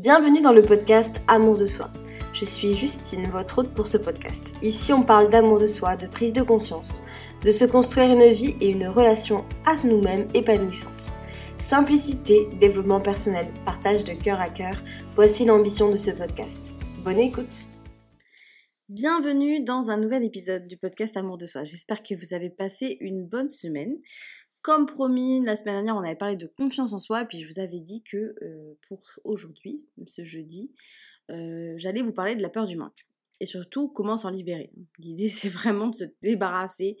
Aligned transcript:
Bienvenue 0.00 0.40
dans 0.40 0.52
le 0.52 0.62
podcast 0.62 1.20
Amour 1.26 1.56
de 1.56 1.66
soi. 1.66 1.90
Je 2.32 2.44
suis 2.44 2.76
Justine, 2.76 3.28
votre 3.30 3.58
hôte 3.58 3.74
pour 3.74 3.88
ce 3.88 3.96
podcast. 3.96 4.54
Ici, 4.62 4.92
on 4.92 5.02
parle 5.02 5.28
d'amour 5.28 5.58
de 5.58 5.66
soi, 5.66 5.96
de 5.96 6.06
prise 6.06 6.32
de 6.32 6.42
conscience, 6.42 7.02
de 7.42 7.50
se 7.50 7.64
construire 7.64 8.12
une 8.12 8.32
vie 8.32 8.54
et 8.60 8.68
une 8.68 8.86
relation 8.86 9.44
à 9.66 9.74
nous-mêmes 9.84 10.28
épanouissante. 10.34 11.12
Simplicité, 11.58 12.46
développement 12.60 13.00
personnel, 13.00 13.52
partage 13.66 14.04
de 14.04 14.12
cœur 14.12 14.40
à 14.40 14.50
cœur, 14.50 14.80
voici 15.16 15.44
l'ambition 15.44 15.90
de 15.90 15.96
ce 15.96 16.12
podcast. 16.12 16.76
Bonne 17.02 17.18
écoute 17.18 17.66
Bienvenue 18.88 19.64
dans 19.64 19.90
un 19.90 19.98
nouvel 19.98 20.22
épisode 20.22 20.68
du 20.68 20.76
podcast 20.76 21.16
Amour 21.16 21.38
de 21.38 21.46
soi. 21.46 21.64
J'espère 21.64 22.04
que 22.04 22.14
vous 22.14 22.34
avez 22.34 22.50
passé 22.50 22.98
une 23.00 23.26
bonne 23.26 23.50
semaine. 23.50 23.96
Comme 24.68 24.84
promis, 24.84 25.42
la 25.46 25.56
semaine 25.56 25.76
dernière, 25.76 25.96
on 25.96 26.04
avait 26.04 26.14
parlé 26.14 26.36
de 26.36 26.46
confiance 26.46 26.92
en 26.92 26.98
soi, 26.98 27.24
puis 27.24 27.40
je 27.40 27.48
vous 27.48 27.58
avais 27.58 27.80
dit 27.80 28.02
que 28.02 28.34
euh, 28.42 28.74
pour 28.86 29.02
aujourd'hui, 29.24 29.88
ce 30.06 30.24
jeudi, 30.24 30.74
euh, 31.30 31.72
j'allais 31.78 32.02
vous 32.02 32.12
parler 32.12 32.36
de 32.36 32.42
la 32.42 32.50
peur 32.50 32.66
du 32.66 32.76
manque. 32.76 33.06
Et 33.40 33.46
surtout, 33.46 33.88
comment 33.88 34.18
s'en 34.18 34.28
libérer. 34.28 34.70
L'idée, 34.98 35.30
c'est 35.30 35.48
vraiment 35.48 35.86
de 35.86 35.94
se 35.94 36.04
débarrasser 36.20 36.98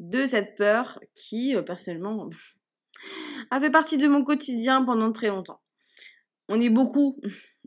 de 0.00 0.26
cette 0.26 0.56
peur 0.56 0.98
qui, 1.14 1.54
euh, 1.54 1.62
personnellement, 1.62 2.28
a 3.52 3.60
fait 3.60 3.70
partie 3.70 3.96
de 3.96 4.08
mon 4.08 4.24
quotidien 4.24 4.84
pendant 4.84 5.12
très 5.12 5.28
longtemps. 5.28 5.60
On 6.48 6.60
est 6.60 6.68
beaucoup 6.68 7.20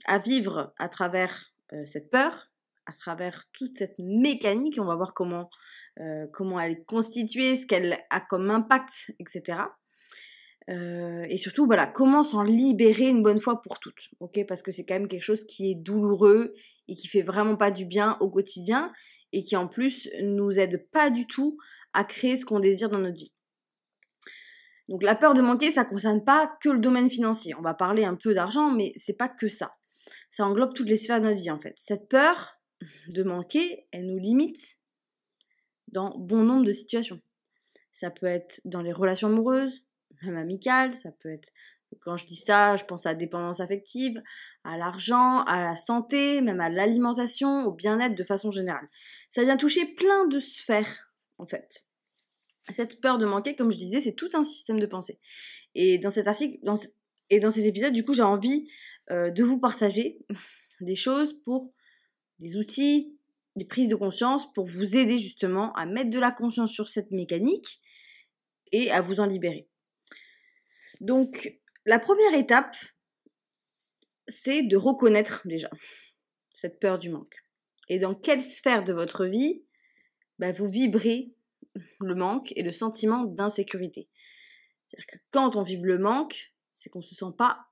à 0.08 0.20
vivre 0.20 0.74
à 0.78 0.90
travers 0.90 1.54
cette 1.86 2.10
peur, 2.10 2.52
à 2.86 2.92
travers 2.92 3.50
toute 3.54 3.78
cette 3.78 3.98
mécanique. 3.98 4.78
On 4.78 4.86
va 4.86 4.98
voir 4.98 5.14
comment 5.14 5.50
euh, 6.00 6.28
comment 6.32 6.60
elle 6.60 6.74
est 6.74 6.86
constituée, 6.86 7.56
ce 7.56 7.66
qu'elle 7.66 7.98
a 8.10 8.20
comme 8.20 8.50
impact, 8.50 9.14
etc. 9.20 9.60
Euh, 10.70 11.26
et 11.30 11.38
surtout, 11.38 11.66
voilà, 11.66 11.88
comment 11.88 12.24
s'en 12.24 12.44
libérer 12.44 13.08
une 13.08 13.24
bonne 13.24 13.40
fois 13.40 13.62
pour 13.62 13.80
toutes, 13.80 14.10
ok? 14.20 14.46
Parce 14.48 14.62
que 14.62 14.72
c'est 14.72 14.86
quand 14.86 14.96
même 14.96 15.08
quelque 15.08 15.24
chose 15.24 15.46
qui 15.46 15.72
est 15.72 15.76
douloureux 15.76 16.54
et 16.88 16.96
qui 16.96 17.08
fait 17.08 17.22
vraiment 17.22 17.56
pas 17.56 17.72
du 17.72 17.86
bien 17.86 18.18
au 18.20 18.30
quotidien 18.30 18.92
et 19.32 19.42
qui 19.42 19.56
en 19.56 19.68
plus 19.68 20.10
nous 20.22 20.60
aide 20.60 20.88
pas 20.92 21.10
du 21.10 21.26
tout 21.26 21.58
à 21.94 22.04
créer 22.04 22.36
ce 22.36 22.46
qu'on 22.46 22.60
désire 22.60 22.90
dans 22.90 23.00
notre 23.00 23.18
vie. 23.18 23.34
Donc 24.90 25.04
la 25.04 25.16
peur 25.16 25.34
de 25.34 25.42
manquer, 25.42 25.72
ça 25.72 25.84
concerne 25.84 26.24
pas 26.24 26.52
que 26.62 26.70
le 26.70 26.80
domaine 26.80 27.10
financier. 27.10 27.54
On 27.56 27.62
va 27.62 27.74
parler 27.74 28.06
un 28.06 28.16
peu 28.16 28.34
d'argent, 28.34 28.72
mais 28.72 28.94
c'est 28.96 29.18
pas 29.18 29.28
que 29.28 29.48
ça. 29.48 29.76
Ça 30.30 30.46
englobe 30.46 30.74
toutes 30.74 30.90
les 30.90 30.98
sphères 30.98 31.22
de 31.22 31.28
notre 31.28 31.40
vie 31.40 31.52
en 31.52 31.60
fait. 31.60 31.74
Cette 31.78 32.08
peur 32.08 32.60
de 33.08 33.24
manquer, 33.24 33.88
elle 33.92 34.06
nous 34.06 34.20
limite 34.20 34.80
dans 35.88 36.18
bon 36.18 36.44
nombre 36.44 36.66
de 36.66 36.72
situations. 36.72 37.20
Ça 37.92 38.12
peut 38.12 38.28
être 38.28 38.62
dans 38.66 38.82
les 38.82 38.92
relations 38.92 39.28
amoureuses, 39.28 39.84
même 40.24 40.38
amicales, 40.38 40.94
ça 40.94 41.12
peut 41.12 41.30
être, 41.30 41.52
quand 42.02 42.18
je 42.18 42.26
dis 42.26 42.36
ça, 42.36 42.76
je 42.76 42.84
pense 42.84 43.06
à 43.06 43.10
la 43.10 43.16
dépendance 43.16 43.60
affective, 43.60 44.22
à 44.64 44.78
l'argent, 44.78 45.42
à 45.42 45.64
la 45.64 45.76
santé, 45.76 46.42
même 46.42 46.60
à 46.60 46.70
l'alimentation, 46.70 47.66
au 47.66 47.72
bien-être 47.72 48.16
de 48.16 48.24
façon 48.24 48.52
générale. 48.52 48.88
Ça 49.30 49.44
vient 49.44 49.58
toucher 49.58 49.86
plein 49.86 50.28
de 50.28 50.40
sphères, 50.40 51.12
en 51.38 51.48
fait. 51.48 51.86
Cette 52.70 53.00
peur 53.00 53.18
de 53.18 53.26
manquer, 53.26 53.56
comme 53.56 53.72
je 53.72 53.78
disais, 53.78 54.02
c'est 54.02 54.14
tout 54.14 54.30
un 54.34 54.44
système 54.44 54.80
de 54.80 54.86
pensée. 54.86 55.20
Et 55.74 55.98
dans 55.98 56.10
cet 56.10 56.28
article, 56.28 56.60
dans 56.64 56.76
et 57.30 57.40
dans 57.40 57.50
cet 57.50 57.66
épisode, 57.66 57.94
du 57.94 58.06
coup, 58.06 58.14
j'ai 58.14 58.24
envie 58.24 58.70
euh, 59.12 59.32
de 59.32 59.44
vous 59.44 59.60
partager 59.60 60.20
des 60.82 60.96
choses 60.96 61.34
pour 61.44 61.74
des 62.40 62.58
outils, 62.58 63.17
des 63.58 63.66
prises 63.66 63.88
de 63.88 63.96
conscience 63.96 64.52
pour 64.54 64.66
vous 64.66 64.96
aider 64.96 65.20
justement 65.20 65.74
à 65.74 65.86
mettre 65.86 66.10
de 66.10 66.20
la 66.20 66.32
conscience 66.32 66.72
sur 66.72 66.90
cette 66.90 67.12
mécanique 67.12 67.82
et 68.72 68.92
à 68.92 69.02
vous 69.02 69.20
en 69.20 69.26
libérer. 69.26 69.68
Donc, 71.02 71.60
la 71.86 72.00
première 72.00 72.34
étape, 72.34 72.76
c'est 74.28 74.64
de 74.64 74.78
reconnaître 74.78 75.42
déjà 75.46 75.70
cette 76.54 76.80
peur 76.80 76.98
du 76.98 77.10
manque. 77.10 77.36
Et 77.90 78.00
dans 78.00 78.16
quelle 78.16 78.42
sphère 78.42 78.84
de 78.84 78.94
votre 78.94 79.26
vie 79.26 79.64
bah, 80.40 80.52
vous 80.52 80.70
vibrez 80.70 81.34
le 82.00 82.16
manque 82.16 82.54
et 82.56 82.64
le 82.64 82.72
sentiment 82.72 83.26
d'insécurité. 83.26 84.10
C'est-à-dire 84.84 85.08
que 85.08 85.18
quand 85.32 85.56
on 85.56 85.62
vibre 85.62 85.86
le 85.86 85.98
manque, 85.98 86.54
c'est 86.72 86.90
qu'on 86.90 87.00
ne 87.00 87.04
se 87.04 87.16
sent 87.16 87.34
pas 87.38 87.68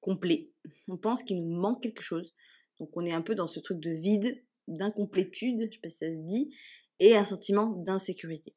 complet. 0.00 0.50
On 0.88 0.96
pense 0.96 1.22
qu'il 1.22 1.42
nous 1.42 1.58
manque 1.58 1.82
quelque 1.82 2.02
chose. 2.02 2.34
Donc 2.78 2.90
on 2.96 3.04
est 3.04 3.12
un 3.12 3.22
peu 3.22 3.34
dans 3.34 3.46
ce 3.46 3.60
truc 3.60 3.80
de 3.80 3.90
vide 3.90 4.44
d'incomplétude, 4.68 5.68
je 5.70 5.74
sais 5.74 5.80
pas 5.80 5.88
si 5.88 5.98
ça 5.98 6.12
se 6.12 6.18
dit, 6.18 6.54
et 7.00 7.16
un 7.16 7.24
sentiment 7.24 7.68
d'insécurité. 7.68 8.54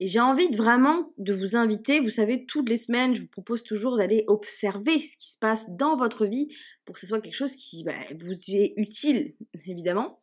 Et 0.00 0.08
j'ai 0.08 0.20
envie 0.20 0.48
vraiment 0.48 1.12
de 1.18 1.32
vous 1.32 1.54
inviter, 1.54 2.00
vous 2.00 2.10
savez, 2.10 2.46
toutes 2.46 2.68
les 2.68 2.76
semaines, 2.76 3.14
je 3.14 3.20
vous 3.20 3.28
propose 3.28 3.62
toujours 3.62 3.96
d'aller 3.96 4.24
observer 4.26 5.00
ce 5.00 5.16
qui 5.16 5.30
se 5.30 5.38
passe 5.38 5.66
dans 5.70 5.96
votre 5.96 6.26
vie 6.26 6.48
pour 6.84 6.94
que 6.94 7.00
ce 7.00 7.06
soit 7.06 7.20
quelque 7.20 7.36
chose 7.36 7.54
qui 7.54 7.84
bah, 7.84 7.92
vous 8.18 8.32
est 8.48 8.74
utile, 8.76 9.36
évidemment. 9.66 10.20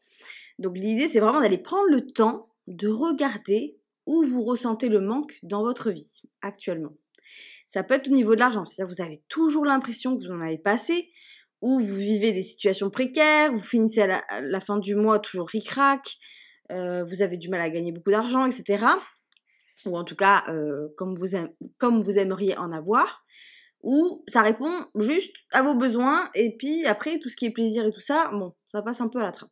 Donc 0.60 0.78
l'idée, 0.78 1.08
c'est 1.08 1.22
vraiment 1.22 1.42
d'aller 1.42 1.58
prendre 1.58 1.90
le 1.90 2.06
temps 2.06 2.50
de 2.68 2.90
regarder 2.90 3.78
où 4.06 4.24
vous 4.26 4.44
ressentez 4.44 4.90
le 4.90 5.00
manque 5.00 5.40
dans 5.44 5.62
votre 5.62 5.90
vie 5.90 6.22
actuellement. 6.42 6.94
Ça 7.66 7.84
peut 7.84 7.94
être 7.94 8.10
au 8.10 8.14
niveau 8.14 8.36
de 8.36 8.40
l'argent, 8.40 8.66
c'est-à-dire 8.66 8.92
que 8.92 8.96
vous 8.96 9.02
avez 9.02 9.24
toujours 9.30 9.66
l'impression 9.66 10.18
que 10.18 10.26
vous 10.26 10.32
en 10.32 10.42
avez 10.42 10.58
passé, 10.58 11.10
ou 11.62 11.80
vous 11.80 11.96
vivez 11.96 12.32
des 12.32 12.44
situations 12.44 12.90
précaires, 12.90 13.52
vous 13.52 13.60
finissez 13.60 14.02
à 14.02 14.42
la, 14.42 14.60
fin 14.60 14.80
du 14.80 14.96
mois 14.96 15.20
toujours 15.20 15.48
ric-rac, 15.48 16.18
euh, 16.72 17.04
vous 17.04 17.22
avez 17.22 17.38
du 17.38 17.50
mal 17.50 17.62
à 17.62 17.70
gagner 17.70 17.92
beaucoup 17.92 18.12
d'argent, 18.12 18.46
etc. 18.46 18.86
Ou 19.86 19.98
en 19.98 20.04
tout 20.04 20.16
cas, 20.16 20.44
euh, 20.48 20.90
comme, 20.98 21.16
vous 21.16 21.38
comme 21.78 22.02
vous 22.02 22.18
aimeriez 22.18 22.58
en 22.58 22.72
avoir. 22.72 23.24
Ou 23.84 24.24
ça 24.28 24.42
répond 24.42 24.86
juste 25.00 25.36
à 25.54 25.64
vos 25.64 25.76
besoins, 25.76 26.30
et 26.36 26.56
puis 26.56 26.86
après, 26.86 27.20
tout 27.20 27.30
ce 27.30 27.36
qui 27.36 27.46
est 27.46 27.52
plaisir 27.52 27.86
et 27.86 27.92
tout 27.92 28.02
ça, 28.02 28.30
bon, 28.32 28.54
ça 28.68 28.82
passe 28.82 29.02
un 29.02 29.08
peu 29.08 29.20
à 29.20 29.26
la 29.26 29.32
trappe. 29.32 29.50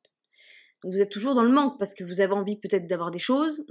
Donc 0.84 0.94
vous 0.94 1.02
êtes 1.02 1.10
toujours 1.10 1.34
dans 1.34 1.44
le 1.44 1.52
manque 1.52 1.78
parce 1.80 1.94
que 1.94 2.04
vous 2.04 2.22
avez 2.22 2.34
envie 2.34 2.58
peut-être 2.58 2.88
d'avoir 2.88 3.12
des 3.12 3.20
choses, 3.20 3.66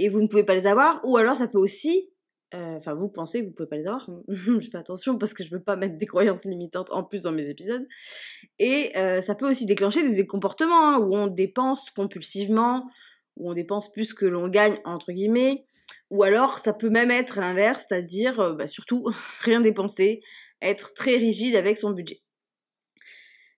et 0.00 0.08
vous 0.08 0.20
ne 0.20 0.26
pouvez 0.26 0.44
pas 0.44 0.54
les 0.54 0.66
avoir, 0.66 1.00
ou 1.04 1.16
alors 1.16 1.36
ça 1.36 1.46
peut 1.46 1.58
aussi 1.58 2.09
euh, 2.52 2.76
enfin, 2.76 2.94
vous 2.94 3.08
pensez 3.08 3.40
que 3.40 3.46
vous 3.46 3.52
pouvez 3.52 3.68
pas 3.68 3.76
les 3.76 3.86
avoir. 3.86 4.08
je 4.28 4.60
fais 4.60 4.78
attention 4.78 5.18
parce 5.18 5.34
que 5.34 5.44
je 5.44 5.50
veux 5.50 5.62
pas 5.62 5.76
mettre 5.76 5.98
des 5.98 6.06
croyances 6.06 6.44
limitantes 6.44 6.90
en 6.90 7.04
plus 7.04 7.22
dans 7.22 7.32
mes 7.32 7.48
épisodes. 7.48 7.86
Et 8.58 8.96
euh, 8.96 9.20
ça 9.20 9.34
peut 9.34 9.48
aussi 9.48 9.66
déclencher 9.66 10.08
des 10.08 10.26
comportements 10.26 10.94
hein, 10.94 10.98
où 10.98 11.16
on 11.16 11.28
dépense 11.28 11.90
compulsivement, 11.90 12.88
où 13.36 13.50
on 13.50 13.54
dépense 13.54 13.90
plus 13.92 14.14
que 14.14 14.26
l'on 14.26 14.48
gagne, 14.48 14.78
entre 14.84 15.12
guillemets. 15.12 15.64
Ou 16.10 16.24
alors, 16.24 16.58
ça 16.58 16.72
peut 16.72 16.90
même 16.90 17.10
être 17.10 17.38
l'inverse, 17.38 17.86
c'est-à-dire, 17.88 18.40
euh, 18.40 18.54
bah, 18.54 18.66
surtout, 18.66 19.08
rien 19.42 19.60
dépenser, 19.60 20.20
être 20.60 20.92
très 20.94 21.16
rigide 21.16 21.54
avec 21.54 21.76
son 21.78 21.90
budget. 21.90 22.20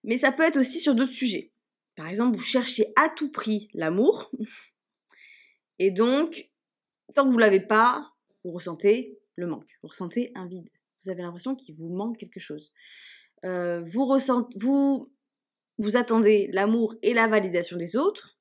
Mais 0.05 0.19
ça 0.19 0.33
peut 0.33 0.43
être 0.43 0.59
aussi 0.59 0.81
sur 0.81 0.95
d'autres 0.95 1.13
sujets. 1.13 1.53
Par 1.97 2.09
exemple, 2.09 2.37
vous 2.37 2.43
cherchez 2.43 2.87
à 2.97 3.09
tout 3.09 3.31
prix 3.31 3.69
l'amour. 3.73 4.31
Et 5.79 5.91
donc, 5.91 6.51
tant 7.15 7.27
que 7.27 7.33
vous 7.33 7.39
l'avez 7.39 7.61
pas, 7.61 8.12
vous 8.45 8.53
ressentez 8.53 9.19
le 9.37 9.47
manque, 9.47 9.79
vous 9.83 9.89
ressentez 9.89 10.33
un 10.35 10.47
vide, 10.47 10.69
vous 11.03 11.11
avez 11.11 11.23
l'impression 11.23 11.55
qu'il 11.55 11.75
vous 11.75 11.89
manque 11.89 12.19
quelque 12.19 12.41
chose. 12.41 12.73
Euh, 13.45 13.83
vous, 13.83 14.07
ressentez, 14.07 14.57
vous, 14.59 15.13
vous 15.79 15.97
attendez 15.97 16.49
l'amour 16.53 16.95
et 17.03 17.15
la 17.15 17.27
validation 17.27 17.77
des 17.77 17.97
autres, 17.97 18.39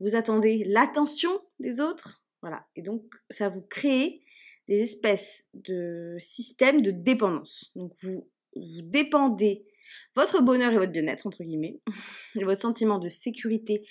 vous 0.00 0.14
attendez 0.14 0.64
l'attention 0.66 1.40
des 1.58 1.80
autres, 1.80 2.24
voilà. 2.40 2.66
Et 2.76 2.82
donc, 2.82 3.02
ça 3.30 3.48
vous 3.48 3.62
crée 3.62 4.20
des 4.68 4.80
espèces 4.80 5.48
de 5.54 6.16
systèmes 6.18 6.82
de 6.82 6.90
dépendance. 6.90 7.72
Donc, 7.74 7.92
vous, 8.02 8.28
vous 8.54 8.82
dépendez 8.82 9.66
votre 10.14 10.42
bonheur 10.42 10.72
et 10.72 10.78
votre 10.78 10.92
bien-être, 10.92 11.26
entre 11.26 11.42
guillemets, 11.42 11.80
et 12.34 12.44
votre 12.44 12.60
sentiment 12.60 12.98
de 12.98 13.08
sécurité 13.08 13.86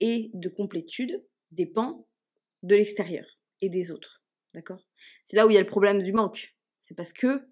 et 0.00 0.30
de 0.34 0.48
complétude 0.48 1.24
dépend 1.50 2.06
de 2.62 2.74
l'extérieur 2.74 3.26
et 3.60 3.68
des 3.68 3.90
autres. 3.90 4.21
D'accord? 4.54 4.84
C'est 5.24 5.36
là 5.36 5.46
où 5.46 5.50
il 5.50 5.54
y 5.54 5.56
a 5.56 5.60
le 5.60 5.66
problème 5.66 6.02
du 6.02 6.12
manque. 6.12 6.54
C'est 6.78 6.94
parce 6.94 7.12
que 7.12 7.42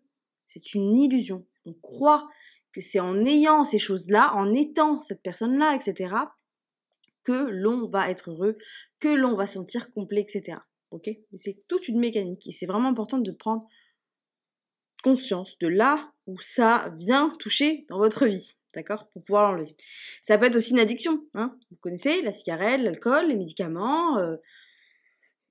c'est 0.47 0.75
une 0.75 0.99
illusion. 0.99 1.47
On 1.65 1.73
croit 1.75 2.29
que 2.73 2.81
c'est 2.81 3.01
en 3.01 3.25
ayant 3.25 3.65
ces 3.65 3.79
choses-là, 3.79 4.33
en 4.35 4.53
étant 4.53 5.01
cette 5.01 5.23
personne-là, 5.23 5.75
etc., 5.75 6.15
que 7.25 7.49
l'on 7.51 7.89
va 7.89 8.11
être 8.11 8.31
heureux, 8.31 8.57
que 8.99 9.09
l'on 9.09 9.35
va 9.35 9.47
sentir 9.47 9.91
complet, 9.91 10.23
etc. 10.23 10.59
Ok? 10.91 11.11
C'est 11.35 11.63
toute 11.69 11.89
une 11.89 12.01
mécanique 12.01 12.47
et 12.47 12.53
c'est 12.53 12.67
vraiment 12.67 12.89
important 12.89 13.19
de 13.19 13.31
prendre 13.31 13.67
conscience 15.03 15.59
de 15.59 15.69
là 15.69 16.13
où 16.27 16.39
ça 16.39 16.93
vient 16.99 17.35
toucher 17.39 17.87
dans 17.89 17.99
votre 17.99 18.27
vie, 18.27 18.55
d'accord? 18.75 19.09
Pour 19.11 19.23
pouvoir 19.23 19.53
l'enlever. 19.53 19.77
Ça 20.23 20.39
peut 20.39 20.47
être 20.47 20.57
aussi 20.57 20.73
une 20.73 20.79
addiction, 20.79 21.25
hein? 21.35 21.57
Vous 21.71 21.77
connaissez 21.81 22.23
la 22.23 22.33
cigarette, 22.33 22.81
l'alcool, 22.81 23.29
les 23.29 23.37
médicaments, 23.37 24.19
euh, 24.19 24.37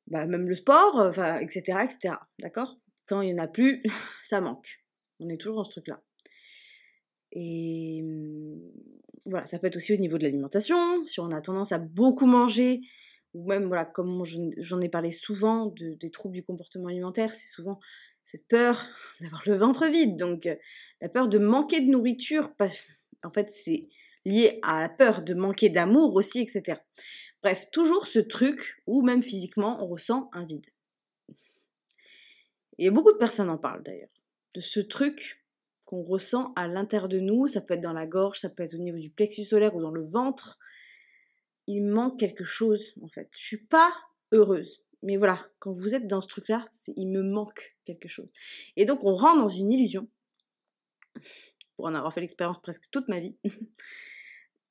bah, 0.10 0.26
même 0.26 0.48
le 0.48 0.56
sport, 0.56 1.00
euh, 1.00 1.38
etc., 1.40 1.80
etc. 1.84 2.16
D'accord? 2.40 2.78
Quand 3.08 3.22
il 3.22 3.34
n'y 3.34 3.40
en 3.40 3.44
a 3.44 3.48
plus, 3.48 3.82
ça 4.24 4.42
manque. 4.42 4.82
On 5.20 5.30
est 5.30 5.38
toujours 5.38 5.58
dans 5.58 5.64
ce 5.64 5.72
truc-là. 5.72 6.02
Et 7.32 8.02
mmh, 8.04 8.60
voilà, 9.26 9.46
ça 9.46 9.60
peut 9.60 9.68
être 9.68 9.76
aussi 9.76 9.94
au 9.94 9.98
niveau 9.98 10.18
de 10.18 10.24
l'alimentation, 10.24 11.06
si 11.06 11.20
on 11.20 11.32
a 11.32 11.42
tendance 11.42 11.72
à 11.72 11.78
beaucoup 11.78 12.26
manger, 12.26 12.80
ou 13.34 13.48
même, 13.48 13.68
voilà, 13.68 13.86
comme 13.86 14.24
j'en 14.58 14.82
ai 14.82 14.90
parlé 14.90 15.12
souvent 15.12 15.68
de, 15.68 15.94
des 15.94 16.10
troubles 16.10 16.34
du 16.34 16.44
comportement 16.44 16.88
alimentaire, 16.88 17.34
c'est 17.34 17.48
souvent 17.48 17.80
cette 18.24 18.48
peur 18.48 18.88
d'avoir 19.22 19.44
le 19.46 19.58
ventre 19.58 19.88
vide, 19.88 20.16
donc 20.18 20.48
euh, 20.48 20.56
la 21.02 21.10
peur 21.10 21.28
de 21.28 21.38
manquer 21.38 21.82
de 21.82 21.90
nourriture, 21.92 22.52
en 23.24 23.32
fait 23.32 23.50
c'est 23.50 23.84
lié 24.26 24.60
à 24.64 24.82
la 24.82 24.90
peur 24.90 25.22
de 25.22 25.34
manquer 25.34 25.70
d'amour 25.70 26.16
aussi, 26.16 26.40
etc. 26.42 26.80
Bref, 27.42 27.70
toujours 27.72 28.06
ce 28.06 28.20
truc 28.20 28.82
où 28.86 29.02
même 29.02 29.24
physiquement 29.24 29.84
on 29.84 29.88
ressent 29.88 30.30
un 30.34 30.46
vide. 30.46 30.68
Et 32.78 32.90
beaucoup 32.90 33.12
de 33.12 33.18
personnes 33.18 33.50
en 33.50 33.58
parlent 33.58 33.84
d'ailleurs, 33.84 34.10
de 34.54 34.62
ce 34.62 34.80
truc 34.80 35.46
qu'on 35.86 36.04
ressent 36.04 36.54
à 36.56 36.68
l'intérieur 36.68 37.10
de 37.10 37.20
nous, 37.20 37.48
ça 37.48 37.62
peut 37.62 37.74
être 37.74 37.82
dans 37.82 37.94
la 37.94 38.06
gorge, 38.06 38.40
ça 38.40 38.50
peut 38.50 38.64
être 38.64 38.76
au 38.76 38.80
niveau 38.80 38.98
du 38.98 39.10
plexus 39.10 39.46
solaire 39.46 39.76
ou 39.76 39.82
dans 39.82 39.92
le 39.92 40.04
ventre. 40.04 40.60
Il 41.68 41.88
manque 41.88 42.20
quelque 42.20 42.44
chose 42.44 42.94
en 43.02 43.08
fait. 43.08 43.30
Je 43.32 43.44
suis 43.44 43.66
pas 43.66 43.94
heureuse. 44.32 44.84
Mais 45.02 45.18
voilà, 45.18 45.48
quand 45.60 45.72
vous 45.72 45.96
êtes 45.96 46.08
dans 46.08 46.22
ce 46.22 46.28
truc-là, 46.28 46.68
il 46.96 47.08
me 47.10 47.22
manque 47.22 47.76
quelque 47.86 48.08
chose. 48.08 48.30
Et 48.76 48.86
donc 48.86 49.04
on 49.04 49.16
rentre 49.16 49.42
dans 49.42 49.48
une 49.48 49.72
illusion, 49.72 50.08
pour 51.76 51.86
en 51.86 51.96
avoir 51.96 52.14
fait 52.14 52.22
l'expérience 52.22 52.62
presque 52.62 52.84
toute 52.92 53.08
ma 53.08 53.20
vie, 53.20 53.38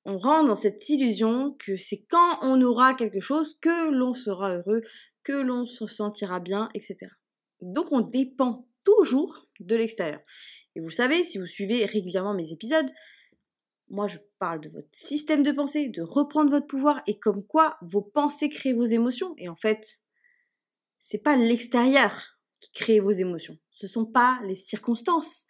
on 0.09 0.17
rentre 0.17 0.49
dans 0.49 0.55
cette 0.55 0.89
illusion 0.89 1.55
que 1.59 1.77
c'est 1.77 2.07
quand 2.11 2.39
on 2.41 2.63
aura 2.63 2.95
quelque 2.95 3.21
chose 3.21 3.59
que 3.61 3.91
l'on 3.91 4.15
sera 4.15 4.55
heureux, 4.55 4.81
que 5.23 5.35
l'on 5.35 5.67
se 5.67 5.87
sentira 5.87 6.41
bien, 6.41 6.71
etc. 6.73 6.97
Donc 7.61 7.93
on 7.93 8.01
dépend 8.01 8.67
toujours 8.85 9.47
de 9.61 9.77
l'extérieur. 9.77 10.21
Et 10.75 10.81
vous 10.81 10.91
savez, 10.91 11.25
si 11.25 11.37
vous 11.37 11.45
suivez 11.45 11.85
régulièrement 11.85 12.33
mes 12.33 12.53
épisodes, 12.53 12.91
moi 13.91 14.07
je 14.07 14.17
parle 14.39 14.63
de 14.63 14.71
votre 14.71 14.89
système 14.93 15.43
de 15.43 15.53
pensée, 15.53 15.91
de 15.91 16.01
reprendre 16.01 16.51
votre 16.51 16.67
pouvoir 16.67 17.03
et 17.07 17.19
comme 17.19 17.45
quoi 17.47 17.77
vos 17.83 18.01
pensées 18.01 18.49
créent 18.49 18.73
vos 18.73 18.87
émotions. 18.87 19.35
Et 19.37 19.51
en 19.51 19.57
fait, 19.57 20.01
c'est 20.99 21.23
pas 21.23 21.37
l'extérieur 21.37 22.39
qui 22.61 22.73
crée 22.73 23.01
vos 23.01 23.11
émotions. 23.11 23.59
Ce 23.71 23.87
sont 23.87 24.07
pas 24.07 24.41
les 24.47 24.57
circonstances. 24.57 25.45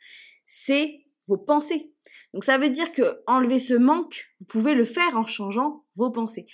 C'est 0.44 1.04
vos 1.28 1.38
pensées. 1.38 1.94
Donc 2.34 2.44
ça 2.44 2.58
veut 2.58 2.70
dire 2.70 2.92
que 2.92 3.22
enlever 3.26 3.58
ce 3.58 3.74
manque, 3.74 4.26
vous 4.40 4.46
pouvez 4.46 4.74
le 4.74 4.84
faire 4.84 5.16
en 5.16 5.26
changeant 5.26 5.84
vos 5.94 6.10
pensées. 6.10 6.46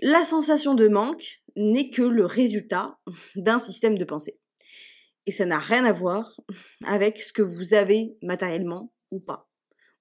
La 0.00 0.24
sensation 0.24 0.74
de 0.74 0.88
manque 0.88 1.42
n'est 1.56 1.90
que 1.90 2.02
le 2.02 2.26
résultat 2.26 2.98
d'un 3.36 3.58
système 3.58 3.96
de 3.96 4.04
pensée. 4.04 4.38
Et 5.26 5.32
ça 5.32 5.46
n'a 5.46 5.58
rien 5.58 5.84
à 5.84 5.92
voir 5.92 6.40
avec 6.84 7.22
ce 7.22 7.32
que 7.32 7.42
vous 7.42 7.74
avez 7.74 8.16
matériellement 8.22 8.92
ou 9.12 9.20
pas, 9.20 9.48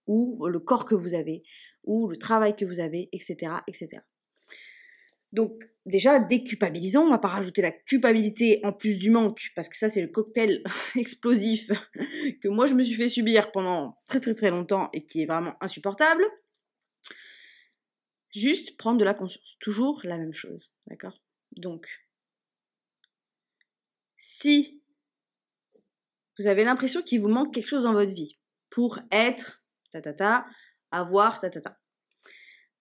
ou 0.07 0.47
le 0.47 0.59
corps 0.59 0.85
que 0.85 0.95
vous 0.95 1.13
avez, 1.13 1.43
ou 1.83 2.07
le 2.07 2.17
travail 2.17 2.55
que 2.55 2.65
vous 2.65 2.79
avez, 2.79 3.09
etc., 3.11 3.53
etc. 3.67 4.01
Donc 5.31 5.63
déjà, 5.85 6.19
déculpabilisons, 6.19 7.01
on 7.01 7.09
va 7.09 7.17
pas 7.17 7.29
rajouter 7.29 7.61
la 7.61 7.71
culpabilité 7.71 8.59
en 8.63 8.73
plus 8.73 8.97
du 8.97 9.09
manque, 9.09 9.49
parce 9.55 9.69
que 9.69 9.77
ça 9.77 9.89
c'est 9.89 10.01
le 10.01 10.09
cocktail 10.09 10.61
explosif 10.95 11.71
que 12.41 12.47
moi 12.47 12.65
je 12.65 12.73
me 12.73 12.83
suis 12.83 12.95
fait 12.95 13.09
subir 13.09 13.51
pendant 13.51 13.97
très 14.07 14.19
très 14.19 14.35
très 14.35 14.49
longtemps 14.49 14.89
et 14.93 15.05
qui 15.05 15.21
est 15.21 15.25
vraiment 15.25 15.55
insupportable. 15.61 16.23
Juste 18.33 18.77
prendre 18.77 18.97
de 18.97 19.03
la 19.03 19.13
conscience, 19.13 19.57
toujours 19.59 20.01
la 20.03 20.17
même 20.17 20.33
chose, 20.33 20.71
d'accord? 20.87 21.21
Donc, 21.57 21.87
si 24.17 24.81
vous 26.39 26.47
avez 26.47 26.63
l'impression 26.63 27.01
qu'il 27.01 27.19
vous 27.19 27.27
manque 27.27 27.53
quelque 27.53 27.67
chose 27.67 27.83
dans 27.83 27.93
votre 27.93 28.13
vie 28.13 28.39
pour 28.69 28.99
être 29.11 29.65
ta 29.91 30.01
ta 30.01 30.13
ta, 30.13 30.45
avoir 30.91 31.39
ta 31.39 31.49
ta 31.49 31.59
ta, 31.59 31.77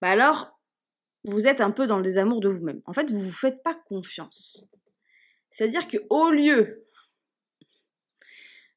bah 0.00 0.10
alors 0.10 0.59
vous 1.24 1.46
êtes 1.46 1.60
un 1.60 1.70
peu 1.70 1.86
dans 1.86 1.96
le 1.96 2.02
désamour 2.02 2.40
de 2.40 2.48
vous-même. 2.48 2.80
En 2.86 2.92
fait, 2.92 3.10
vous 3.10 3.20
vous 3.20 3.30
faites 3.30 3.62
pas 3.62 3.74
confiance. 3.74 4.66
C'est-à-dire 5.50 5.88
que 5.88 5.98
au 6.08 6.30
lieu 6.30 6.86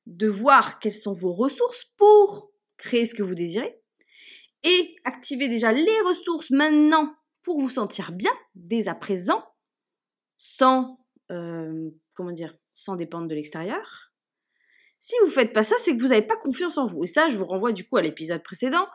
de 0.05 0.27
voir 0.27 0.79
quelles 0.79 0.95
sont 0.95 1.13
vos 1.13 1.31
ressources 1.31 1.85
pour 1.97 2.51
créer 2.77 3.05
ce 3.05 3.13
que 3.13 3.23
vous 3.23 3.35
désirez 3.35 3.79
et 4.63 4.95
activer 5.05 5.47
déjà 5.47 5.71
les 5.71 6.01
ressources 6.05 6.49
maintenant 6.51 7.15
pour 7.41 7.59
vous 7.59 7.69
sentir 7.69 8.11
bien 8.11 8.31
dès 8.55 8.87
à 8.87 8.95
présent, 8.95 9.43
sans 10.37 10.99
euh, 11.31 11.89
comment 12.13 12.31
dire, 12.31 12.55
sans 12.73 12.95
dépendre 12.95 13.27
de 13.27 13.35
l'extérieur. 13.35 14.11
Si 14.99 15.13
vous 15.23 15.29
faites 15.29 15.51
pas 15.51 15.63
ça, 15.63 15.75
c'est 15.79 15.95
que 15.95 16.01
vous 16.01 16.09
n'avez 16.09 16.21
pas 16.21 16.37
confiance 16.37 16.77
en 16.77 16.85
vous. 16.85 17.03
Et 17.03 17.07
ça, 17.07 17.27
je 17.29 17.37
vous 17.37 17.45
renvoie 17.45 17.73
du 17.73 17.87
coup 17.87 17.97
à 17.97 18.01
l'épisode 18.01 18.41
précédent 18.41 18.87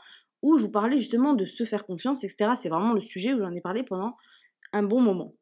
où 0.42 0.56
je 0.56 0.64
vous 0.64 0.70
parlais 0.70 0.98
justement 0.98 1.34
de 1.34 1.44
se 1.44 1.64
faire 1.64 1.86
confiance, 1.86 2.24
etc. 2.24 2.52
C'est 2.60 2.68
vraiment 2.68 2.92
le 2.92 3.00
sujet 3.00 3.34
où 3.34 3.38
j'en 3.38 3.52
ai 3.52 3.60
parlé 3.60 3.82
pendant 3.82 4.16
un 4.72 4.82
bon 4.82 5.00
moment. 5.00 5.34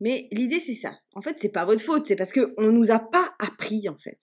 Mais 0.00 0.28
l'idée 0.32 0.60
c'est 0.60 0.74
ça. 0.74 0.98
En 1.14 1.22
fait, 1.22 1.38
c'est 1.38 1.48
pas 1.48 1.64
votre 1.64 1.82
faute, 1.82 2.06
c'est 2.06 2.16
parce 2.16 2.32
qu'on 2.32 2.70
nous 2.70 2.90
a 2.90 2.98
pas 2.98 3.34
appris 3.38 3.88
en 3.88 3.96
fait 3.96 4.18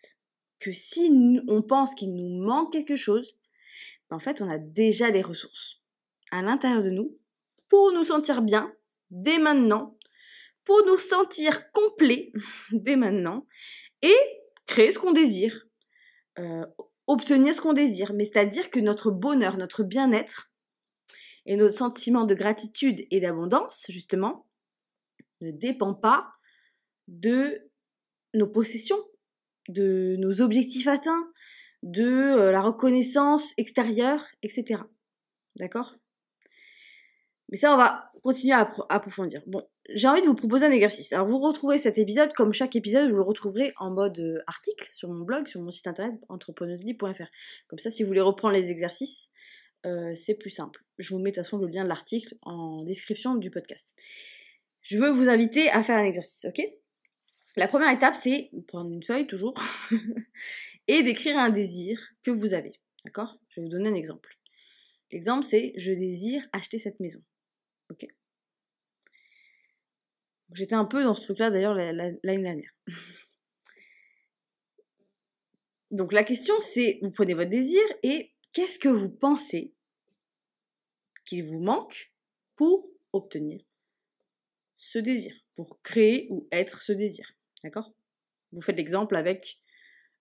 que 0.64 0.72
si 0.72 1.12
on 1.48 1.62
pense 1.62 1.94
qu'il 1.94 2.16
nous 2.16 2.42
manque 2.42 2.72
quelque 2.72 2.96
chose, 2.96 3.36
ben, 4.10 4.16
en 4.16 4.20
fait, 4.20 4.42
on 4.42 4.50
a 4.50 4.58
déjà 4.58 5.10
les 5.10 5.22
ressources 5.22 5.82
à 6.32 6.42
l'intérieur 6.42 6.84
de 6.84 6.90
nous 6.90 7.18
pour 7.70 7.92
nous 7.92 8.06
sentir 8.06 8.42
bien 8.42 8.74
dès 9.12 9.40
maintenant, 9.40 9.98
pour 10.64 10.86
nous 10.86 10.98
sentir 10.98 11.70
complets 11.72 12.32
dès 12.72 12.96
maintenant 12.96 13.46
et 14.02 14.16
créer 14.66 14.92
ce 14.92 15.00
qu'on 15.00 15.12
désire. 15.12 15.68
Euh, 16.40 16.66
obtenir 17.08 17.54
ce 17.54 17.62
qu'on 17.62 17.74
désire, 17.74 18.14
mais 18.14 18.26
c'est-à-dire 18.26 18.70
que 18.70 18.80
notre 18.80 19.12
bonheur, 19.12 19.58
notre 19.58 19.84
bien-être 19.84 20.52
et 21.46 21.56
notre 21.56 21.76
sentiment 21.76 22.26
de 22.26 22.34
gratitude 22.34 23.06
et 23.12 23.20
d'abondance, 23.20 23.86
justement, 23.90 24.48
ne 25.42 25.52
dépend 25.52 25.94
pas 25.94 26.32
de 27.08 27.70
nos 28.34 28.48
possessions, 28.48 29.00
de 29.70 30.16
nos 30.18 30.42
objectifs 30.42 30.88
atteints, 30.88 31.32
de 31.84 32.06
euh, 32.06 32.52
la 32.52 32.62
reconnaissance 32.62 33.54
extérieure, 33.58 34.26
etc. 34.42 34.82
D'accord? 35.58 35.96
Mais 37.50 37.58
ça, 37.58 37.74
on 37.74 37.78
va 37.78 38.12
continuer 38.24 38.54
à 38.54 38.74
approfondir. 38.90 39.44
Bon, 39.48 39.62
j'ai 39.90 40.08
envie 40.08 40.22
de 40.22 40.28
vous 40.28 40.36
proposer 40.36 40.66
un 40.66 40.72
exercice. 40.72 41.12
Alors 41.14 41.28
vous 41.28 41.40
retrouvez 41.40 41.78
cet 41.78 41.98
épisode, 41.98 42.34
comme 42.34 42.54
chaque 42.54 42.76
épisode, 42.76 43.10
je 43.10 43.16
le 43.16 43.22
retrouverai 43.22 43.74
en 43.78 43.92
mode 43.92 44.18
euh, 44.20 44.40
article 44.48 44.90
sur 44.94 45.10
mon 45.10 45.24
blog, 45.24 45.48
sur 45.48 45.62
mon 45.62 45.72
site 45.72 45.88
internet 45.88 46.16
entrepreneusely.fr. 46.30 47.28
Comme 47.68 47.80
ça, 47.80 47.90
si 47.90 48.04
vous 48.04 48.08
voulez 48.08 48.22
reprendre 48.22 48.54
les 48.54 48.72
exercices, 48.72 49.30
euh, 49.86 50.14
c'est 50.16 50.36
plus 50.36 50.50
simple. 50.50 50.84
Je 50.98 51.14
vous 51.14 51.20
mets 51.20 51.32
de 51.32 51.36
toute 51.36 51.44
façon 51.44 51.58
le 51.58 51.68
lien 51.68 51.84
de 51.84 51.90
l'article 51.90 52.36
en 52.42 52.84
description 52.84 53.36
du 53.36 53.52
podcast. 53.52 53.94
Je 54.82 54.98
veux 54.98 55.10
vous 55.10 55.30
inviter 55.30 55.70
à 55.70 55.84
faire 55.84 55.98
un 55.98 56.06
exercice, 56.06 56.46
ok? 56.46 56.62
La 57.56 57.68
première 57.68 57.92
étape, 57.92 58.16
c'est 58.16 58.50
prendre 58.68 58.92
une 58.92 59.04
feuille 59.04 59.28
toujours 59.28 59.54
et 60.88 61.04
d'écrire 61.04 61.38
un 61.38 61.50
désir 61.50 62.00
que 62.24 62.32
vous 62.32 62.54
avez. 62.54 62.72
D'accord? 63.06 63.38
Je 63.50 63.60
vais 63.60 63.66
vous 63.66 63.72
donner 63.72 63.90
un 63.90 63.96
exemple. 63.96 64.38
L'exemple, 65.12 65.44
c'est 65.44 65.74
je 65.76 65.92
désire 65.92 66.42
acheter 66.54 66.80
cette 66.80 67.00
maison. 67.00 67.22
Ok? 67.92 68.08
J'étais 70.54 70.76
un 70.76 70.86
peu 70.86 71.04
dans 71.04 71.16
ce 71.16 71.24
truc-là 71.24 71.50
d'ailleurs 71.50 71.74
l'année 71.74 72.20
dernière. 72.24 72.72
Donc 75.92 76.12
la 76.12 76.24
question 76.24 76.54
c'est, 76.60 77.00
vous 77.02 77.12
prenez 77.12 77.34
votre 77.34 77.50
désir 77.50 77.82
et 78.02 78.34
qu'est-ce 78.52 78.80
que 78.80 78.90
vous 78.90 79.10
pensez 79.10 79.74
qu'il 81.26 81.44
vous 81.44 81.60
manque 81.60 82.14
pour 82.56 82.90
obtenir 83.14 83.62
ce 84.78 85.00
désir, 85.00 85.34
pour 85.56 85.82
créer 85.82 86.28
ou 86.30 86.48
être 86.52 86.82
ce 86.82 86.92
désir. 86.92 87.32
D'accord? 87.64 87.94
Vous 88.52 88.62
faites 88.62 88.76
l'exemple 88.76 89.16
avec 89.16 89.62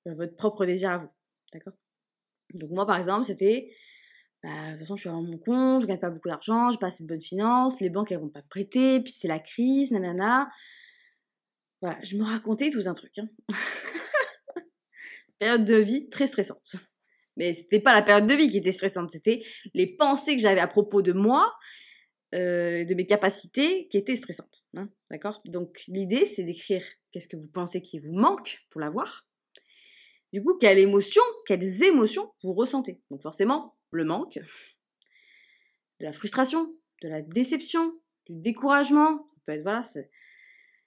euh, 0.07 0.15
votre 0.15 0.37
propre 0.37 0.65
désir 0.65 0.91
à 0.91 0.99
vous. 0.99 1.11
D'accord? 1.53 1.75
Donc 2.55 2.71
moi 2.71 2.87
par 2.87 2.97
exemple 2.97 3.25
c'était 3.25 3.75
bah, 4.43 4.49
de 4.67 4.71
toute 4.71 4.81
façon, 4.81 4.97
je 4.97 5.01
suis 5.03 5.09
à 5.09 5.13
mon 5.13 5.39
compte, 5.39 5.83
je 5.83 5.87
gagne 5.87 5.99
pas 5.99 6.11
beaucoup 6.11 6.29
d'argent, 6.29 6.71
j'ai 6.71 6.79
pas 6.79 6.89
assez 6.89 7.05
de 7.05 7.09
bonnes 7.09 7.23
finances, 7.23 7.81
les 7.81 7.91
banques, 7.91 8.11
elles 8.11 8.19
vont 8.19 8.29
pas 8.29 8.41
me 8.41 8.49
prêter, 8.49 9.01
puis 9.01 9.13
c'est 9.17 9.29
la 9.29 9.39
crise, 9.39 9.93
nanana. 9.93 10.51
Voilà, 11.81 11.99
je 12.03 12.17
me 12.17 12.25
racontais 12.25 12.71
tout 12.71 12.83
un 12.87 12.95
truc. 12.95 13.19
Hein. 13.19 13.29
période 15.39 15.65
de 15.65 15.75
vie 15.75 16.09
très 16.09 16.29
stressante. 16.29 16.77
Mais 17.37 17.53
c'était 17.53 17.81
pas 17.81 17.93
la 17.93 18.03
période 18.03 18.27
de 18.27 18.35
vie 18.35 18.49
qui 18.49 18.59
était 18.59 18.73
stressante, 18.73 19.11
c'était 19.11 19.43
les 19.75 19.87
pensées 19.87 20.37
que 20.37 20.43
j'avais 20.43 20.61
à 20.61 20.69
propos 20.69 21.03
de 21.03 21.13
moi, 21.13 21.53
euh, 22.35 22.85
de 22.85 22.95
mes 22.95 23.07
capacités 23.07 23.89
qui 23.89 23.99
étaient 23.99 24.15
stressantes. 24.15 24.65
Hein, 24.75 24.89
D'accord? 25.11 25.43
Donc 25.47 25.83
l'idée, 25.89 26.27
c'est 26.27 26.45
d'écrire 26.45 26.85
qu'est-ce 27.11 27.27
que 27.27 27.37
vous 27.37 27.49
pensez 27.49 27.83
qui 27.83 27.99
vous 27.99 28.13
manque 28.13 28.61
pour 28.71 28.81
l'avoir. 28.81 29.27
Du 30.33 30.43
coup, 30.43 30.57
quelle 30.59 30.79
émotion, 30.79 31.23
quelles 31.47 31.83
émotions 31.83 32.33
vous 32.43 32.55
ressentez? 32.55 33.01
Donc 33.11 33.23
forcément, 33.23 33.77
le 33.91 34.05
manque, 34.05 34.39
de 36.01 36.07
la 36.07 36.13
frustration, 36.13 36.75
de 37.03 37.09
la 37.09 37.23
déception, 37.23 37.93
du 38.27 38.41
découragement, 38.41 39.27
ça 39.35 39.41
peut 39.47 39.53
être, 39.53 39.63
voilà, 39.63 39.83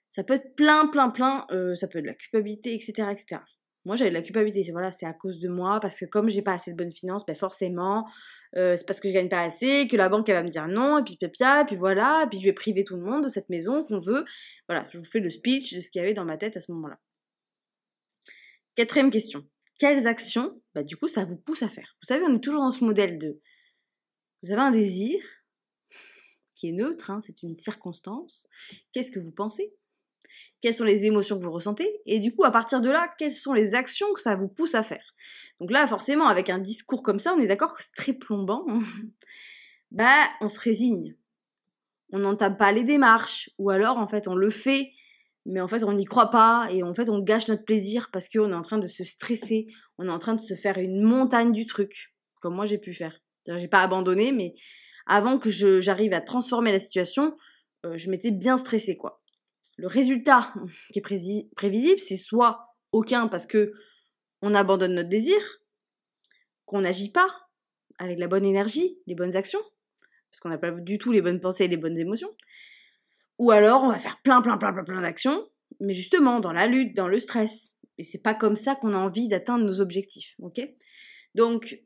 ça 0.08 0.24
peut 0.24 0.34
être 0.34 0.54
plein, 0.56 0.88
plein, 0.88 1.10
plein, 1.10 1.46
euh, 1.50 1.74
ça 1.74 1.86
peut 1.86 1.98
être 1.98 2.04
de 2.04 2.10
la 2.10 2.14
culpabilité, 2.14 2.74
etc., 2.74 3.08
etc. 3.12 3.40
Moi, 3.84 3.94
j'avais 3.94 4.10
de 4.10 4.16
la 4.16 4.22
culpabilité, 4.22 4.68
voilà, 4.72 4.90
c'est 4.90 5.06
à 5.06 5.12
cause 5.12 5.38
de 5.38 5.48
moi, 5.48 5.78
parce 5.80 6.00
que 6.00 6.06
comme 6.06 6.28
j'ai 6.28 6.42
pas 6.42 6.54
assez 6.54 6.72
de 6.72 6.76
bonnes 6.76 6.90
finances, 6.90 7.24
ben 7.24 7.36
forcément, 7.36 8.04
euh, 8.56 8.76
c'est 8.76 8.84
parce 8.84 8.98
que 8.98 9.06
je 9.06 9.14
gagne 9.14 9.28
pas 9.28 9.42
assez, 9.42 9.86
que 9.86 9.96
la 9.96 10.08
banque, 10.08 10.28
elle 10.28 10.34
va 10.34 10.42
me 10.42 10.48
dire 10.48 10.66
non, 10.66 10.98
et 10.98 11.04
puis 11.04 11.16
puis 11.20 11.76
voilà, 11.76 12.24
et 12.24 12.28
puis 12.28 12.40
je 12.40 12.46
vais 12.46 12.52
priver 12.52 12.82
tout 12.82 12.96
le 12.96 13.02
monde 13.02 13.22
de 13.22 13.28
cette 13.28 13.48
maison 13.48 13.84
qu'on 13.84 14.00
veut. 14.00 14.24
Voilà, 14.68 14.88
je 14.90 14.98
vous 14.98 15.04
fais 15.04 15.20
le 15.20 15.30
speech 15.30 15.72
de 15.74 15.80
ce 15.80 15.90
qu'il 15.92 16.00
y 16.00 16.04
avait 16.04 16.14
dans 16.14 16.24
ma 16.24 16.36
tête 16.36 16.56
à 16.56 16.60
ce 16.60 16.72
moment-là. 16.72 16.98
Quatrième 18.76 19.10
question. 19.10 19.44
Quelles 19.78 20.06
actions, 20.06 20.62
bah, 20.74 20.82
du 20.82 20.96
coup, 20.96 21.08
ça 21.08 21.24
vous 21.24 21.36
pousse 21.36 21.62
à 21.62 21.68
faire? 21.68 21.96
Vous 22.02 22.06
savez, 22.06 22.24
on 22.24 22.34
est 22.34 22.40
toujours 22.40 22.62
dans 22.62 22.70
ce 22.70 22.84
modèle 22.84 23.18
de 23.18 23.34
vous 24.42 24.52
avez 24.52 24.60
un 24.60 24.70
désir 24.70 25.18
qui 26.54 26.68
est 26.68 26.72
neutre, 26.72 27.10
hein, 27.10 27.20
c'est 27.26 27.42
une 27.42 27.54
circonstance. 27.54 28.46
Qu'est-ce 28.92 29.10
que 29.10 29.18
vous 29.18 29.32
pensez? 29.32 29.74
Quelles 30.60 30.74
sont 30.74 30.84
les 30.84 31.04
émotions 31.04 31.38
que 31.38 31.42
vous 31.42 31.52
ressentez? 31.52 31.88
Et 32.06 32.20
du 32.20 32.32
coup, 32.34 32.44
à 32.44 32.50
partir 32.50 32.80
de 32.80 32.90
là, 32.90 33.12
quelles 33.18 33.34
sont 33.34 33.52
les 33.52 33.74
actions 33.74 34.12
que 34.14 34.20
ça 34.20 34.36
vous 34.36 34.48
pousse 34.48 34.74
à 34.74 34.82
faire? 34.82 35.14
Donc 35.60 35.70
là, 35.70 35.86
forcément, 35.86 36.28
avec 36.28 36.50
un 36.50 36.58
discours 36.58 37.02
comme 37.02 37.18
ça, 37.18 37.34
on 37.34 37.38
est 37.38 37.46
d'accord 37.46 37.74
que 37.74 37.82
c'est 37.82 37.94
très 37.94 38.12
plombant. 38.12 38.64
bah, 39.90 40.28
on 40.40 40.48
se 40.48 40.60
résigne. 40.60 41.16
On 42.12 42.20
n'entame 42.20 42.56
pas 42.56 42.72
les 42.72 42.84
démarches. 42.84 43.50
Ou 43.58 43.70
alors, 43.70 43.98
en 43.98 44.06
fait, 44.06 44.28
on 44.28 44.34
le 44.34 44.50
fait, 44.50 44.92
mais 45.46 45.60
en 45.60 45.68
fait, 45.68 45.84
on 45.84 45.92
n'y 45.92 46.04
croit 46.04 46.30
pas. 46.30 46.68
Et 46.70 46.82
en 46.82 46.94
fait, 46.94 47.08
on 47.08 47.20
gâche 47.20 47.48
notre 47.48 47.64
plaisir 47.64 48.10
parce 48.12 48.28
qu'on 48.28 48.50
est 48.50 48.54
en 48.54 48.62
train 48.62 48.78
de 48.78 48.88
se 48.88 49.04
stresser. 49.04 49.68
On 49.98 50.08
est 50.08 50.12
en 50.12 50.18
train 50.18 50.34
de 50.34 50.40
se 50.40 50.54
faire 50.54 50.78
une 50.78 51.02
montagne 51.02 51.52
du 51.52 51.66
truc. 51.66 52.14
Comme 52.40 52.54
moi, 52.54 52.66
j'ai 52.66 52.78
pu 52.78 52.92
faire. 52.92 53.18
J'ai 53.46 53.68
pas 53.68 53.82
abandonné, 53.82 54.32
mais 54.32 54.54
avant 55.06 55.38
que 55.38 55.50
j'arrive 55.50 56.12
à 56.12 56.20
transformer 56.20 56.72
la 56.72 56.80
situation, 56.80 57.36
euh, 57.84 57.96
je 57.96 58.10
m'étais 58.10 58.32
bien 58.32 58.58
stressée, 58.58 58.96
quoi. 58.96 59.22
Le 59.76 59.86
résultat 59.86 60.52
qui 60.92 60.98
est 60.98 61.48
prévisible, 61.54 62.00
c'est 62.00 62.16
soit 62.16 62.74
aucun 62.92 63.28
parce 63.28 63.46
que 63.46 63.72
on 64.42 64.52
abandonne 64.52 64.94
notre 64.94 65.08
désir, 65.08 65.38
qu'on 66.64 66.80
n'agit 66.80 67.10
pas 67.10 67.28
avec 67.98 68.18
la 68.18 68.26
bonne 68.26 68.44
énergie, 68.44 68.98
les 69.06 69.14
bonnes 69.14 69.36
actions, 69.36 69.62
parce 70.30 70.40
qu'on 70.40 70.48
n'a 70.48 70.58
pas 70.58 70.72
du 70.72 70.98
tout 70.98 71.12
les 71.12 71.22
bonnes 71.22 71.40
pensées 71.40 71.64
et 71.64 71.68
les 71.68 71.76
bonnes 71.76 71.96
émotions, 71.96 72.34
ou 73.38 73.50
alors 73.50 73.82
on 73.82 73.88
va 73.88 73.98
faire 73.98 74.20
plein, 74.22 74.40
plein, 74.42 74.56
plein, 74.58 74.72
plein, 74.72 74.84
plein 74.84 75.00
d'actions, 75.00 75.48
mais 75.80 75.94
justement 75.94 76.40
dans 76.40 76.52
la 76.52 76.66
lutte, 76.66 76.96
dans 76.96 77.08
le 77.08 77.18
stress. 77.18 77.76
Et 77.98 78.04
c'est 78.04 78.22
pas 78.22 78.34
comme 78.34 78.56
ça 78.56 78.74
qu'on 78.74 78.92
a 78.92 78.98
envie 78.98 79.28
d'atteindre 79.28 79.64
nos 79.64 79.80
objectifs, 79.80 80.34
ok? 80.40 80.60
Donc 81.34 81.80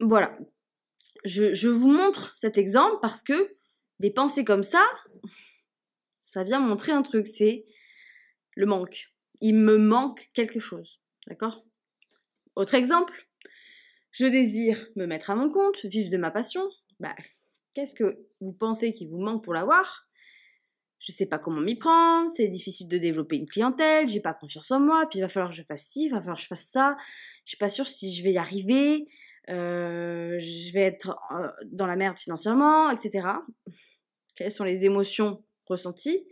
voilà. 0.00 0.38
Je, 1.24 1.68
vous 1.68 1.88
montre 1.88 2.32
cet 2.36 2.58
exemple 2.58 2.98
parce 3.02 3.22
que 3.22 3.56
des 3.98 4.10
pensées 4.10 4.44
comme 4.44 4.62
ça, 4.62 4.82
ça 6.22 6.44
vient 6.44 6.60
montrer 6.60 6.92
un 6.92 7.02
truc, 7.02 7.26
c'est 7.26 7.66
le 8.54 8.66
manque. 8.66 9.12
Il 9.40 9.56
me 9.56 9.76
manque 9.76 10.30
quelque 10.32 10.60
chose. 10.60 11.00
D'accord? 11.26 11.66
Autre 12.54 12.74
exemple, 12.74 13.28
je 14.10 14.26
désire 14.26 14.88
me 14.96 15.06
mettre 15.06 15.30
à 15.30 15.34
mon 15.34 15.50
compte, 15.50 15.84
vivre 15.84 16.10
de 16.10 16.16
ma 16.16 16.30
passion. 16.30 16.62
Bah, 17.00 17.14
qu'est-ce 17.74 17.94
que 17.94 18.26
vous 18.40 18.52
pensez 18.52 18.92
qu'il 18.92 19.08
vous 19.08 19.20
manque 19.20 19.44
pour 19.44 19.54
l'avoir? 19.54 20.07
Je 20.98 21.12
sais 21.12 21.26
pas 21.26 21.38
comment 21.38 21.60
m'y 21.60 21.76
prendre, 21.76 22.28
c'est 22.28 22.48
difficile 22.48 22.88
de 22.88 22.98
développer 22.98 23.36
une 23.36 23.46
clientèle, 23.46 24.08
j'ai 24.08 24.20
pas 24.20 24.34
confiance 24.34 24.70
en 24.70 24.80
moi, 24.80 25.06
puis 25.08 25.18
il 25.18 25.22
va 25.22 25.28
falloir 25.28 25.50
que 25.50 25.56
je 25.56 25.62
fasse 25.62 25.84
ci, 25.84 26.06
il 26.06 26.10
va 26.10 26.18
falloir 26.18 26.36
que 26.36 26.42
je 26.42 26.48
fasse 26.48 26.68
ça, 26.70 26.96
je 27.44 27.50
suis 27.50 27.56
pas 27.56 27.68
sûre 27.68 27.86
si 27.86 28.14
je 28.14 28.22
vais 28.24 28.32
y 28.32 28.38
arriver, 28.38 29.06
euh, 29.48 30.38
je 30.38 30.72
vais 30.72 30.82
être 30.82 31.16
euh, 31.32 31.48
dans 31.66 31.86
la 31.86 31.96
merde 31.96 32.18
financièrement, 32.18 32.90
etc. 32.90 33.26
Quelles 34.34 34.52
sont 34.52 34.64
les 34.64 34.84
émotions 34.84 35.44
ressenties? 35.66 36.26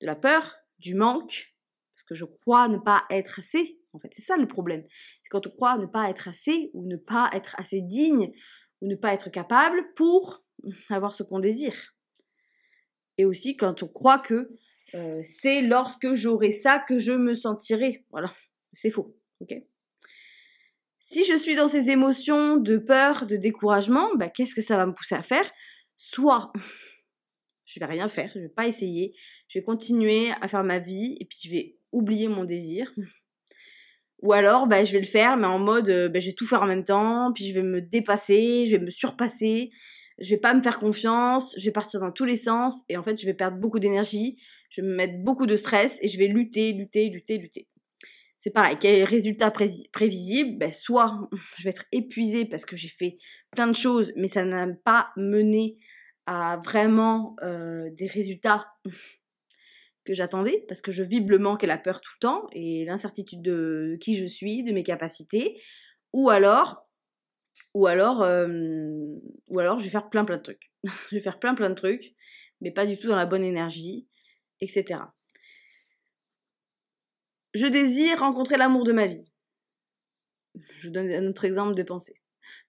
De 0.00 0.06
la 0.06 0.16
peur, 0.16 0.56
du 0.78 0.94
manque, 0.94 1.54
parce 1.94 2.04
que 2.04 2.14
je 2.14 2.24
crois 2.24 2.68
ne 2.68 2.78
pas 2.78 3.04
être 3.10 3.38
assez. 3.38 3.78
En 3.92 3.98
fait, 3.98 4.12
c'est 4.12 4.22
ça 4.22 4.36
le 4.36 4.46
problème. 4.46 4.84
C'est 5.22 5.28
quand 5.30 5.46
on 5.46 5.50
croit 5.50 5.78
ne 5.78 5.86
pas 5.86 6.08
être 6.10 6.28
assez, 6.28 6.70
ou 6.72 6.86
ne 6.86 6.96
pas 6.96 7.30
être 7.32 7.54
assez 7.58 7.80
digne, 7.80 8.32
ou 8.80 8.88
ne 8.88 8.96
pas 8.96 9.12
être 9.12 9.30
capable 9.30 9.92
pour 9.94 10.44
avoir 10.90 11.12
ce 11.12 11.22
qu'on 11.22 11.38
désire. 11.38 11.93
Et 13.18 13.24
aussi 13.24 13.56
quand 13.56 13.82
on 13.82 13.88
croit 13.88 14.18
que 14.18 14.50
euh, 14.94 15.20
c'est 15.22 15.60
lorsque 15.60 16.14
j'aurai 16.14 16.50
ça 16.50 16.78
que 16.78 16.98
je 16.98 17.12
me 17.12 17.34
sentirai. 17.34 18.04
Voilà, 18.10 18.32
c'est 18.72 18.90
faux. 18.90 19.16
Si 21.00 21.24
je 21.24 21.36
suis 21.36 21.54
dans 21.54 21.68
ces 21.68 21.90
émotions 21.90 22.56
de 22.56 22.78
peur, 22.78 23.26
de 23.26 23.36
découragement, 23.36 24.08
bah, 24.16 24.30
qu'est-ce 24.30 24.54
que 24.54 24.62
ça 24.62 24.76
va 24.76 24.86
me 24.86 24.94
pousser 24.94 25.14
à 25.14 25.22
faire? 25.22 25.50
Soit 25.96 26.52
je 27.66 27.80
vais 27.80 27.86
rien 27.86 28.08
faire, 28.08 28.30
je 28.34 28.40
vais 28.40 28.48
pas 28.48 28.66
essayer, 28.66 29.14
je 29.48 29.58
vais 29.58 29.64
continuer 29.64 30.30
à 30.40 30.48
faire 30.48 30.64
ma 30.64 30.78
vie 30.78 31.16
et 31.20 31.24
puis 31.24 31.38
je 31.44 31.50
vais 31.50 31.76
oublier 31.92 32.28
mon 32.28 32.44
désir. 32.44 32.92
Ou 34.22 34.32
alors, 34.32 34.66
bah, 34.66 34.84
je 34.84 34.92
vais 34.92 35.00
le 35.00 35.06
faire, 35.06 35.36
mais 35.36 35.46
en 35.46 35.58
mode, 35.58 35.90
euh, 35.90 36.08
bah, 36.08 36.20
je 36.20 36.28
vais 36.28 36.32
tout 36.32 36.46
faire 36.46 36.62
en 36.62 36.66
même 36.66 36.84
temps, 36.84 37.30
puis 37.34 37.46
je 37.46 37.54
vais 37.54 37.62
me 37.62 37.82
dépasser, 37.82 38.66
je 38.66 38.76
vais 38.76 38.82
me 38.82 38.90
surpasser, 38.90 39.70
je 40.18 40.30
vais 40.30 40.40
pas 40.40 40.54
me 40.54 40.62
faire 40.62 40.78
confiance, 40.78 41.54
je 41.58 41.64
vais 41.64 41.72
partir 41.72 42.00
dans 42.00 42.12
tous 42.12 42.24
les 42.24 42.36
sens, 42.36 42.82
et 42.88 42.96
en 42.96 43.02
fait, 43.02 43.20
je 43.20 43.26
vais 43.26 43.34
perdre 43.34 43.58
beaucoup 43.58 43.78
d'énergie, 43.78 44.36
je 44.70 44.80
vais 44.80 44.88
me 44.88 44.94
mettre 44.94 45.18
beaucoup 45.22 45.46
de 45.46 45.56
stress, 45.56 45.98
et 46.02 46.08
je 46.08 46.18
vais 46.18 46.28
lutter, 46.28 46.72
lutter, 46.72 47.08
lutter, 47.08 47.38
lutter. 47.38 47.66
C'est 48.36 48.50
pareil, 48.50 48.76
quel 48.78 48.94
est 48.94 49.00
le 49.00 49.06
résultat 49.06 49.50
prévisible? 49.50 50.58
Ben, 50.58 50.70
Soit 50.70 51.28
je 51.56 51.64
vais 51.64 51.70
être 51.70 51.86
épuisée 51.92 52.44
parce 52.44 52.66
que 52.66 52.76
j'ai 52.76 52.88
fait 52.88 53.16
plein 53.50 53.66
de 53.66 53.74
choses, 53.74 54.12
mais 54.16 54.28
ça 54.28 54.44
n'a 54.44 54.66
pas 54.84 55.08
mené 55.16 55.78
à 56.26 56.60
vraiment 56.64 57.36
euh, 57.42 57.88
des 57.92 58.06
résultats 58.06 58.66
que 60.04 60.12
j'attendais, 60.12 60.64
parce 60.68 60.82
que 60.82 60.92
je 60.92 61.02
vibre 61.02 61.30
le 61.30 61.38
manque 61.38 61.64
et 61.64 61.66
la 61.66 61.78
peur 61.78 62.00
tout 62.00 62.12
le 62.16 62.20
temps, 62.20 62.46
et 62.52 62.84
l'incertitude 62.84 63.40
de, 63.40 63.96
qui 64.00 64.16
je 64.16 64.26
suis, 64.26 64.62
de 64.62 64.72
mes 64.72 64.82
capacités, 64.82 65.58
ou 66.12 66.28
alors, 66.28 66.83
ou 67.74 67.86
alors, 67.86 68.22
euh, 68.22 68.48
ou 69.48 69.58
alors 69.58 69.78
je 69.78 69.84
vais 69.84 69.90
faire 69.90 70.08
plein 70.08 70.24
plein 70.24 70.36
de 70.36 70.42
trucs. 70.42 70.72
je 70.84 71.16
vais 71.16 71.20
faire 71.20 71.38
plein 71.38 71.54
plein 71.54 71.70
de 71.70 71.74
trucs, 71.74 72.14
mais 72.60 72.70
pas 72.70 72.86
du 72.86 72.96
tout 72.96 73.08
dans 73.08 73.16
la 73.16 73.26
bonne 73.26 73.44
énergie, 73.44 74.08
etc. 74.60 75.00
Je 77.52 77.66
désire 77.66 78.20
rencontrer 78.20 78.56
l'amour 78.56 78.84
de 78.84 78.92
ma 78.92 79.06
vie. 79.06 79.30
Je 80.78 80.88
donne 80.88 81.10
un 81.10 81.26
autre 81.26 81.44
exemple 81.44 81.74
de 81.74 81.82
pensée. 81.82 82.20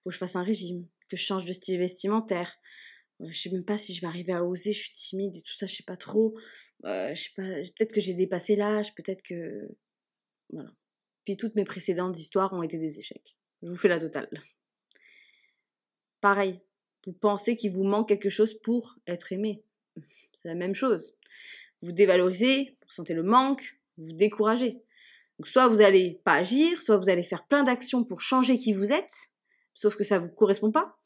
Faut 0.02 0.10
que 0.10 0.14
je 0.14 0.18
fasse 0.18 0.36
un 0.36 0.42
régime, 0.42 0.88
que 1.08 1.16
je 1.16 1.22
change 1.22 1.44
de 1.44 1.52
style 1.52 1.78
vestimentaire. 1.78 2.58
Euh, 3.20 3.28
je 3.30 3.40
sais 3.40 3.50
même 3.50 3.64
pas 3.64 3.78
si 3.78 3.94
je 3.94 4.00
vais 4.00 4.06
arriver 4.06 4.32
à 4.32 4.44
oser, 4.44 4.72
je 4.72 4.78
suis 4.78 4.92
timide 4.92 5.36
et 5.36 5.42
tout 5.42 5.54
ça, 5.54 5.66
je 5.66 5.74
sais 5.74 5.84
pas 5.84 5.96
trop. 5.96 6.36
Euh, 6.84 7.14
je 7.14 7.22
sais 7.22 7.30
pas, 7.36 7.42
peut-être 7.42 7.92
que 7.92 8.00
j'ai 8.00 8.14
dépassé 8.14 8.56
l'âge, 8.56 8.94
peut-être 8.94 9.22
que. 9.22 9.68
Voilà. 10.50 10.70
Puis 11.24 11.36
toutes 11.36 11.54
mes 11.54 11.64
précédentes 11.64 12.18
histoires 12.18 12.52
ont 12.52 12.62
été 12.62 12.78
des 12.78 12.98
échecs. 12.98 13.36
Je 13.62 13.68
vous 13.68 13.76
fais 13.76 13.88
la 13.88 13.98
totale. 13.98 14.28
Vous 17.06 17.12
pensez 17.12 17.54
qu'il 17.54 17.70
vous 17.70 17.84
manque 17.84 18.08
quelque 18.08 18.28
chose 18.28 18.54
pour 18.54 18.96
être 19.06 19.32
aimé. 19.32 19.62
C'est 20.32 20.48
la 20.48 20.54
même 20.54 20.74
chose. 20.74 21.14
Vous 21.82 21.92
dévalorisez, 21.92 22.76
vous 22.82 22.92
sentez 22.92 23.14
le 23.14 23.22
manque, 23.22 23.78
vous 23.96 24.12
découragez. 24.12 24.82
Soit 25.44 25.68
vous 25.68 25.82
allez 25.82 26.20
pas 26.24 26.34
agir, 26.34 26.80
soit 26.80 26.96
vous 26.96 27.10
allez 27.10 27.22
faire 27.22 27.46
plein 27.46 27.62
d'actions 27.62 28.04
pour 28.04 28.20
changer 28.20 28.58
qui 28.58 28.72
vous 28.72 28.90
êtes, 28.90 29.30
sauf 29.74 29.94
que 29.96 30.04
ça 30.04 30.18
vous 30.18 30.30
correspond 30.30 30.72
pas. 30.72 30.96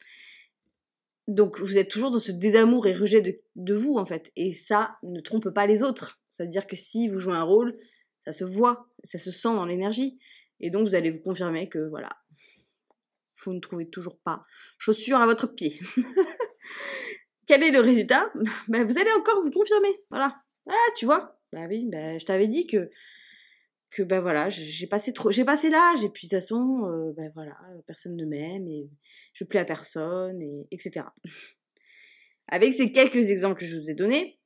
Donc 1.27 1.59
vous 1.59 1.77
êtes 1.77 1.89
toujours 1.89 2.11
dans 2.11 2.19
ce 2.19 2.31
désamour 2.31 2.87
et 2.87 2.93
rejet 2.93 3.21
de, 3.55 3.73
vous 3.73 3.97
en 3.97 4.05
fait. 4.05 4.31
Et 4.35 4.53
ça 4.53 4.97
ne 5.03 5.19
trompe 5.19 5.49
pas 5.49 5.67
les 5.67 5.83
autres. 5.83 6.19
C'est-à-dire 6.29 6.65
que 6.65 6.75
si 6.75 7.07
vous 7.07 7.19
jouez 7.19 7.35
un 7.35 7.43
rôle, 7.43 7.77
ça 8.25 8.31
se 8.31 8.43
voit, 8.43 8.87
ça 9.03 9.19
se 9.19 9.31
sent 9.31 9.49
dans 9.49 9.65
l'énergie. 9.65 10.17
Et 10.61 10.69
donc 10.69 10.87
vous 10.87 10.95
allez 10.95 11.09
vous 11.09 11.21
confirmer 11.21 11.69
que 11.69 11.79
voilà, 11.89 12.09
vous 13.45 13.53
ne 13.53 13.59
trouvez 13.59 13.89
toujours 13.89 14.19
pas 14.19 14.45
chaussures 14.77 15.17
à 15.17 15.25
votre 15.25 15.47
pied. 15.47 15.79
Quel 17.47 17.63
est 17.63 17.71
le 17.71 17.81
résultat? 17.81 18.29
Ben, 18.67 18.85
Vous 18.85 18.97
allez 18.97 19.11
encore 19.11 19.41
vous 19.41 19.51
confirmer. 19.51 19.89
Voilà. 20.09 20.41
Ah, 20.67 20.91
tu 20.95 21.05
vois, 21.05 21.39
bah 21.51 21.65
oui, 21.67 21.87
bah, 21.91 22.17
je 22.17 22.25
t'avais 22.25 22.47
dit 22.47 22.67
que 22.67 22.89
que 23.89 24.03
ben 24.03 24.21
voilà, 24.21 24.49
j'ai 24.49 24.87
passé 24.87 25.11
trop, 25.11 25.31
j'ai 25.31 25.43
passé 25.43 25.69
l'âge 25.69 26.05
et 26.05 26.09
puis 26.09 26.27
de 26.27 26.37
toute 26.37 26.39
façon, 26.39 26.89
euh, 26.89 27.11
ben 27.11 27.29
personne 27.85 28.15
ne 28.15 28.25
m'aime 28.25 28.65
et 28.69 28.89
je 29.33 29.43
plais 29.43 29.59
à 29.59 29.65
personne 29.65 30.41
et 30.41 30.65
etc. 30.71 31.05
Avec 32.47 32.73
ces 32.73 32.91
quelques 32.93 33.29
exemples 33.29 33.59
que 33.59 33.65
je 33.65 33.77
vous 33.77 33.89
ai 33.89 33.93
donnés, 33.93 34.39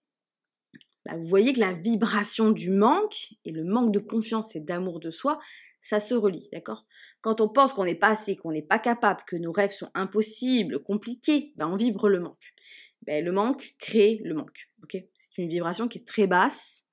vous 1.13 1.25
voyez 1.25 1.53
que 1.53 1.59
la 1.59 1.73
vibration 1.73 2.49
du 2.49 2.71
manque 2.71 3.35
et 3.45 3.51
le 3.51 3.63
manque 3.63 3.93
de 3.93 3.99
confiance 3.99 4.55
et 4.55 4.59
d'amour 4.59 4.99
de 4.99 5.11
soi, 5.11 5.37
ça 5.85 5.99
se 5.99 6.15
relie, 6.15 6.49
d'accord? 6.51 6.87
Quand 7.21 7.41
on 7.41 7.47
pense 7.47 7.73
qu'on 7.73 7.85
n'est 7.85 7.93
pas 7.93 8.07
assez, 8.07 8.35
qu'on 8.35 8.51
n'est 8.51 8.63
pas 8.63 8.79
capable, 8.79 9.21
que 9.27 9.35
nos 9.35 9.51
rêves 9.51 9.71
sont 9.71 9.91
impossibles, 9.93 10.81
compliqués, 10.81 11.53
ben 11.57 11.67
on 11.67 11.75
vibre 11.75 12.09
le 12.09 12.19
manque. 12.19 12.55
Ben, 13.03 13.23
le 13.23 13.31
manque 13.31 13.75
crée 13.77 14.19
le 14.23 14.33
manque, 14.33 14.67
ok? 14.81 14.97
C'est 15.13 15.37
une 15.37 15.47
vibration 15.47 15.87
qui 15.87 15.99
est 15.99 16.07
très 16.07 16.25
basse 16.25 16.87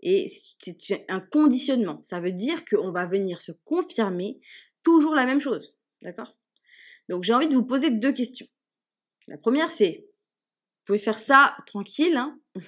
et 0.00 0.28
c'est 0.58 1.04
un 1.10 1.20
conditionnement. 1.20 2.02
Ça 2.02 2.20
veut 2.20 2.32
dire 2.32 2.64
qu'on 2.64 2.90
va 2.90 3.04
venir 3.04 3.42
se 3.42 3.52
confirmer 3.66 4.40
toujours 4.82 5.14
la 5.14 5.26
même 5.26 5.40
chose. 5.40 5.76
D'accord? 6.00 6.34
Donc 7.10 7.24
j'ai 7.24 7.34
envie 7.34 7.48
de 7.48 7.54
vous 7.54 7.66
poser 7.66 7.90
deux 7.90 8.14
questions. 8.14 8.46
La 9.26 9.36
première, 9.36 9.70
c'est, 9.70 10.06
vous 10.06 10.84
pouvez 10.86 10.98
faire 10.98 11.18
ça 11.18 11.54
tranquille, 11.66 12.16
hein? 12.16 12.40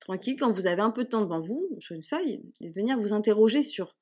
Tranquille 0.00 0.36
quand 0.38 0.50
vous 0.50 0.66
avez 0.66 0.82
un 0.82 0.90
peu 0.90 1.04
de 1.04 1.08
temps 1.08 1.22
devant 1.22 1.38
vous, 1.38 1.78
sur 1.78 1.94
une 1.94 2.02
feuille, 2.02 2.42
et 2.60 2.70
venir 2.70 2.98
vous 2.98 3.14
interroger 3.14 3.62
sur, 3.62 3.96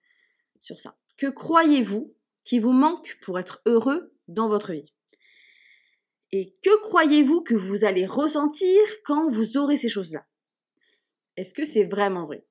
sur 0.60 0.78
ça. 0.78 0.96
Que 1.16 1.26
croyez-vous 1.26 2.14
qui 2.44 2.58
vous 2.58 2.72
manque 2.72 3.18
pour 3.22 3.38
être 3.38 3.62
heureux 3.66 4.14
dans 4.28 4.48
votre 4.48 4.72
vie? 4.72 4.94
Et 6.32 6.54
que 6.62 6.80
croyez-vous 6.82 7.42
que 7.42 7.54
vous 7.54 7.84
allez 7.84 8.06
ressentir 8.06 8.80
quand 9.04 9.28
vous 9.28 9.56
aurez 9.56 9.76
ces 9.76 9.88
choses-là? 9.88 10.26
Est-ce 11.36 11.54
que 11.54 11.64
c'est 11.64 11.84
vraiment 11.84 12.26
vrai? 12.26 12.46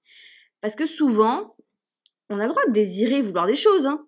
Parce 0.62 0.76
que 0.76 0.86
souvent, 0.86 1.56
on 2.30 2.40
a 2.40 2.44
le 2.44 2.50
droit 2.50 2.66
de 2.68 2.74
désirer, 2.74 3.22
vouloir 3.22 3.48
des 3.48 3.56
choses, 3.56 3.86
hein. 3.86 4.08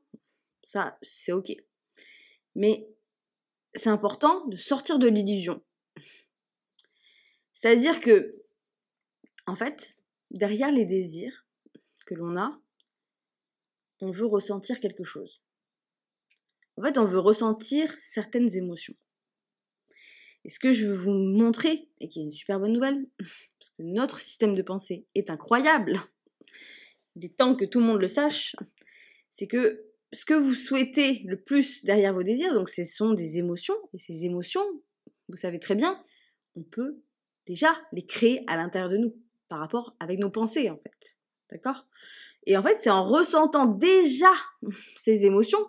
Ça, 0.61 0.97
c'est 1.01 1.31
ok. 1.31 1.51
Mais 2.55 2.87
c'est 3.73 3.89
important 3.89 4.45
de 4.47 4.57
sortir 4.57 4.99
de 4.99 5.07
l'illusion. 5.07 5.63
C'est-à-dire 7.53 7.99
que, 7.99 8.35
en 9.47 9.55
fait, 9.55 9.97
derrière 10.29 10.71
les 10.71 10.85
désirs 10.85 11.45
que 12.05 12.15
l'on 12.15 12.37
a, 12.37 12.59
on 14.01 14.11
veut 14.11 14.25
ressentir 14.25 14.79
quelque 14.79 15.03
chose. 15.03 15.41
En 16.77 16.83
fait, 16.83 16.97
on 16.97 17.05
veut 17.05 17.19
ressentir 17.19 17.93
certaines 17.99 18.55
émotions. 18.55 18.95
Et 20.43 20.49
ce 20.49 20.59
que 20.59 20.73
je 20.73 20.87
veux 20.87 20.95
vous 20.95 21.13
montrer, 21.13 21.89
et 21.99 22.07
qui 22.07 22.19
est 22.19 22.23
une 22.23 22.31
super 22.31 22.59
bonne 22.59 22.73
nouvelle, 22.73 23.05
parce 23.19 23.69
que 23.77 23.83
notre 23.83 24.19
système 24.19 24.55
de 24.55 24.61
pensée 24.61 25.05
est 25.13 25.29
incroyable, 25.29 25.99
il 27.15 27.25
est 27.25 27.37
temps 27.37 27.55
que 27.55 27.65
tout 27.65 27.79
le 27.79 27.85
monde 27.85 28.01
le 28.01 28.07
sache, 28.07 28.55
c'est 29.29 29.47
que 29.47 29.85
ce 30.13 30.25
que 30.25 30.33
vous 30.33 30.55
souhaitez 30.55 31.21
le 31.25 31.39
plus 31.39 31.83
derrière 31.83 32.13
vos 32.13 32.23
désirs, 32.23 32.53
donc 32.53 32.69
ce 32.69 32.83
sont 32.83 33.13
des 33.13 33.37
émotions, 33.37 33.75
et 33.93 33.97
ces 33.97 34.25
émotions, 34.25 34.65
vous 35.29 35.37
savez 35.37 35.59
très 35.59 35.75
bien, 35.75 36.03
on 36.55 36.63
peut 36.63 37.01
déjà 37.47 37.79
les 37.91 38.05
créer 38.05 38.43
à 38.47 38.57
l'intérieur 38.57 38.89
de 38.89 38.97
nous, 38.97 39.15
par 39.47 39.59
rapport 39.59 39.95
avec 39.99 40.19
nos 40.19 40.29
pensées 40.29 40.69
en 40.69 40.77
fait. 40.77 41.17
D'accord? 41.49 41.87
Et 42.45 42.57
en 42.57 42.63
fait, 42.63 42.77
c'est 42.81 42.89
en 42.89 43.03
ressentant 43.03 43.65
déjà 43.65 44.31
ces 44.95 45.25
émotions 45.25 45.59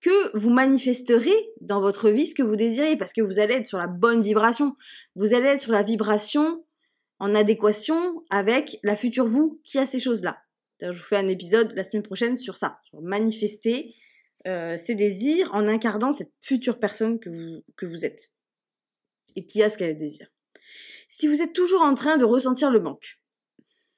que 0.00 0.36
vous 0.36 0.50
manifesterez 0.50 1.52
dans 1.60 1.80
votre 1.80 2.10
vie 2.10 2.26
ce 2.26 2.34
que 2.34 2.42
vous 2.42 2.56
désirez, 2.56 2.96
parce 2.96 3.12
que 3.12 3.22
vous 3.22 3.38
allez 3.38 3.54
être 3.54 3.66
sur 3.66 3.78
la 3.78 3.86
bonne 3.86 4.20
vibration. 4.20 4.76
Vous 5.14 5.32
allez 5.32 5.46
être 5.46 5.60
sur 5.60 5.72
la 5.72 5.82
vibration 5.82 6.64
en 7.20 7.36
adéquation 7.36 8.24
avec 8.30 8.78
la 8.82 8.96
future 8.96 9.26
vous 9.26 9.60
qui 9.64 9.78
a 9.78 9.86
ces 9.86 10.00
choses-là. 10.00 10.38
Je 10.80 10.88
vous 10.88 11.04
fais 11.04 11.16
un 11.16 11.28
épisode 11.28 11.72
la 11.76 11.84
semaine 11.84 12.02
prochaine 12.02 12.36
sur 12.36 12.56
ça, 12.56 12.80
sur 12.82 13.00
manifester 13.00 13.94
euh, 14.48 14.76
ses 14.76 14.96
désirs 14.96 15.48
en 15.54 15.68
incarnant 15.68 16.10
cette 16.10 16.32
future 16.40 16.80
personne 16.80 17.20
que 17.20 17.30
vous, 17.30 17.62
que 17.76 17.86
vous 17.86 18.04
êtes 18.04 18.32
et 19.36 19.46
qui 19.46 19.62
a 19.62 19.70
ce 19.70 19.78
qu'elle 19.78 19.96
désire. 19.96 20.26
Si 21.06 21.28
vous 21.28 21.42
êtes 21.42 21.52
toujours 21.52 21.82
en 21.82 21.94
train 21.94 22.16
de 22.16 22.24
ressentir 22.24 22.72
le 22.72 22.80
manque, 22.80 23.20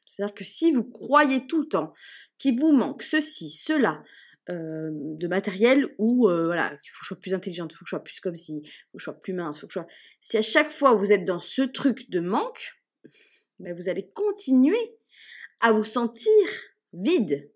c'est-à-dire 0.07 0.35
que 0.35 0.45
si 0.45 0.73
vous 0.73 0.85
croyez 0.85 1.47
tout 1.47 1.61
le 1.61 1.67
temps 1.67 1.93
qu'il 2.39 2.59
vous 2.59 2.73
manque 2.73 3.03
ceci, 3.03 3.51
cela, 3.51 4.03
euh, 4.51 4.91
de 4.93 5.27
matériel 5.27 5.87
ou 5.97 6.29
euh, 6.29 6.45
voilà, 6.45 6.79
il 6.85 6.89
faut 6.91 6.99
que 6.99 7.05
je 7.05 7.09
sois 7.09 7.21
plus 7.21 7.33
intelligente, 7.33 7.73
il 7.73 7.77
faut 7.77 7.85
que 7.85 7.89
je 7.89 7.97
sois 7.97 8.05
plus 8.05 8.21
comme 8.21 8.37
si, 8.37 8.59
il 8.59 8.69
faut 8.93 8.99
que 8.99 9.01
je 9.01 9.05
sois 9.05 9.21
plus 9.21 9.33
mince, 9.33 9.59
faut 9.59 9.67
que 9.67 9.73
je. 9.73 9.81
Si 10.21 10.37
à 10.37 10.43
chaque 10.43 10.71
fois 10.71 10.95
vous 10.95 11.13
êtes 11.13 11.25
dans 11.25 11.41
ce 11.41 11.63
truc 11.63 12.11
de 12.11 12.21
manque, 12.21 12.75
ben 13.59 13.75
vous 13.75 13.89
allez 13.89 14.07
continuer 14.13 14.97
à 15.61 15.73
vous 15.73 15.85
sentir 15.85 16.31
vide, 16.93 17.51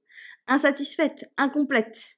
insatisfaite, 0.46 1.30
incomplète. 1.36 2.16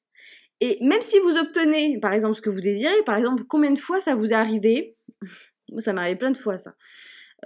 Et 0.60 0.78
même 0.82 1.00
si 1.00 1.18
vous 1.18 1.36
obtenez, 1.36 1.98
par 1.98 2.12
exemple, 2.12 2.36
ce 2.36 2.42
que 2.42 2.50
vous 2.50 2.60
désirez, 2.60 3.02
par 3.04 3.16
exemple, 3.16 3.44
combien 3.48 3.72
de 3.72 3.78
fois 3.78 4.00
ça 4.00 4.14
vous 4.14 4.30
est 4.30 4.34
arrivé? 4.34 4.96
Moi, 5.70 5.80
ça 5.80 5.92
m'est 5.92 6.00
arrivé 6.00 6.18
plein 6.18 6.30
de 6.30 6.38
fois, 6.38 6.58
ça. 6.58 6.76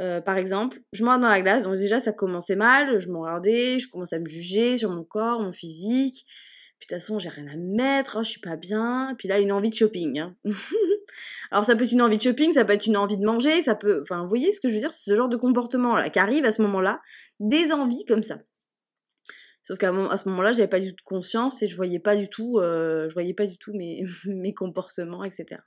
Euh, 0.00 0.20
par 0.20 0.36
exemple, 0.36 0.80
je 0.92 1.02
me 1.02 1.08
regarde 1.08 1.22
dans 1.22 1.28
la 1.28 1.40
glace, 1.40 1.64
donc 1.64 1.76
déjà 1.76 2.00
ça 2.00 2.12
commençait 2.12 2.56
mal, 2.56 2.98
je 2.98 3.08
me 3.08 3.18
regardais, 3.18 3.78
je 3.78 3.88
commençais 3.88 4.16
à 4.16 4.18
me 4.18 4.26
juger 4.26 4.76
sur 4.76 4.90
mon 4.90 5.04
corps, 5.04 5.40
mon 5.40 5.52
physique, 5.52 6.26
puis 6.78 6.88
de 6.88 6.96
toute 6.96 7.02
façon, 7.02 7.18
j'ai 7.18 7.28
rien 7.28 7.46
à 7.46 7.56
mettre, 7.56 8.16
hein, 8.16 8.22
je 8.22 8.30
suis 8.30 8.40
pas 8.40 8.56
bien. 8.56 9.14
Puis 9.16 9.28
là, 9.28 9.38
une 9.38 9.52
envie 9.52 9.70
de 9.70 9.74
shopping. 9.74 10.18
Hein. 10.18 10.36
Alors 11.50 11.64
ça 11.64 11.76
peut 11.76 11.84
être 11.84 11.92
une 11.92 12.02
envie 12.02 12.16
de 12.16 12.22
shopping, 12.22 12.52
ça 12.52 12.64
peut 12.64 12.72
être 12.72 12.86
une 12.86 12.96
envie 12.96 13.16
de 13.16 13.24
manger, 13.24 13.62
ça 13.62 13.74
peut... 13.74 14.02
Enfin, 14.02 14.22
vous 14.22 14.28
voyez 14.28 14.52
ce 14.52 14.60
que 14.60 14.68
je 14.68 14.74
veux 14.74 14.80
dire 14.80 14.92
C'est 14.92 15.10
ce 15.10 15.16
genre 15.16 15.28
de 15.28 15.36
comportement-là 15.36 16.10
qui 16.10 16.18
arrive 16.18 16.44
à 16.44 16.52
ce 16.52 16.60
moment-là, 16.62 17.00
des 17.40 17.72
envies 17.72 18.04
comme 18.04 18.22
ça. 18.22 18.40
Sauf 19.62 19.78
qu'à 19.78 19.88
ce 19.88 20.28
moment-là, 20.28 20.52
j'avais 20.52 20.68
pas 20.68 20.80
du 20.80 20.90
tout 20.90 20.96
de 20.96 21.08
conscience 21.08 21.62
et 21.62 21.68
je 21.68 21.76
voyais 21.76 22.00
pas 22.00 22.16
du 22.16 22.28
tout, 22.28 22.58
euh, 22.58 23.08
je 23.08 23.14
voyais 23.14 23.32
pas 23.32 23.46
du 23.46 23.56
tout 23.56 23.72
mes, 23.72 24.04
mes 24.26 24.52
comportements, 24.52 25.24
etc. 25.24 25.62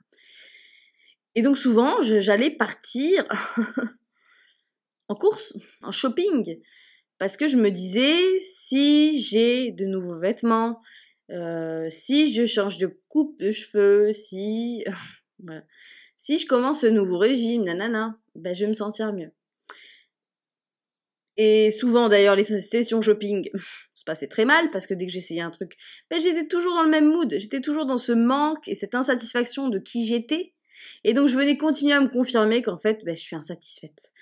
Et 1.34 1.42
donc 1.42 1.58
souvent, 1.58 2.00
j'allais 2.00 2.50
partir 2.50 3.24
en 5.08 5.14
course, 5.14 5.54
en 5.82 5.90
shopping, 5.90 6.60
parce 7.18 7.36
que 7.36 7.48
je 7.48 7.56
me 7.56 7.70
disais, 7.70 8.40
si 8.40 9.20
j'ai 9.20 9.72
de 9.72 9.84
nouveaux 9.86 10.18
vêtements, 10.18 10.80
euh, 11.30 11.88
si 11.90 12.32
je 12.32 12.46
change 12.46 12.78
de 12.78 12.98
coupe 13.08 13.38
de 13.40 13.50
cheveux, 13.50 14.12
si 14.12 14.84
si 16.16 16.38
je 16.38 16.46
commence 16.46 16.82
ce 16.82 16.86
nouveau 16.86 17.18
régime, 17.18 17.64
nanana, 17.64 18.18
ben 18.34 18.54
je 18.54 18.64
vais 18.64 18.68
me 18.68 18.74
sentir 18.74 19.12
mieux. 19.12 19.32
Et 21.36 21.70
souvent 21.70 22.08
d'ailleurs 22.08 22.34
les 22.34 22.44
sessions 22.44 23.00
shopping 23.00 23.48
se 23.94 24.04
passaient 24.04 24.26
très 24.28 24.44
mal 24.44 24.70
parce 24.70 24.86
que 24.86 24.94
dès 24.94 25.06
que 25.06 25.12
j'essayais 25.12 25.40
un 25.40 25.50
truc, 25.50 25.76
ben 26.10 26.20
j'étais 26.20 26.46
toujours 26.46 26.74
dans 26.74 26.82
le 26.82 26.90
même 26.90 27.06
mood, 27.06 27.32
j'étais 27.38 27.60
toujours 27.60 27.86
dans 27.86 27.98
ce 27.98 28.12
manque 28.12 28.66
et 28.68 28.74
cette 28.74 28.94
insatisfaction 28.94 29.68
de 29.68 29.78
qui 29.78 30.06
j'étais. 30.06 30.54
Et 31.04 31.12
donc 31.12 31.28
je 31.28 31.36
venais 31.36 31.56
continuer 31.56 31.92
à 31.92 32.00
me 32.00 32.08
confirmer 32.08 32.62
qu'en 32.62 32.78
fait 32.78 33.04
ben, 33.04 33.16
je 33.16 33.20
suis 33.20 33.36
insatisfaite 33.36 34.12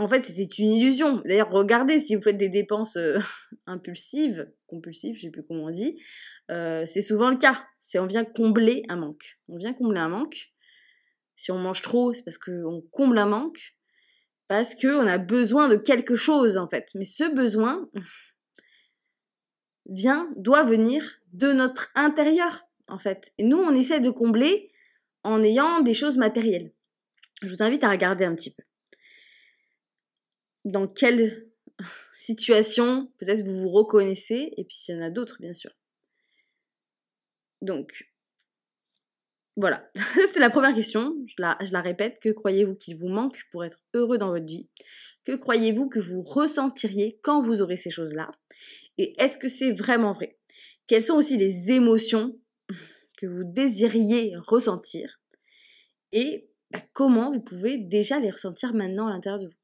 en 0.00 0.08
fait, 0.08 0.22
c'était 0.22 0.44
une 0.44 0.70
illusion. 0.70 1.20
D'ailleurs, 1.26 1.50
regardez 1.50 2.00
si 2.00 2.16
vous 2.16 2.22
faites 2.22 2.38
des 2.38 2.48
dépenses 2.48 2.96
euh, 2.96 3.18
impulsives, 3.66 4.50
compulsives, 4.66 5.14
je 5.14 5.22
sais 5.22 5.30
plus 5.30 5.44
comment 5.44 5.64
on 5.64 5.70
dit, 5.70 6.02
euh, 6.50 6.86
c'est 6.86 7.02
souvent 7.02 7.30
le 7.30 7.36
cas. 7.36 7.62
C'est 7.78 7.98
on 7.98 8.06
vient 8.06 8.24
combler 8.24 8.82
un 8.88 8.96
manque. 8.96 9.38
On 9.48 9.58
vient 9.58 9.74
combler 9.74 10.00
un 10.00 10.08
manque. 10.08 10.52
Si 11.34 11.52
on 11.52 11.58
mange 11.58 11.82
trop, 11.82 12.14
c'est 12.14 12.22
parce 12.22 12.38
qu'on 12.38 12.82
comble 12.90 13.18
un 13.18 13.26
manque, 13.26 13.76
parce 14.48 14.74
qu'on 14.74 15.06
a 15.06 15.18
besoin 15.18 15.68
de 15.68 15.76
quelque 15.76 16.16
chose 16.16 16.56
en 16.56 16.68
fait. 16.68 16.88
Mais 16.94 17.04
ce 17.04 17.32
besoin 17.34 17.88
vient, 19.86 20.32
doit 20.36 20.64
venir 20.64 21.20
de 21.34 21.52
notre 21.52 21.90
intérieur 21.94 22.62
en 22.88 22.98
fait. 22.98 23.32
Et 23.36 23.44
nous, 23.44 23.58
on 23.58 23.74
essaie 23.74 24.00
de 24.00 24.10
combler 24.10 24.72
en 25.24 25.42
ayant 25.42 25.80
des 25.80 25.94
choses 25.94 26.16
matérielles. 26.16 26.72
Je 27.42 27.48
vous 27.48 27.62
invite 27.62 27.84
à 27.84 27.90
regarder 27.90 28.24
un 28.24 28.34
petit 28.34 28.54
peu 28.54 28.62
dans 30.70 30.88
quelle 30.88 31.46
situation 32.12 33.10
peut-être 33.18 33.44
vous 33.44 33.62
vous 33.62 33.70
reconnaissez, 33.70 34.52
et 34.56 34.64
puis 34.64 34.76
s'il 34.76 34.94
y 34.94 34.98
en 34.98 35.02
a 35.02 35.10
d'autres, 35.10 35.38
bien 35.40 35.52
sûr. 35.52 35.70
Donc, 37.62 38.10
voilà, 39.56 39.90
c'était 40.26 40.40
la 40.40 40.50
première 40.50 40.74
question. 40.74 41.14
Je 41.26 41.34
la, 41.38 41.80
répète. 41.80 42.18
Que 42.20 42.30
croyez-vous 42.30 42.74
qu'il 42.74 42.96
vous 42.96 43.08
manque 43.08 43.42
pour 43.52 43.64
être 43.64 43.78
heureux 43.94 44.18
dans 44.18 44.30
votre 44.30 44.46
vie? 44.46 44.68
Que 45.24 45.32
croyez-vous 45.32 45.88
que 45.88 46.00
vous 46.00 46.22
ressentiriez 46.22 47.18
quand 47.22 47.42
vous 47.42 47.60
aurez 47.60 47.76
ces 47.76 47.90
choses-là? 47.90 48.30
Et 48.96 49.14
est-ce 49.22 49.38
que 49.38 49.48
c'est 49.48 49.72
vraiment 49.72 50.12
vrai? 50.12 50.38
Quelles 50.86 51.02
sont 51.02 51.14
aussi 51.14 51.36
les 51.36 51.70
émotions 51.72 52.38
que 53.18 53.26
vous 53.26 53.44
désiriez 53.44 54.34
ressentir? 54.36 55.20
Et 56.12 56.48
comment 56.92 57.30
vous 57.30 57.40
pouvez 57.40 57.76
déjà 57.76 58.18
les 58.18 58.30
ressentir 58.30 58.72
maintenant 58.72 59.08
à 59.08 59.12
l'intérieur 59.12 59.40
de 59.40 59.46
vous? 59.46 59.59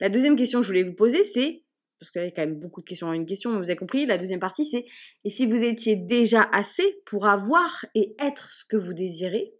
La 0.00 0.08
deuxième 0.08 0.36
question 0.36 0.60
que 0.60 0.64
je 0.64 0.70
voulais 0.70 0.82
vous 0.82 0.94
poser, 0.94 1.24
c'est, 1.24 1.64
parce 1.98 2.10
qu'il 2.10 2.22
y 2.22 2.26
a 2.26 2.30
quand 2.30 2.42
même 2.42 2.58
beaucoup 2.58 2.80
de 2.80 2.86
questions 2.86 3.08
en 3.08 3.12
une 3.12 3.26
question, 3.26 3.50
vous 3.56 3.64
avez 3.64 3.76
compris, 3.76 4.06
la 4.06 4.18
deuxième 4.18 4.40
partie, 4.40 4.64
c'est, 4.64 4.84
et 5.24 5.30
si 5.30 5.46
vous 5.46 5.62
étiez 5.62 5.96
déjà 5.96 6.42
assez 6.52 7.00
pour 7.04 7.26
avoir 7.26 7.84
et 7.94 8.14
être 8.20 8.50
ce 8.50 8.64
que 8.64 8.76
vous 8.76 8.94
désirez? 8.94 9.54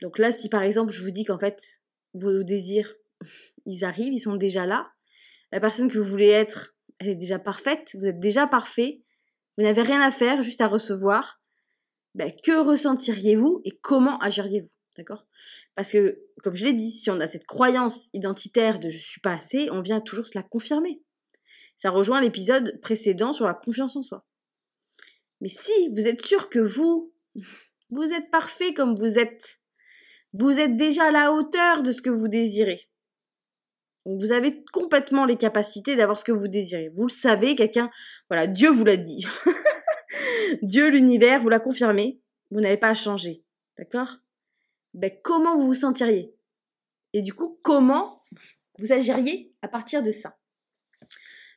Donc 0.00 0.18
là, 0.18 0.32
si 0.32 0.48
par 0.48 0.62
exemple, 0.62 0.92
je 0.92 1.02
vous 1.02 1.10
dis 1.10 1.24
qu'en 1.24 1.38
fait, 1.38 1.80
vos 2.14 2.42
désirs, 2.42 2.94
ils 3.66 3.84
arrivent, 3.84 4.12
ils 4.12 4.20
sont 4.20 4.36
déjà 4.36 4.66
là, 4.66 4.90
la 5.52 5.60
personne 5.60 5.90
que 5.90 5.98
vous 5.98 6.08
voulez 6.08 6.28
être, 6.28 6.74
elle 6.98 7.08
est 7.08 7.16
déjà 7.16 7.38
parfaite, 7.38 7.96
vous 7.98 8.06
êtes 8.06 8.20
déjà 8.20 8.46
parfait, 8.46 9.02
vous 9.56 9.64
n'avez 9.64 9.82
rien 9.82 10.00
à 10.00 10.10
faire, 10.10 10.42
juste 10.42 10.60
à 10.60 10.68
recevoir, 10.68 11.40
ben, 12.14 12.32
que 12.44 12.64
ressentiriez-vous 12.64 13.62
et 13.64 13.70
comment 13.80 14.18
agiriez-vous? 14.18 14.68
D'accord? 14.98 15.24
Parce 15.76 15.92
que, 15.92 16.24
comme 16.42 16.56
je 16.56 16.64
l'ai 16.64 16.72
dit, 16.72 16.90
si 16.90 17.08
on 17.08 17.20
a 17.20 17.28
cette 17.28 17.46
croyance 17.46 18.10
identitaire 18.14 18.80
de 18.80 18.88
je 18.88 18.98
suis 18.98 19.20
pas 19.20 19.32
assez, 19.32 19.68
on 19.70 19.80
vient 19.80 20.00
toujours 20.00 20.26
se 20.26 20.36
la 20.36 20.42
confirmer. 20.42 21.00
Ça 21.76 21.90
rejoint 21.90 22.20
l'épisode 22.20 22.80
précédent 22.80 23.32
sur 23.32 23.46
la 23.46 23.54
confiance 23.54 23.94
en 23.94 24.02
soi. 24.02 24.26
Mais 25.40 25.48
si 25.48 25.70
vous 25.94 26.08
êtes 26.08 26.20
sûr 26.20 26.50
que 26.50 26.58
vous, 26.58 27.12
vous 27.90 28.12
êtes 28.12 28.28
parfait 28.32 28.74
comme 28.74 28.96
vous 28.96 29.20
êtes, 29.20 29.60
vous 30.32 30.58
êtes 30.58 30.76
déjà 30.76 31.06
à 31.06 31.12
la 31.12 31.32
hauteur 31.32 31.84
de 31.84 31.92
ce 31.92 32.02
que 32.02 32.10
vous 32.10 32.26
désirez. 32.26 32.90
vous 34.04 34.32
avez 34.32 34.64
complètement 34.72 35.26
les 35.26 35.36
capacités 35.36 35.94
d'avoir 35.94 36.18
ce 36.18 36.24
que 36.24 36.32
vous 36.32 36.48
désirez. 36.48 36.90
Vous 36.96 37.04
le 37.04 37.12
savez, 37.12 37.54
quelqu'un, 37.54 37.88
voilà, 38.28 38.48
Dieu 38.48 38.70
vous 38.70 38.84
l'a 38.84 38.96
dit. 38.96 39.24
Dieu, 40.62 40.90
l'univers, 40.90 41.40
vous 41.40 41.50
l'a 41.50 41.60
confirmé. 41.60 42.20
Vous 42.50 42.60
n'avez 42.60 42.78
pas 42.78 42.88
à 42.88 42.94
changer. 42.94 43.44
D'accord? 43.78 44.16
Ben, 44.94 45.10
comment 45.22 45.56
vous 45.56 45.66
vous 45.66 45.74
sentiriez? 45.74 46.34
Et 47.12 47.22
du 47.22 47.32
coup, 47.32 47.58
comment 47.62 48.22
vous 48.78 48.92
agiriez 48.92 49.54
à 49.62 49.68
partir 49.68 50.02
de 50.02 50.10
ça? 50.10 50.38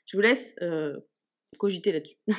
Je 0.05 0.17
vous 0.17 0.21
laisse 0.21 0.55
euh, 0.61 0.99
cogiter 1.57 1.91
là-dessus. 1.91 2.17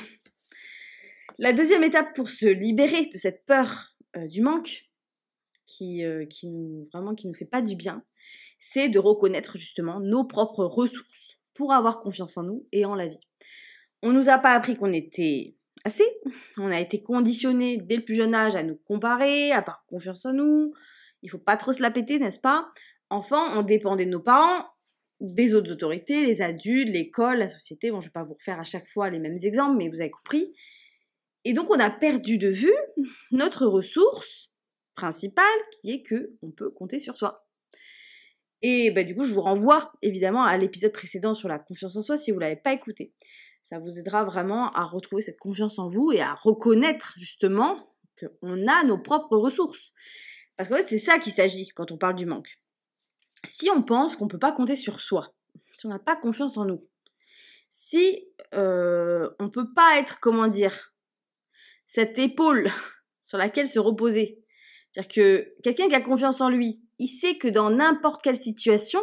La 1.39 1.53
deuxième 1.53 1.83
étape 1.83 2.15
pour 2.15 2.29
se 2.29 2.45
libérer 2.45 3.07
de 3.07 3.17
cette 3.17 3.45
peur 3.45 3.95
euh, 4.15 4.27
du 4.27 4.41
manque, 4.41 4.85
qui, 5.65 6.03
euh, 6.03 6.25
nous 6.43 6.83
vraiment 6.93 7.15
nous 7.23 7.33
fait 7.33 7.45
pas 7.45 7.61
du 7.61 7.75
bien, 7.75 8.03
c'est 8.59 8.89
de 8.89 8.99
reconnaître 8.99 9.57
justement 9.57 9.99
nos 9.99 10.23
propres 10.23 10.65
ressources. 10.65 11.37
pour 11.53 11.71
avoir 11.71 12.01
confiance 12.01 12.35
en 12.37 12.43
nous 12.43 12.67
et 12.71 12.83
en 12.83 12.95
la 12.95 13.07
vie. 13.07 13.27
On 14.01 14.11
nous 14.11 14.27
a 14.27 14.39
pas 14.39 14.53
appris 14.53 14.75
qu'on 14.75 14.91
était 14.91 15.55
assez. 15.83 16.05
On 16.57 16.71
a 16.71 16.79
été 16.79 17.01
conditionné 17.01 17.77
dès 17.77 17.97
le 17.97 18.05
plus 18.05 18.15
jeune 18.15 18.35
âge 18.35 18.55
à 18.55 18.63
nous 18.63 18.77
comparer, 18.85 19.51
à 19.51 19.59
avoir 19.59 19.85
confiance 19.87 20.25
en 20.25 20.33
nous. 20.33 20.73
Il 21.21 21.29
faut 21.29 21.39
pas 21.39 21.57
trop 21.57 21.71
se 21.71 21.81
la 21.81 21.91
péter, 21.91 22.19
n'est-ce 22.19 22.39
pas? 22.39 22.67
Enfin, 23.09 23.57
on 23.57 23.61
dépendait 23.61 24.05
de 24.05 24.11
nos 24.11 24.19
parents, 24.19 24.65
des 25.19 25.53
autres 25.53 25.71
autorités, 25.71 26.25
les 26.25 26.41
adultes, 26.41 26.89
l'école, 26.89 27.37
la 27.37 27.47
société. 27.47 27.91
Bon, 27.91 28.01
je 28.01 28.07
vais 28.07 28.13
pas 28.13 28.23
vous 28.23 28.33
refaire 28.33 28.59
à 28.59 28.63
chaque 28.63 28.87
fois 28.87 29.09
les 29.09 29.19
mêmes 29.19 29.37
exemples, 29.43 29.77
mais 29.77 29.89
vous 29.89 30.01
avez 30.01 30.11
compris. 30.11 30.53
Et 31.45 31.53
donc, 31.53 31.69
on 31.69 31.79
a 31.79 31.89
perdu 31.89 32.37
de 32.37 32.49
vue 32.49 32.75
notre 33.31 33.65
ressource 33.65 34.51
principale, 34.95 35.45
qui 35.71 35.91
est 35.91 36.03
que 36.03 36.33
on 36.41 36.51
peut 36.51 36.69
compter 36.69 36.99
sur 36.99 37.17
soi. 37.17 37.45
Et 38.61 38.91
bah, 38.91 39.03
du 39.03 39.15
coup, 39.15 39.25
je 39.25 39.33
vous 39.33 39.41
renvoie 39.41 39.91
évidemment 40.01 40.45
à 40.45 40.57
l'épisode 40.57 40.93
précédent 40.93 41.33
sur 41.33 41.49
la 41.49 41.59
confiance 41.59 41.95
en 41.97 42.01
soi 42.01 42.17
si 42.17 42.31
vous 42.31 42.39
l'avez 42.39 42.55
pas 42.55 42.73
écouté. 42.73 43.13
Ça 43.63 43.79
vous 43.79 43.97
aidera 43.97 44.25
vraiment 44.25 44.71
à 44.73 44.83
retrouver 44.83 45.21
cette 45.21 45.39
confiance 45.39 45.79
en 45.79 45.87
vous 45.87 46.11
et 46.11 46.19
à 46.19 46.33
reconnaître 46.33 47.13
justement 47.15 47.95
qu'on 48.19 48.67
a 48.67 48.83
nos 48.83 48.97
propres 48.97 49.37
ressources. 49.37 49.93
Parce 50.57 50.69
que 50.69 50.75
fait, 50.75 50.87
c'est 50.87 50.99
ça 50.99 51.17
qu'il 51.17 51.31
s'agit 51.31 51.69
quand 51.69 51.91
on 51.91 51.97
parle 51.97 52.15
du 52.15 52.25
manque. 52.25 52.59
Si 53.45 53.69
on 53.69 53.81
pense 53.81 54.17
qu'on 54.17 54.25
ne 54.25 54.29
peut 54.29 54.37
pas 54.37 54.51
compter 54.51 54.75
sur 54.75 54.99
soi, 54.99 55.33
si 55.71 55.85
on 55.85 55.89
n'a 55.89 55.99
pas 55.99 56.17
confiance 56.17 56.57
en 56.57 56.65
nous, 56.65 56.85
si 57.69 58.27
euh, 58.53 59.29
on 59.39 59.45
ne 59.45 59.49
peut 59.49 59.73
pas 59.73 59.97
être, 59.97 60.19
comment 60.19 60.47
dire, 60.47 60.93
cette 61.85 62.19
épaule 62.19 62.69
sur 63.21 63.37
laquelle 63.37 63.69
se 63.69 63.79
reposer, 63.79 64.43
c'est-à-dire 64.91 65.13
que 65.13 65.53
quelqu'un 65.63 65.87
qui 65.87 65.95
a 65.95 66.01
confiance 66.01 66.41
en 66.41 66.49
lui, 66.49 66.83
il 66.99 67.07
sait 67.07 67.37
que 67.37 67.47
dans 67.47 67.69
n'importe 67.69 68.21
quelle 68.21 68.35
situation, 68.35 69.01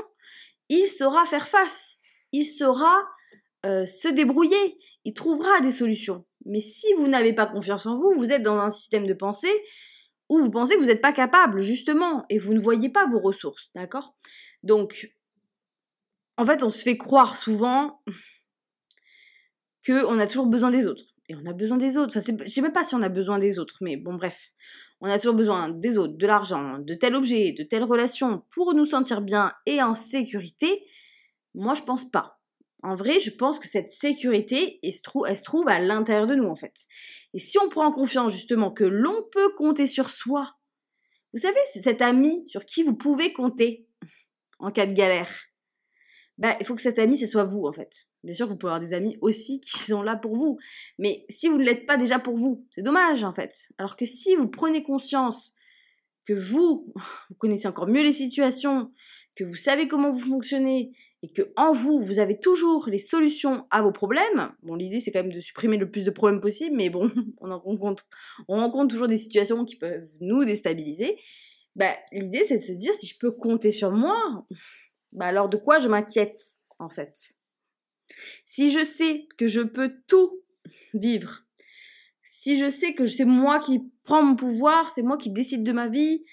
il 0.68 0.86
saura 0.86 1.24
faire 1.24 1.48
face, 1.48 1.98
il 2.32 2.44
saura 2.44 2.94
euh, 3.66 3.86
se 3.86 4.08
débrouiller, 4.08 4.78
il 5.04 5.14
trouvera 5.14 5.60
des 5.60 5.70
solutions. 5.72 6.24
Mais 6.46 6.60
si 6.60 6.86
vous 6.94 7.08
n'avez 7.08 7.32
pas 7.32 7.46
confiance 7.46 7.86
en 7.86 7.98
vous, 7.98 8.12
vous 8.16 8.32
êtes 8.32 8.42
dans 8.42 8.58
un 8.58 8.70
système 8.70 9.06
de 9.06 9.14
pensée 9.14 9.52
où 10.28 10.38
vous 10.38 10.50
pensez 10.50 10.74
que 10.76 10.80
vous 10.80 10.86
n'êtes 10.86 11.02
pas 11.02 11.12
capable, 11.12 11.60
justement, 11.60 12.24
et 12.30 12.38
vous 12.38 12.54
ne 12.54 12.60
voyez 12.60 12.88
pas 12.88 13.06
vos 13.06 13.20
ressources, 13.20 13.70
d'accord? 13.74 14.14
Donc, 14.62 15.12
en 16.36 16.46
fait, 16.46 16.62
on 16.62 16.70
se 16.70 16.82
fait 16.82 16.96
croire 16.96 17.36
souvent 17.36 18.00
qu'on 19.86 20.18
a 20.18 20.26
toujours 20.26 20.46
besoin 20.46 20.70
des 20.70 20.86
autres. 20.86 21.04
Et 21.28 21.34
on 21.34 21.46
a 21.46 21.52
besoin 21.52 21.76
des 21.76 21.96
autres. 21.96 22.16
Enfin, 22.16 22.34
je 22.44 22.50
sais 22.50 22.60
même 22.60 22.72
pas 22.72 22.84
si 22.84 22.94
on 22.94 23.02
a 23.02 23.08
besoin 23.08 23.38
des 23.38 23.58
autres, 23.58 23.76
mais 23.82 23.96
bon, 23.96 24.14
bref. 24.14 24.48
On 25.00 25.08
a 25.08 25.18
toujours 25.18 25.34
besoin 25.34 25.68
des 25.68 25.98
autres, 25.98 26.16
de 26.16 26.26
l'argent, 26.26 26.78
de 26.78 26.94
tel 26.94 27.14
objet, 27.14 27.52
de 27.52 27.62
telle 27.62 27.84
relation 27.84 28.44
pour 28.50 28.74
nous 28.74 28.86
sentir 28.86 29.20
bien 29.20 29.52
et 29.66 29.82
en 29.82 29.94
sécurité. 29.94 30.84
Moi, 31.54 31.74
je 31.74 31.82
pense 31.82 32.10
pas. 32.10 32.39
En 32.82 32.96
vrai, 32.96 33.20
je 33.20 33.30
pense 33.30 33.58
que 33.58 33.68
cette 33.68 33.92
sécurité, 33.92 34.80
elle 34.82 34.92
se, 34.92 35.42
trouve, 35.42 35.68
à 35.68 35.78
l'intérieur 35.78 36.26
de 36.26 36.34
nous, 36.34 36.48
en 36.48 36.54
fait. 36.54 36.74
Et 37.34 37.38
si 37.38 37.58
on 37.58 37.68
prend 37.68 37.92
confiance, 37.92 38.32
justement, 38.32 38.70
que 38.70 38.84
l'on 38.84 39.22
peut 39.30 39.52
compter 39.54 39.86
sur 39.86 40.08
soi, 40.08 40.56
vous 41.32 41.40
savez, 41.40 41.58
cet 41.66 42.00
ami 42.00 42.48
sur 42.48 42.64
qui 42.64 42.82
vous 42.82 42.94
pouvez 42.94 43.32
compter 43.32 43.86
en 44.58 44.70
cas 44.70 44.86
de 44.86 44.92
galère, 44.92 45.30
bah, 46.38 46.56
il 46.58 46.64
faut 46.64 46.74
que 46.74 46.80
cet 46.80 46.98
ami, 46.98 47.18
ce 47.18 47.26
soit 47.26 47.44
vous, 47.44 47.66
en 47.66 47.72
fait. 47.72 48.06
Bien 48.24 48.34
sûr, 48.34 48.48
vous 48.48 48.56
pouvez 48.56 48.72
avoir 48.72 48.80
des 48.80 48.94
amis 48.94 49.18
aussi 49.20 49.60
qui 49.64 49.78
sont 49.78 50.02
là 50.02 50.16
pour 50.16 50.36
vous. 50.36 50.58
Mais 50.98 51.26
si 51.28 51.48
vous 51.48 51.58
ne 51.58 51.64
l'êtes 51.64 51.86
pas 51.86 51.98
déjà 51.98 52.18
pour 52.18 52.36
vous, 52.36 52.66
c'est 52.70 52.82
dommage, 52.82 53.24
en 53.24 53.34
fait. 53.34 53.54
Alors 53.76 53.96
que 53.96 54.06
si 54.06 54.34
vous 54.36 54.48
prenez 54.48 54.82
conscience 54.82 55.54
que 56.24 56.32
vous, 56.32 56.92
vous 57.28 57.36
connaissez 57.36 57.68
encore 57.68 57.88
mieux 57.88 58.02
les 58.02 58.12
situations, 58.12 58.90
que 59.34 59.44
vous 59.44 59.56
savez 59.56 59.86
comment 59.86 60.12
vous 60.12 60.30
fonctionnez, 60.30 60.92
et 61.22 61.32
que 61.32 61.52
en 61.56 61.72
vous, 61.72 62.00
vous 62.00 62.18
avez 62.18 62.38
toujours 62.38 62.88
les 62.88 62.98
solutions 62.98 63.66
à 63.70 63.82
vos 63.82 63.92
problèmes, 63.92 64.52
bon, 64.62 64.74
l'idée 64.74 65.00
c'est 65.00 65.10
quand 65.10 65.22
même 65.22 65.32
de 65.32 65.40
supprimer 65.40 65.76
le 65.76 65.90
plus 65.90 66.04
de 66.04 66.10
problèmes 66.10 66.40
possible, 66.40 66.76
mais 66.76 66.88
bon, 66.88 67.10
on, 67.40 67.50
en 67.50 67.58
rencontre, 67.58 68.06
on 68.48 68.56
rencontre 68.56 68.88
toujours 68.88 69.08
des 69.08 69.18
situations 69.18 69.64
qui 69.64 69.76
peuvent 69.76 70.08
nous 70.20 70.44
déstabiliser. 70.44 71.18
Bah, 71.76 71.94
l'idée 72.12 72.44
c'est 72.44 72.58
de 72.58 72.62
se 72.62 72.72
dire 72.72 72.94
si 72.94 73.06
je 73.06 73.18
peux 73.18 73.30
compter 73.30 73.70
sur 73.70 73.92
moi, 73.92 74.46
bah 75.12 75.26
alors 75.26 75.48
de 75.48 75.56
quoi 75.56 75.78
je 75.78 75.88
m'inquiète 75.88 76.40
en 76.78 76.88
fait? 76.88 77.14
Si 78.44 78.72
je 78.72 78.84
sais 78.84 79.28
que 79.36 79.46
je 79.46 79.60
peux 79.60 79.92
tout 80.06 80.42
vivre, 80.94 81.44
si 82.22 82.58
je 82.58 82.68
sais 82.68 82.94
que 82.94 83.06
c'est 83.06 83.24
moi 83.24 83.58
qui 83.58 83.80
prends 84.04 84.22
mon 84.22 84.36
pouvoir, 84.36 84.90
c'est 84.90 85.02
moi 85.02 85.18
qui 85.18 85.30
décide 85.30 85.62
de 85.62 85.72
ma 85.72 85.88
vie, 85.88 86.24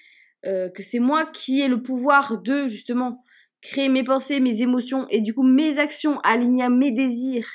euh, 0.45 0.69
que 0.69 0.81
c'est 0.81 0.99
moi 0.99 1.25
qui 1.25 1.61
ai 1.61 1.67
le 1.67 1.81
pouvoir 1.81 2.41
de 2.41 2.67
justement 2.67 3.23
créer 3.61 3.89
mes 3.89 4.03
pensées, 4.03 4.39
mes 4.39 4.61
émotions 4.61 5.07
et 5.09 5.21
du 5.21 5.33
coup 5.33 5.43
mes 5.43 5.79
actions 5.79 6.19
alignées 6.21 6.63
à 6.63 6.69
mes 6.69 6.91
désirs, 6.91 7.49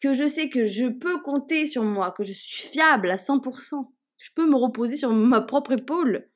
que 0.00 0.14
je 0.14 0.26
sais 0.26 0.48
que 0.48 0.64
je 0.64 0.86
peux 0.86 1.20
compter 1.22 1.66
sur 1.66 1.84
moi, 1.84 2.10
que 2.10 2.22
je 2.22 2.32
suis 2.32 2.68
fiable 2.68 3.10
à 3.10 3.16
100%, 3.16 3.92
je 4.18 4.30
peux 4.34 4.48
me 4.48 4.56
reposer 4.56 4.96
sur 4.96 5.12
ma 5.12 5.40
propre 5.40 5.72
épaule, 5.72 6.30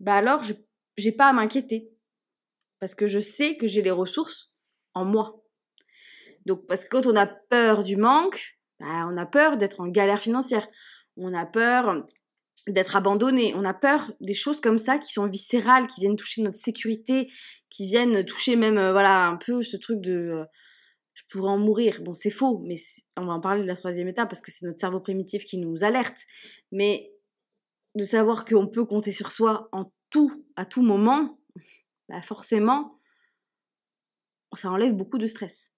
bah 0.00 0.14
alors 0.14 0.42
je 0.42 0.54
j'ai 0.96 1.12
pas 1.12 1.28
à 1.28 1.32
m'inquiéter 1.32 1.90
parce 2.78 2.94
que 2.94 3.06
je 3.06 3.18
sais 3.18 3.56
que 3.56 3.66
j'ai 3.66 3.82
les 3.82 3.90
ressources 3.90 4.52
en 4.94 5.04
moi. 5.04 5.42
Donc 6.46 6.66
parce 6.66 6.84
que 6.84 6.90
quand 6.90 7.06
on 7.06 7.16
a 7.16 7.26
peur 7.26 7.82
du 7.82 7.96
manque, 7.96 8.58
bah, 8.78 9.06
on 9.08 9.16
a 9.16 9.26
peur 9.26 9.56
d'être 9.56 9.80
en 9.80 9.88
galère 9.88 10.20
financière, 10.20 10.68
on 11.16 11.32
a 11.32 11.46
peur 11.46 12.06
d'être 12.68 12.96
abandonné. 12.96 13.54
On 13.54 13.64
a 13.64 13.74
peur 13.74 14.12
des 14.20 14.34
choses 14.34 14.60
comme 14.60 14.78
ça 14.78 14.98
qui 14.98 15.12
sont 15.12 15.26
viscérales, 15.26 15.86
qui 15.86 16.00
viennent 16.00 16.16
toucher 16.16 16.42
notre 16.42 16.56
sécurité, 16.56 17.30
qui 17.70 17.86
viennent 17.86 18.24
toucher 18.24 18.56
même, 18.56 18.78
euh, 18.78 18.92
voilà, 18.92 19.26
un 19.26 19.36
peu 19.36 19.62
ce 19.62 19.76
truc 19.76 20.00
de 20.00 20.12
euh, 20.12 20.44
je 21.14 21.22
pourrais 21.30 21.50
en 21.50 21.58
mourir. 21.58 22.00
Bon, 22.02 22.12
c'est 22.14 22.30
faux, 22.30 22.60
mais 22.64 22.76
on 23.16 23.26
va 23.26 23.34
en 23.34 23.40
parler 23.40 23.62
de 23.62 23.68
la 23.68 23.76
troisième 23.76 24.08
étape 24.08 24.28
parce 24.28 24.40
que 24.40 24.50
c'est 24.50 24.66
notre 24.66 24.80
cerveau 24.80 25.00
primitif 25.00 25.44
qui 25.44 25.58
nous 25.58 25.84
alerte. 25.84 26.18
Mais 26.72 27.12
de 27.94 28.04
savoir 28.04 28.44
qu'on 28.44 28.66
peut 28.66 28.84
compter 28.84 29.12
sur 29.12 29.30
soi 29.30 29.68
en 29.72 29.92
tout, 30.10 30.44
à 30.56 30.64
tout 30.64 30.82
moment, 30.82 31.38
bah 32.08 32.20
forcément, 32.22 33.00
ça 34.54 34.70
enlève 34.70 34.94
beaucoup 34.94 35.18
de 35.18 35.26
stress. 35.26 35.72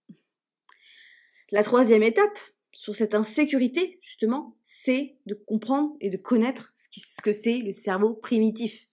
La 1.50 1.62
troisième 1.62 2.02
étape, 2.02 2.38
sur 2.76 2.94
cette 2.94 3.14
insécurité, 3.14 3.98
justement, 4.02 4.54
c'est 4.62 5.16
de 5.24 5.34
comprendre 5.34 5.96
et 6.00 6.10
de 6.10 6.18
connaître 6.18 6.74
ce, 6.74 7.22
que 7.22 7.32
c'est 7.32 7.58
le 7.58 7.72
cerveau 7.72 8.14
primitif. 8.14 8.88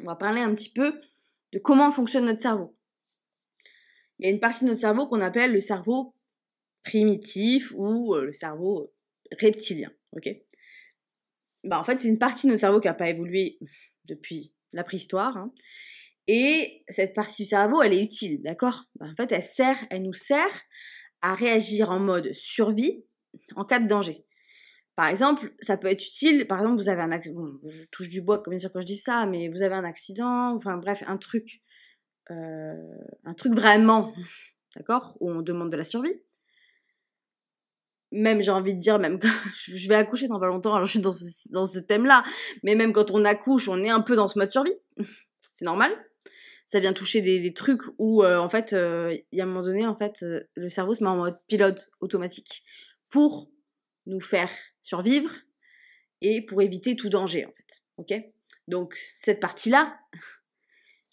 On 0.00 0.06
va 0.06 0.16
parler 0.16 0.40
un 0.40 0.52
petit 0.52 0.72
peu 0.72 1.00
de 1.52 1.58
comment 1.60 1.92
fonctionne 1.92 2.24
notre 2.24 2.40
cerveau. 2.40 2.76
Il 4.18 4.26
y 4.26 4.28
a 4.28 4.32
une 4.32 4.40
partie 4.40 4.64
de 4.64 4.70
notre 4.70 4.80
cerveau 4.80 5.06
qu'on 5.06 5.20
appelle 5.20 5.52
le 5.52 5.60
cerveau 5.60 6.16
primitif 6.82 7.72
ou 7.76 8.14
euh, 8.16 8.24
le 8.24 8.32
cerveau 8.32 8.92
reptilien, 9.40 9.92
ok? 10.12 10.28
Bah, 11.62 11.78
En 11.78 11.84
fait, 11.84 12.00
c'est 12.00 12.08
une 12.08 12.18
partie 12.18 12.46
de 12.46 12.50
notre 12.50 12.60
cerveau 12.60 12.80
qui 12.80 12.88
n'a 12.88 12.94
pas 12.94 13.08
évolué 13.08 13.60
depuis 14.06 14.52
la 14.72 14.82
préhistoire. 14.82 15.36
Hein. 15.36 15.54
Et 16.26 16.84
cette 16.88 17.14
partie 17.14 17.44
du 17.44 17.48
cerveau, 17.48 17.82
elle 17.82 17.94
est 17.94 18.02
utile, 18.02 18.42
d'accord? 18.42 18.86
Bah, 18.96 19.06
En 19.08 19.14
fait, 19.14 19.30
elle 19.30 19.44
sert, 19.44 19.78
elle 19.90 20.02
nous 20.02 20.12
sert 20.12 20.60
à 21.22 21.34
réagir 21.34 21.90
en 21.90 21.98
mode 21.98 22.32
survie 22.32 23.04
en 23.56 23.64
cas 23.64 23.78
de 23.78 23.86
danger. 23.86 24.26
Par 24.96 25.06
exemple, 25.06 25.54
ça 25.60 25.76
peut 25.76 25.88
être 25.88 26.04
utile, 26.04 26.46
par 26.46 26.58
exemple, 26.58 26.76
vous 26.76 26.88
avez 26.88 27.00
un 27.00 27.12
accident, 27.12 27.52
je 27.66 27.84
touche 27.90 28.08
du 28.08 28.20
bois 28.20 28.42
bien 28.46 28.58
sûr 28.58 28.70
quand 28.70 28.80
je 28.80 28.86
dis 28.86 28.98
ça, 28.98 29.24
mais 29.26 29.48
vous 29.48 29.62
avez 29.62 29.74
un 29.74 29.84
accident, 29.84 30.54
enfin 30.54 30.76
bref, 30.76 31.02
un 31.06 31.16
truc, 31.16 31.62
euh, 32.30 32.74
un 33.24 33.34
truc 33.34 33.54
vraiment, 33.54 34.12
d'accord, 34.76 35.16
où 35.20 35.30
on 35.30 35.42
demande 35.42 35.70
de 35.70 35.76
la 35.76 35.84
survie. 35.84 36.22
Même, 38.12 38.42
j'ai 38.42 38.50
envie 38.50 38.74
de 38.74 38.80
dire, 38.80 38.98
même 38.98 39.18
quand 39.20 39.28
je 39.54 39.88
vais 39.88 39.94
accoucher 39.94 40.28
dans 40.28 40.40
pas 40.40 40.48
longtemps, 40.48 40.74
alors 40.74 40.86
je 40.86 40.90
suis 40.90 41.00
dans 41.00 41.12
ce, 41.12 41.24
dans 41.50 41.64
ce 41.64 41.78
thème-là, 41.78 42.24
mais 42.62 42.74
même 42.74 42.92
quand 42.92 43.10
on 43.10 43.24
accouche, 43.24 43.68
on 43.68 43.82
est 43.82 43.90
un 43.90 44.00
peu 44.00 44.16
dans 44.16 44.28
ce 44.28 44.38
mode 44.38 44.50
survie. 44.50 44.74
C'est 45.52 45.64
normal 45.64 45.92
ça 46.70 46.78
vient 46.78 46.92
toucher 46.92 47.20
des, 47.20 47.52
trucs 47.52 47.82
où 47.98 48.22
euh, 48.22 48.38
en 48.38 48.48
fait 48.48 48.74
euh, 48.74 49.12
il 49.32 49.38
y 49.38 49.40
a 49.40 49.44
un 49.44 49.48
moment 49.48 49.62
donné 49.62 49.84
en 49.88 49.96
fait 49.96 50.22
euh, 50.22 50.44
le 50.54 50.68
cerveau 50.68 50.94
se 50.94 51.02
met 51.02 51.10
en 51.10 51.16
mode 51.16 51.36
pilote 51.48 51.90
automatique 51.98 52.62
pour 53.08 53.50
nous 54.06 54.20
faire 54.20 54.48
survivre 54.80 55.32
et 56.20 56.42
pour 56.42 56.62
éviter 56.62 56.94
tout 56.94 57.08
danger 57.08 57.44
en 57.44 57.50
fait 57.50 57.82
ok? 57.96 58.22
Donc 58.68 58.94
cette 59.16 59.40
partie 59.40 59.68
là 59.68 59.98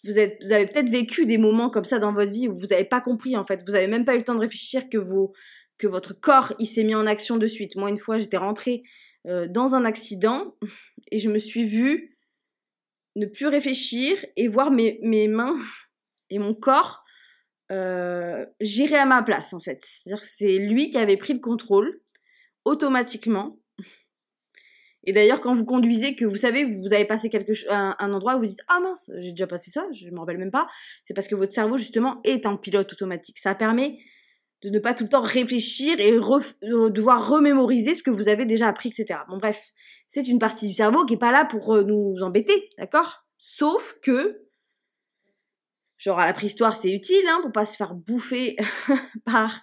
vous, 0.03 0.19
avez 0.19 0.67
peut-être 0.67 0.91
vécu 0.91 1.25
des 1.25 1.39
moments 1.39 1.71
comme 1.71 1.85
ça 1.85 1.97
dans 1.97 2.13
votre 2.13 2.31
vie 2.31 2.47
où 2.47 2.55
vous 2.55 2.67
n'avez 2.67 2.85
pas 2.85 3.01
compris 3.01 3.35
en 3.35 3.43
fait. 3.43 3.63
Vous 3.67 3.73
avez 3.73 3.87
même 3.87 4.05
pas 4.05 4.13
eu 4.13 4.19
le 4.19 4.23
temps 4.23 4.35
de 4.35 4.39
réfléchir 4.39 4.87
que 4.89 5.87
votre 5.87 6.13
corps 6.13 6.53
il 6.59 6.67
s'est 6.67 6.83
mis 6.83 6.93
en 6.93 7.07
action 7.07 7.35
de 7.37 7.47
suite. 7.47 7.75
Moi 7.75 7.89
une 7.89 7.97
fois 7.97 8.19
j'étais 8.19 8.37
rentrée 8.37 8.83
dans 9.25 9.73
un 9.73 9.85
accident 9.85 10.55
et 11.11 11.17
je 11.17 11.31
me 11.31 11.39
suis 11.39 11.63
vue 11.63 12.16
ne 13.17 13.25
plus 13.25 13.47
réfléchir 13.47 14.17
et 14.35 14.47
voir 14.47 14.71
mes, 14.71 15.27
mains 15.27 15.57
et 16.29 16.39
mon 16.39 16.53
corps 16.53 17.03
euh, 17.71 18.45
gérer 18.61 18.95
à 18.95 19.05
ma 19.05 19.23
place 19.23 19.53
en 19.53 19.59
fait. 19.59 19.83
C'est-à-dire 19.83 20.21
que 20.21 20.27
c'est 20.29 20.57
lui 20.57 20.89
qui 20.89 20.97
avait 20.97 21.17
pris 21.17 21.33
le 21.33 21.39
contrôle 21.39 22.01
automatiquement 22.63 23.59
Et 25.03 25.13
d'ailleurs, 25.13 25.41
quand 25.41 25.53
vous 25.53 25.65
conduisez, 25.65 26.15
que 26.15 26.25
vous 26.25 26.37
savez, 26.37 26.63
vous 26.63 26.93
avez 26.93 27.05
passé 27.05 27.29
quelque 27.29 27.53
un, 27.69 27.95
un 27.97 28.13
endroit 28.13 28.35
où 28.35 28.39
vous 28.39 28.45
dites 28.45 28.63
ah 28.67 28.79
mince, 28.79 29.11
j'ai 29.17 29.31
déjà 29.31 29.47
passé 29.47 29.71
ça, 29.71 29.85
je 29.93 30.09
me 30.09 30.19
rappelle 30.19 30.37
même 30.37 30.51
pas. 30.51 30.67
C'est 31.03 31.13
parce 31.13 31.27
que 31.27 31.35
votre 31.35 31.51
cerveau 31.51 31.77
justement 31.77 32.21
est 32.23 32.45
en 32.45 32.57
pilote 32.57 32.91
automatique. 32.91 33.37
Ça 33.39 33.55
permet 33.55 33.99
de 34.67 34.73
ne 34.73 34.79
pas 34.79 34.93
tout 34.93 35.03
le 35.03 35.09
temps 35.09 35.21
réfléchir 35.21 35.97
et 35.99 36.11
euh, 36.11 36.89
devoir 36.89 37.29
remémoriser 37.29 37.95
ce 37.95 38.03
que 38.03 38.11
vous 38.11 38.27
avez 38.27 38.45
déjà 38.45 38.67
appris, 38.67 38.89
etc. 38.89 39.21
Bon 39.29 39.37
bref, 39.37 39.71
c'est 40.07 40.27
une 40.27 40.39
partie 40.39 40.67
du 40.67 40.73
cerveau 40.73 41.05
qui 41.05 41.13
est 41.13 41.19
pas 41.19 41.31
là 41.31 41.45
pour 41.45 41.73
euh, 41.73 41.83
nous 41.83 42.17
embêter, 42.21 42.69
d'accord? 42.77 43.25
Sauf 43.37 43.97
que, 44.01 44.41
genre 45.97 46.19
à 46.19 46.25
la 46.25 46.37
c'est 46.73 46.91
utile, 46.91 47.23
hein, 47.29 47.39
pour 47.41 47.53
pas 47.53 47.65
se 47.65 47.77
faire 47.77 47.95
bouffer 47.95 48.57
par 49.25 49.61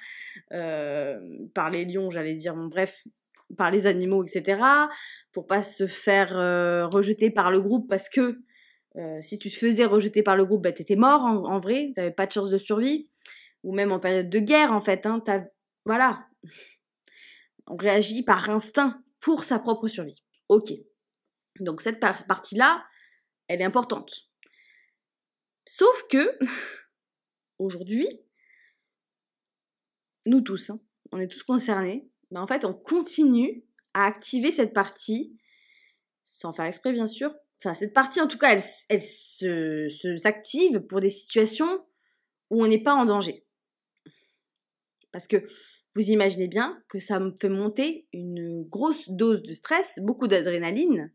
euh, 0.52 1.20
par 1.54 1.68
les 1.68 1.84
lions, 1.84 2.10
j'allais 2.10 2.34
dire. 2.34 2.54
Bon 2.54 2.68
bref, 2.68 3.04
par 3.58 3.70
les 3.70 3.86
animaux, 3.86 4.24
etc. 4.24 4.58
Pour 5.32 5.46
pas 5.46 5.62
se 5.62 5.86
faire 5.86 6.30
rejeter 6.90 7.30
par 7.30 7.50
le 7.50 7.60
groupe 7.60 7.90
parce 7.90 8.08
que 8.08 8.38
si 9.20 9.38
tu 9.38 9.50
te 9.50 9.56
faisais 9.56 9.84
rejeter 9.84 10.22
par 10.22 10.36
le 10.36 10.46
groupe, 10.46 10.62
bah, 10.62 10.72
t'étais 10.72 10.96
mort 10.96 11.22
en, 11.22 11.52
en 11.52 11.60
vrai, 11.60 11.90
t'avais 11.94 12.12
pas 12.12 12.26
de 12.26 12.32
chance 12.32 12.48
de 12.48 12.58
survie. 12.58 13.10
Ou 13.64 13.74
même 13.74 13.90
en 13.90 13.98
période 13.98 14.30
de 14.30 14.38
guerre, 14.38 14.72
en 14.72 14.80
fait. 14.80 15.04
Hein, 15.06 15.20
voilà. 15.84 16.28
On 17.66 17.76
réagit 17.76 18.22
par 18.22 18.48
instinct 18.48 19.02
pour 19.18 19.42
sa 19.42 19.58
propre 19.58 19.88
survie. 19.88 20.22
Ok. 20.48 20.70
Donc 21.60 21.80
cette 21.80 21.98
partie-là, 21.98 22.84
elle 23.48 23.60
est 23.60 23.64
importante. 23.64 24.28
Sauf 25.66 26.06
que, 26.08 26.38
aujourd'hui, 27.58 28.08
nous 30.26 30.40
tous, 30.40 30.70
hein, 30.70 30.80
on 31.12 31.18
est 31.18 31.28
tous 31.28 31.42
concernés, 31.42 32.08
mais 32.30 32.40
en 32.40 32.46
fait, 32.46 32.64
on 32.64 32.74
continue 32.74 33.64
à 33.94 34.06
activer 34.06 34.50
cette 34.50 34.72
partie, 34.72 35.38
sans 36.32 36.52
faire 36.52 36.66
exprès 36.66 36.92
bien 36.92 37.06
sûr. 37.06 37.34
Enfin, 37.60 37.74
cette 37.74 37.94
partie, 37.94 38.20
en 38.20 38.28
tout 38.28 38.38
cas, 38.38 38.52
elle, 38.52 38.62
elle 38.90 39.02
se, 39.02 40.16
s'active 40.16 40.80
pour 40.80 41.00
des 41.00 41.10
situations 41.10 41.86
où 42.50 42.62
on 42.62 42.66
n'est 42.66 42.82
pas 42.82 42.94
en 42.94 43.06
danger. 43.06 43.43
Parce 45.14 45.28
que 45.28 45.36
vous 45.94 46.10
imaginez 46.10 46.48
bien 46.48 46.82
que 46.88 46.98
ça 46.98 47.20
me 47.20 47.30
fait 47.40 47.48
monter 47.48 48.08
une 48.12 48.64
grosse 48.68 49.08
dose 49.08 49.44
de 49.44 49.54
stress, 49.54 50.00
beaucoup 50.02 50.26
d'adrénaline, 50.26 51.12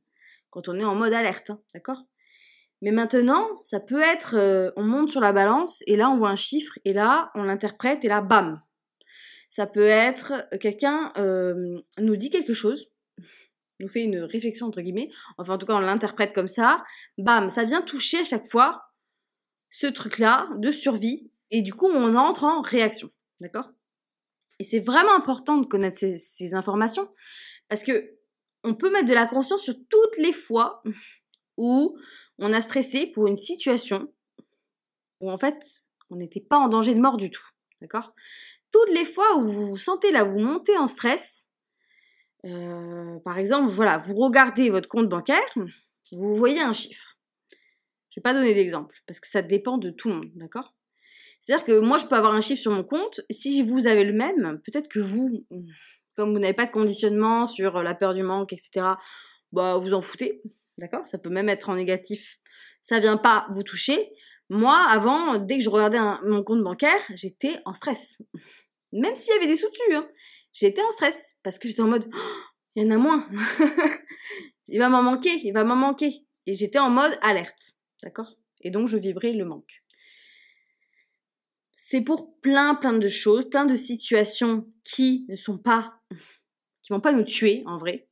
quand 0.51 0.69
on 0.69 0.79
est 0.79 0.85
en 0.85 0.95
mode 0.95 1.11
alerte, 1.11 1.49
hein, 1.49 1.61
d'accord? 1.73 2.05
Mais 2.81 2.91
maintenant, 2.91 3.45
ça 3.61 3.81
peut 3.81 4.01
être, 4.01 4.37
euh, 4.37 4.71
on 4.77 4.83
monte 4.83 5.11
sur 5.11 5.19
la 5.19 5.33
balance, 5.33 5.83
et 5.85 5.97
là 5.97 6.09
on 6.09 6.17
voit 6.17 6.29
un 6.29 6.37
chiffre, 6.37 6.79
et 6.85 6.93
là 6.93 7.29
on 7.35 7.43
l'interprète, 7.43 8.05
et 8.05 8.07
là, 8.07 8.21
bam, 8.21 8.61
ça 9.49 9.67
peut 9.67 9.83
être 9.83 10.31
euh, 10.53 10.57
quelqu'un 10.57 11.11
euh, 11.17 11.81
nous 11.99 12.15
dit 12.15 12.29
quelque 12.29 12.53
chose, 12.53 12.89
nous 13.81 13.89
fait 13.89 14.05
une 14.05 14.19
réflexion 14.19 14.67
entre 14.67 14.79
guillemets, 14.79 15.09
enfin 15.37 15.55
en 15.55 15.57
tout 15.57 15.65
cas 15.65 15.75
on 15.75 15.79
l'interprète 15.79 16.31
comme 16.31 16.47
ça, 16.47 16.85
bam, 17.17 17.49
ça 17.49 17.65
vient 17.65 17.81
toucher 17.81 18.19
à 18.19 18.23
chaque 18.23 18.49
fois 18.49 18.81
ce 19.69 19.87
truc-là 19.87 20.47
de 20.55 20.71
survie 20.71 21.29
et 21.51 21.61
du 21.61 21.73
coup 21.73 21.87
on 21.87 22.15
entre 22.15 22.45
en 22.45 22.61
réaction, 22.61 23.09
d'accord? 23.41 23.73
Et 24.59 24.63
c'est 24.63 24.79
vraiment 24.79 25.15
important 25.15 25.57
de 25.57 25.65
connaître 25.65 25.97
ces, 25.97 26.53
informations 26.53 27.09
parce 27.69 27.83
que 27.83 28.15
on 28.63 28.75
peut 28.75 28.91
mettre 28.91 29.07
de 29.07 29.13
la 29.13 29.25
conscience 29.25 29.63
sur 29.63 29.75
toutes 29.89 30.17
les 30.17 30.33
fois 30.33 30.83
où 31.57 31.97
on 32.37 32.51
a 32.51 32.61
stressé 32.61 33.07
pour 33.07 33.27
une 33.27 33.37
situation 33.37 34.13
où 35.21 35.31
en 35.31 35.37
fait 35.37 35.57
on 36.09 36.17
n'était 36.17 36.41
pas 36.41 36.57
en 36.57 36.67
danger 36.67 36.93
de 36.93 36.99
mort 36.99 37.17
du 37.17 37.29
tout, 37.29 37.47
d'accord? 37.81 38.13
Toutes 38.71 38.89
les 38.89 39.05
fois 39.05 39.37
où 39.37 39.41
vous 39.41 39.67
vous 39.67 39.77
sentez 39.77 40.11
là, 40.11 40.23
vous 40.23 40.39
montez 40.39 40.77
en 40.77 40.87
stress, 40.87 41.49
euh, 42.45 43.19
par 43.19 43.37
exemple, 43.37 43.71
voilà, 43.71 43.97
vous 43.97 44.15
regardez 44.15 44.69
votre 44.69 44.89
compte 44.89 45.07
bancaire, 45.07 45.53
vous 46.11 46.35
voyez 46.35 46.61
un 46.61 46.73
chiffre. 46.73 47.17
Je 48.09 48.19
vais 48.19 48.23
pas 48.23 48.33
donner 48.33 48.53
d'exemple 48.53 48.95
parce 49.05 49.19
que 49.19 49.27
ça 49.27 49.41
dépend 49.41 49.77
de 49.77 49.89
tout 49.89 50.09
le 50.09 50.15
monde, 50.15 50.31
d'accord? 50.35 50.73
C'est-à-dire 51.39 51.65
que 51.65 51.79
moi, 51.79 51.97
je 51.97 52.05
peux 52.05 52.15
avoir 52.15 52.33
un 52.33 52.41
chiffre 52.41 52.61
sur 52.61 52.71
mon 52.71 52.83
compte. 52.83 53.21
Si 53.29 53.61
vous 53.61 53.87
avez 53.87 54.03
le 54.03 54.13
même, 54.13 54.61
peut-être 54.65 54.87
que 54.87 54.99
vous, 54.99 55.45
comme 56.15 56.33
vous 56.33 56.39
n'avez 56.39 56.53
pas 56.53 56.65
de 56.65 56.71
conditionnement 56.71 57.47
sur 57.47 57.81
la 57.81 57.95
peur 57.95 58.13
du 58.13 58.23
manque, 58.23 58.53
etc., 58.53 58.85
bah 59.51 59.77
vous 59.77 59.93
en 59.93 60.01
foutez, 60.01 60.41
d'accord? 60.77 61.07
Ça 61.07 61.17
peut 61.17 61.29
même 61.29 61.49
être 61.49 61.69
en 61.69 61.75
négatif. 61.75 62.39
Ça 62.81 62.99
vient 62.99 63.17
pas 63.17 63.47
vous 63.53 63.63
toucher. 63.63 64.11
Moi, 64.49 64.77
avant, 64.89 65.37
dès 65.37 65.57
que 65.57 65.63
je 65.63 65.69
regardais 65.69 65.99
mon 66.25 66.43
compte 66.43 66.63
bancaire, 66.63 67.01
j'étais 67.13 67.59
en 67.65 67.73
stress. 67.73 68.21
Même 68.91 69.15
s'il 69.15 69.33
y 69.33 69.37
avait 69.37 69.47
des 69.47 69.55
sous-dessus, 69.55 69.93
hein, 69.93 70.07
j'étais 70.51 70.81
en 70.81 70.91
stress 70.91 71.35
parce 71.43 71.59
que 71.59 71.67
j'étais 71.67 71.81
en 71.81 71.87
mode, 71.87 72.09
oh, 72.11 72.17
il 72.75 72.83
y 72.83 72.87
en 72.87 72.91
a 72.91 72.97
moins. 72.97 73.27
il 74.67 74.79
va 74.79 74.89
m'en 74.89 75.03
manquer, 75.03 75.39
il 75.43 75.53
va 75.53 75.63
m'en 75.63 75.75
manquer. 75.75 76.25
Et 76.47 76.55
j'étais 76.55 76.79
en 76.79 76.89
mode 76.89 77.17
alerte, 77.21 77.75
d'accord? 78.01 78.37
Et 78.61 78.71
donc 78.71 78.87
je 78.87 78.97
vibrais 78.97 79.33
le 79.33 79.45
manque. 79.45 79.83
C'est 81.81 82.01
pour 82.01 82.37
plein, 82.41 82.75
plein 82.75 82.91
de 82.91 83.07
choses, 83.07 83.49
plein 83.49 83.65
de 83.65 83.77
situations 83.77 84.69
qui 84.83 85.25
ne 85.29 85.37
sont 85.37 85.57
pas, 85.57 85.93
qui 86.83 86.91
vont 86.91 86.99
pas 86.99 87.13
nous 87.13 87.23
tuer 87.23 87.63
en 87.65 87.77
vrai, 87.77 88.09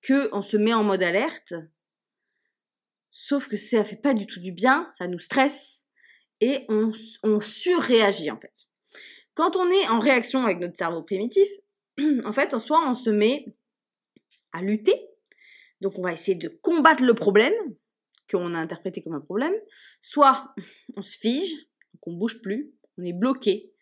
que 0.00 0.30
on 0.32 0.40
se 0.40 0.56
met 0.56 0.72
en 0.72 0.84
mode 0.84 1.02
alerte 1.02 1.52
Sauf 3.10 3.46
que 3.46 3.58
ça 3.58 3.84
fait 3.84 3.96
pas 3.96 4.14
du 4.14 4.26
tout 4.26 4.40
du 4.40 4.52
bien, 4.52 4.88
ça 4.96 5.06
nous 5.06 5.18
stresse 5.18 5.86
et 6.40 6.64
on, 6.70 6.90
surréagit 7.42 8.30
en 8.30 8.40
fait. 8.40 8.68
Quand 9.34 9.56
on 9.56 9.70
est 9.70 9.88
en 9.88 9.98
réaction 9.98 10.44
avec 10.44 10.58
notre 10.58 10.76
cerveau 10.76 11.02
primitif, 11.02 11.46
en 12.24 12.32
fait, 12.32 12.54
en 12.54 12.58
soi, 12.58 12.82
on 12.88 12.94
se 12.94 13.10
met 13.10 13.54
à 14.52 14.62
lutter. 14.62 14.98
Donc 15.82 15.98
on 15.98 16.02
va 16.02 16.14
essayer 16.14 16.38
de 16.38 16.48
combattre 16.48 17.04
le 17.04 17.12
problème 17.12 17.54
qu'on 18.30 18.54
a 18.54 18.58
interprété 18.58 19.02
comme 19.02 19.14
un 19.14 19.20
problème. 19.20 19.54
Soit 20.00 20.54
on 20.96 21.02
se 21.02 21.18
fige, 21.18 21.52
donc 21.92 22.06
on 22.06 22.14
bouge 22.14 22.40
plus, 22.40 22.72
on 22.98 23.04
est 23.04 23.12
bloqué 23.12 23.72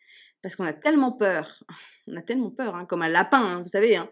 parce 0.42 0.55
qu'on 0.55 0.64
a 0.64 0.72
tellement 0.72 1.12
peur, 1.12 1.64
on 2.07 2.16
a 2.16 2.22
tellement 2.22 2.50
peur, 2.50 2.74
hein, 2.74 2.87
comme 2.87 3.02
un 3.02 3.09
lapin, 3.09 3.44
hein, 3.44 3.62
vous 3.62 3.68
savez, 3.68 3.96
hein, 3.96 4.09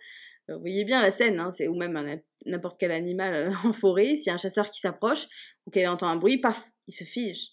vous 0.48 0.60
voyez 0.60 0.84
bien 0.84 1.00
la 1.00 1.10
scène, 1.10 1.42
c'est 1.50 1.68
ou 1.68 1.74
même 1.74 2.20
n'importe 2.44 2.78
quel 2.78 2.90
animal 2.90 3.34
euh, 3.34 3.52
en 3.68 3.72
forêt, 3.72 4.16
s'il 4.16 4.26
y 4.26 4.30
a 4.30 4.34
un 4.34 4.38
chasseur 4.38 4.70
qui 4.70 4.80
s'approche 4.80 5.26
ou 5.66 5.70
qu'elle 5.70 5.88
entend 5.88 6.08
un 6.08 6.16
bruit, 6.16 6.38
paf, 6.38 6.70
il 6.88 6.92
se 6.92 7.04
fige. 7.04 7.50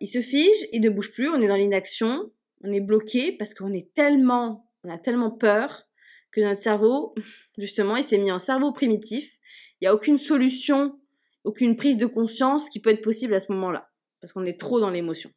Il 0.00 0.06
se 0.06 0.20
fige, 0.20 0.68
il 0.72 0.80
ne 0.80 0.90
bouge 0.90 1.10
plus, 1.12 1.28
on 1.28 1.42
est 1.42 1.48
dans 1.48 1.56
l'inaction, 1.56 2.30
on 2.62 2.70
est 2.70 2.80
bloqué 2.80 3.32
parce 3.32 3.52
qu'on 3.52 3.72
est 3.72 3.92
tellement, 3.94 4.70
on 4.84 4.90
a 4.90 4.98
tellement 4.98 5.32
peur 5.32 5.88
que 6.30 6.40
notre 6.40 6.60
cerveau, 6.60 7.14
justement, 7.58 7.96
il 7.96 8.04
s'est 8.04 8.18
mis 8.18 8.30
en 8.30 8.38
cerveau 8.38 8.72
primitif. 8.72 9.38
Il 9.80 9.84
n'y 9.84 9.88
a 9.88 9.94
aucune 9.94 10.18
solution, 10.18 11.00
aucune 11.42 11.76
prise 11.76 11.96
de 11.96 12.06
conscience 12.06 12.68
qui 12.68 12.78
peut 12.78 12.90
être 12.90 13.02
possible 13.02 13.34
à 13.34 13.40
ce 13.40 13.50
moment-là 13.50 13.90
parce 14.20 14.32
qu'on 14.32 14.46
est 14.46 14.58
trop 14.58 14.78
dans 14.78 14.90
l'émotion. 14.90 15.30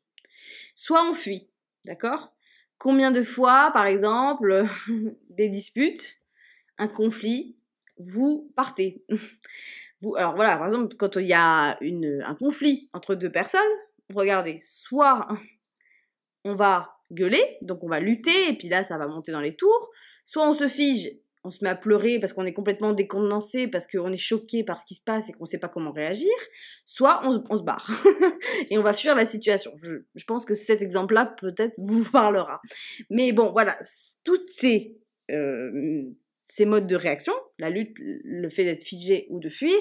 Soit 0.75 1.09
on 1.09 1.13
fuit, 1.13 1.49
d'accord? 1.85 2.33
Combien 2.77 3.11
de 3.11 3.23
fois, 3.23 3.71
par 3.73 3.85
exemple, 3.85 4.65
des 5.29 5.49
disputes, 5.49 6.19
un 6.77 6.87
conflit, 6.87 7.57
vous 7.97 8.51
partez? 8.55 9.03
Alors 10.17 10.35
voilà, 10.35 10.57
par 10.57 10.65
exemple, 10.65 10.95
quand 10.97 11.15
il 11.15 11.27
y 11.27 11.33
a 11.33 11.79
un 11.81 12.35
conflit 12.35 12.89
entre 12.93 13.15
deux 13.15 13.31
personnes, 13.31 13.61
regardez, 14.13 14.59
soit 14.63 15.27
on 16.43 16.55
va 16.55 16.99
gueuler, 17.11 17.57
donc 17.61 17.83
on 17.83 17.87
va 17.87 17.99
lutter, 17.99 18.49
et 18.49 18.53
puis 18.53 18.67
là, 18.67 18.83
ça 18.83 18.97
va 18.97 19.07
monter 19.07 19.31
dans 19.31 19.41
les 19.41 19.55
tours, 19.55 19.89
soit 20.25 20.47
on 20.47 20.53
se 20.53 20.67
fige 20.67 21.11
on 21.45 21.51
se 21.51 21.63
met 21.63 21.69
à 21.69 21.75
pleurer 21.75 22.19
parce 22.19 22.33
qu'on 22.33 22.45
est 22.45 22.51
complètement 22.51 22.93
décondensé, 22.93 23.67
parce 23.67 23.87
qu'on 23.87 24.11
est 24.11 24.17
choqué 24.17 24.63
par 24.63 24.79
ce 24.79 24.85
qui 24.85 24.95
se 24.95 25.01
passe 25.01 25.29
et 25.29 25.31
qu'on 25.33 25.43
ne 25.43 25.47
sait 25.47 25.59
pas 25.59 25.69
comment 25.69 25.91
réagir, 25.91 26.31
soit 26.85 27.21
on, 27.23 27.55
se 27.55 27.63
barre 27.63 27.89
et 28.69 28.77
on 28.77 28.81
va 28.81 28.93
fuir 28.93 29.15
la 29.15 29.25
situation. 29.25 29.71
Je, 29.77 30.25
pense 30.25 30.45
que 30.45 30.55
cet 30.55 30.81
exemple-là 30.81 31.35
peut-être 31.39 31.75
vous 31.77 32.03
parlera. 32.11 32.61
Mais 33.11 33.31
bon, 33.31 33.51
voilà, 33.51 33.77
toutes 34.23 34.49
ces, 34.49 34.97
euh, 35.31 36.03
ces 36.49 36.65
modes 36.65 36.87
de 36.87 36.95
réaction, 36.95 37.33
la 37.59 37.69
lutte, 37.69 37.95
le 37.99 38.49
fait 38.49 38.65
d'être 38.65 38.83
figé 38.83 39.27
ou 39.29 39.39
de 39.39 39.49
fuir, 39.49 39.77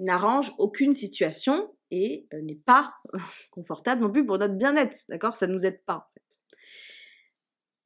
n'arrange 0.00 0.52
aucune 0.58 0.92
situation 0.92 1.72
et 1.92 2.26
euh, 2.34 2.42
n'est 2.42 2.60
pas 2.66 2.94
confortable 3.52 4.02
non 4.02 4.10
plus 4.10 4.26
pour 4.26 4.38
notre 4.38 4.54
bien-être, 4.54 4.96
d'accord? 5.08 5.36
Ça 5.36 5.46
ne 5.46 5.52
nous 5.52 5.64
aide 5.64 5.80
pas 5.84 5.94
en. 5.94 6.02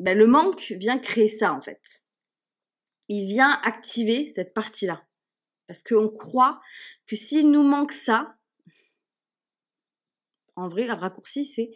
Ben, 0.01 0.19
le 0.19 0.27
manque 0.27 0.75
vient 0.77 0.99
créer 0.99 1.29
ça 1.29 1.53
en 1.55 1.61
fait 1.61 2.04
il 3.09 3.27
vient 3.27 3.61
activer 3.65 4.27
cette 4.27 4.55
partie-là. 4.55 5.05
Parce 5.67 5.83
qu'on 5.83 6.09
croit 6.09 6.61
que 7.07 7.17
s'il 7.17 7.51
nous 7.51 7.63
manque 7.63 7.93
ça, 7.93 8.37
en 10.57 10.69
vrai, 10.69 10.87
le 10.87 10.93
raccourci, 10.93 11.45
c'est 11.45 11.71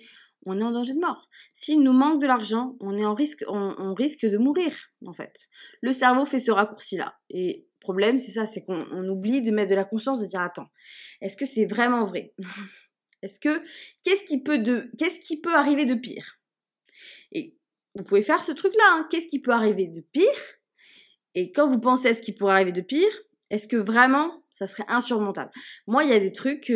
on 0.47 0.59
est 0.59 0.63
en 0.63 0.73
danger 0.73 0.95
de 0.95 1.01
mort. 1.01 1.29
S'il 1.53 1.81
nous 1.81 1.93
manque 1.93 2.21
de 2.21 2.27
l'argent, 2.27 2.77
on 2.81 2.97
est 2.97 3.05
en 3.05 3.15
risque, 3.15 3.45
on, 3.49 3.93
risque 3.95 4.25
de 4.25 4.39
mourir, 4.39 4.73
en 5.05 5.13
fait. 5.13 5.49
Le 5.83 5.93
cerveau 5.93 6.25
fait 6.25 6.39
ce 6.39 6.51
raccourci-là. 6.51 7.19
Et 7.29 7.67
le 7.67 7.81
problème, 7.81 8.19
c'est 8.19 8.33
ça, 8.33 8.47
c'est 8.47 8.65
qu'on 8.65 9.09
oublie 9.09 9.43
de 9.43 9.51
mettre 9.51 9.71
de 9.71 9.75
la 9.75 9.85
conscience, 9.85 10.21
de 10.21 10.27
dire, 10.27 10.41
attends, 10.41 10.69
est-ce 11.21 11.37
que 11.37 11.45
c'est 11.47 11.67
vraiment 11.67 12.05
vrai? 12.05 12.35
Est-ce 13.23 13.41
que, 13.41 13.61
qu'est-ce 14.05 14.23
qui 14.23 14.41
peut 14.41 14.59
de, 14.59 14.93
qu'est-ce 14.97 15.19
qui 15.19 15.41
peut 15.41 15.57
arriver 15.57 15.87
de 15.87 15.95
pire? 15.95 16.39
Et 17.33 17.57
vous 17.97 18.05
pouvez 18.05 18.23
faire 18.23 18.45
ce 18.45 18.53
truc-là, 18.53 18.85
hein. 18.93 19.09
qu'est-ce 19.11 19.27
qui 19.27 19.41
peut 19.41 19.51
arriver 19.51 19.89
de 19.89 20.01
pire? 20.01 20.58
Et 21.39 21.53
quand 21.53 21.69
vous 21.69 21.79
pensez 21.79 22.09
à 22.09 22.15
ce 22.15 22.21
qui 22.21 22.33
pourrait 22.33 22.55
arriver 22.55 22.73
de 22.73 22.81
pire, 22.81 23.13
est-ce 23.51 23.69
que 23.69 23.77
vraiment 23.77 24.43
ça 24.53 24.67
serait 24.67 24.83
insurmontable? 24.89 25.53
Moi, 25.87 26.03
il 26.03 26.11
y 26.11 26.13
a 26.13 26.19
des 26.19 26.33
trucs 26.33 26.69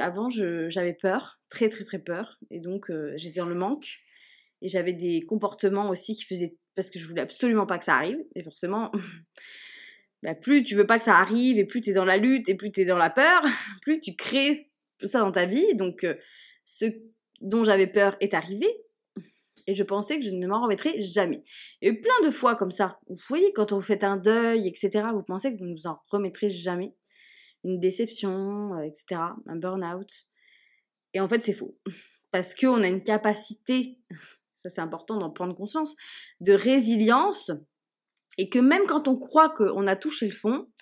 avant, 0.00 0.28
j'avais 0.28 0.92
peur, 0.92 1.38
très 1.48 1.68
très 1.68 1.84
très 1.84 2.00
peur, 2.00 2.36
et 2.50 2.58
donc 2.58 2.90
euh, 2.90 3.12
j'étais 3.14 3.38
dans 3.38 3.46
le 3.46 3.54
manque. 3.54 4.00
Et 4.60 4.68
j'avais 4.68 4.92
des 4.92 5.20
comportements 5.22 5.88
aussi 5.88 6.16
qui 6.16 6.24
faisaient 6.24 6.56
parce 6.74 6.90
que 6.90 6.98
je 6.98 7.06
voulais 7.06 7.22
absolument 7.22 7.64
pas 7.64 7.78
que 7.78 7.84
ça 7.84 7.94
arrive. 7.94 8.18
Et 8.34 8.42
forcément, 8.42 8.90
bah, 10.24 10.34
plus 10.34 10.64
tu 10.64 10.74
veux 10.74 10.86
pas 10.86 10.98
que 10.98 11.04
ça 11.04 11.14
arrive, 11.14 11.56
et 11.56 11.64
plus 11.64 11.80
tu 11.80 11.90
es 11.90 11.92
dans 11.92 12.04
la 12.04 12.16
lutte, 12.16 12.48
et 12.48 12.56
plus 12.56 12.72
tu 12.72 12.80
es 12.80 12.84
dans 12.84 12.98
la 12.98 13.10
peur, 13.10 13.40
plus 13.82 14.00
tu 14.00 14.16
crées 14.16 14.68
ça 15.04 15.20
dans 15.20 15.30
ta 15.30 15.46
vie. 15.46 15.76
Donc, 15.76 16.02
euh, 16.02 16.16
ce 16.64 16.86
dont 17.40 17.62
j'avais 17.62 17.86
peur 17.86 18.16
est 18.18 18.34
arrivé, 18.34 18.66
et 19.68 19.74
je 19.74 19.82
pensais 19.82 20.18
que 20.18 20.24
je 20.24 20.30
ne 20.30 20.46
m'en 20.46 20.62
remettrais 20.62 20.98
jamais. 21.02 21.42
Il 21.80 21.88
y 21.88 21.90
a 21.90 21.92
eu 21.92 22.00
plein 22.00 22.20
de 22.24 22.30
fois 22.30 22.56
comme 22.56 22.70
ça. 22.70 22.98
Vous 23.06 23.20
voyez, 23.28 23.52
quand 23.52 23.70
vous 23.70 23.82
faites 23.82 24.02
un 24.02 24.16
deuil, 24.16 24.66
etc., 24.66 25.04
vous 25.12 25.22
pensez 25.22 25.52
que 25.52 25.58
vous 25.58 25.66
ne 25.66 25.74
vous 25.74 25.86
en 25.86 26.00
remettrez 26.10 26.48
jamais. 26.48 26.96
Une 27.64 27.78
déception, 27.78 28.74
euh, 28.74 28.80
etc., 28.80 29.20
un 29.46 29.56
burn-out. 29.56 30.10
Et 31.12 31.20
en 31.20 31.28
fait, 31.28 31.44
c'est 31.44 31.52
faux. 31.52 31.78
Parce 32.32 32.54
qu'on 32.54 32.82
a 32.82 32.88
une 32.88 33.04
capacité, 33.04 33.98
ça 34.54 34.70
c'est 34.70 34.80
important 34.80 35.18
d'en 35.18 35.30
prendre 35.30 35.54
conscience, 35.54 35.94
de 36.40 36.54
résilience. 36.54 37.50
Et 38.38 38.48
que 38.48 38.58
même 38.58 38.86
quand 38.86 39.06
on 39.06 39.18
croit 39.18 39.50
qu'on 39.50 39.86
a 39.86 39.96
touché 39.96 40.24
le 40.24 40.32
fond, 40.32 40.72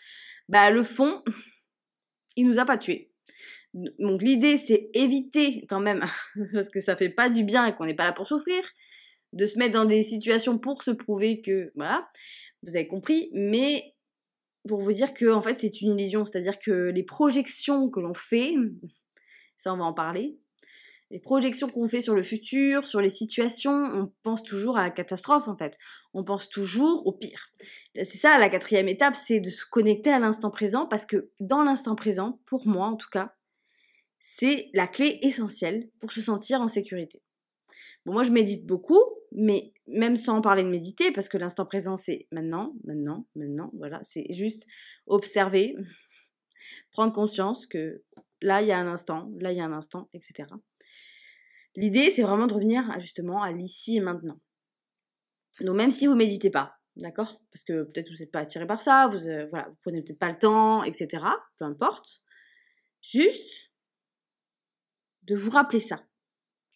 bah 0.49 0.71
le 0.71 0.85
fond, 0.85 1.25
il 2.37 2.47
nous 2.47 2.61
a 2.61 2.65
pas 2.65 2.79
tués. 2.79 3.13
Donc 3.75 4.23
l'idée, 4.23 4.57
c'est 4.57 4.91
éviter 4.95 5.67
quand 5.69 5.81
même, 5.81 6.05
parce 6.53 6.69
que 6.69 6.81
ça 6.81 6.97
fait 6.97 7.11
pas 7.11 7.29
du 7.29 7.45
bien 7.45 7.67
et 7.67 7.75
qu'on 7.75 7.85
n'est 7.85 7.95
pas 7.95 8.05
là 8.05 8.13
pour 8.13 8.27
souffrir, 8.27 8.63
de 9.33 9.47
se 9.47 9.59
mettre 9.59 9.75
dans 9.75 9.85
des 9.85 10.03
situations 10.03 10.59
pour 10.59 10.83
se 10.83 10.91
prouver 10.91 11.43
que, 11.43 11.73
voilà, 11.75 12.09
vous 12.63 12.75
avez 12.75 12.87
compris, 12.87 13.31
mais 13.33 13.95
pour 14.67 14.81
vous 14.81 14.93
dire 14.93 15.15
que 15.15 15.31
en 15.31 15.43
fait 15.43 15.55
c'est 15.55 15.81
une 15.81 15.99
illusion, 15.99 16.25
c'est-à-dire 16.25 16.59
que 16.59 16.91
les 16.91 17.05
projections 17.05 17.89
que 17.89 18.01
l'on 18.01 18.15
fait, 18.15 18.53
ça 19.57 19.73
on 19.73 19.77
va 19.77 19.85
en 19.85 19.93
parler, 19.93 20.39
les 21.11 21.21
projections 21.21 21.69
qu'on 21.69 21.89
fait 21.89 22.01
sur 22.01 22.17
le 22.17 22.23
futur, 22.23 22.87
sur 22.87 23.01
les 23.01 23.11
situations, 23.11 23.73
on 23.73 24.13
pense 24.25 24.43
toujours 24.43 24.77
à 24.77 24.83
la 24.83 24.91
catastrophe 24.91 25.47
en 25.47 25.57
fait. 25.57 25.79
On 26.15 26.25
pense 26.25 26.49
toujours 26.49 27.07
au 27.07 27.13
pire. 27.13 27.47
C'est 27.95 28.05
ça 28.05 28.39
la 28.39 28.49
quatrième 28.49 28.89
étape, 28.89 29.15
c'est 29.15 29.39
de 29.39 29.51
se 29.51 29.65
connecter 29.65 30.11
à 30.11 30.19
l'instant 30.19 30.51
présent 30.51 30.87
parce 30.87 31.07
que 31.07 31.31
dans 31.39 31.63
l'instant 31.63 31.95
présent, 31.95 32.41
pour 32.45 32.67
moi 32.67 32.89
en 32.89 32.97
tout 32.97 33.09
cas, 33.09 33.36
c'est 34.29 34.71
la 34.75 34.89
clé 34.89 35.21
essentielle 35.23 35.89
pour 36.01 36.11
se 36.11 36.21
sentir 36.21 36.61
en 36.61 36.67
sécurité. 36.67 37.23
Bon, 38.05 38.13
moi 38.13 38.25
je 38.25 38.33
médite 38.33 38.67
beaucoup, 38.67 39.01
mais 39.31 39.73
même 39.87 40.17
sans 40.17 40.41
parler 40.41 40.65
de 40.65 40.69
méditer, 40.69 41.13
parce 41.13 41.29
que 41.29 41.39
l'instant 41.39 41.65
présent 41.65 41.97
c'est 41.97 42.27
maintenant, 42.33 42.75
maintenant, 42.83 43.29
maintenant, 43.37 43.71
voilà, 43.75 44.01
c'est 44.03 44.27
juste 44.35 44.67
observer, 45.07 45.77
prendre 46.91 47.13
conscience 47.13 47.69
que 47.69 48.03
là 48.43 48.63
il 48.63 48.67
y 48.67 48.73
a 48.73 48.79
un 48.81 48.89
instant, 48.89 49.31
là 49.39 49.53
il 49.53 49.59
y 49.59 49.61
a 49.61 49.65
un 49.65 49.73
instant, 49.73 50.11
etc. 50.13 50.49
L'idée 51.77 52.11
c'est 52.11 52.23
vraiment 52.23 52.49
de 52.49 52.55
revenir 52.55 52.99
justement 52.99 53.45
à 53.45 53.53
l'ici 53.53 53.99
et 53.99 54.01
maintenant. 54.01 54.41
Donc 55.61 55.77
même 55.77 55.93
si 55.93 56.09
vous 56.09 56.17
méditez 56.17 56.51
pas, 56.51 56.75
d'accord? 56.97 57.41
Parce 57.53 57.63
que 57.63 57.85
peut-être 57.85 58.11
vous 58.11 58.19
n'êtes 58.19 58.33
pas 58.33 58.41
attiré 58.41 58.67
par 58.67 58.83
ça, 58.83 59.07
vous, 59.07 59.25
euh, 59.29 59.47
voilà, 59.51 59.69
vous 59.69 59.77
prenez 59.83 60.03
peut-être 60.03 60.19
pas 60.19 60.33
le 60.33 60.39
temps, 60.39 60.83
etc. 60.83 61.23
Peu 61.59 61.65
importe. 61.65 62.23
Juste 63.03 63.71
de 65.27 65.37
vous 65.37 65.51
rappeler 65.51 65.81
ça. 65.81 66.05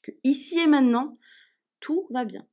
Que 0.03 0.13
ici 0.25 0.59
et 0.59 0.67
maintenant, 0.67 1.19
tout 1.81 2.07
va 2.11 2.25
bien. 2.25 2.47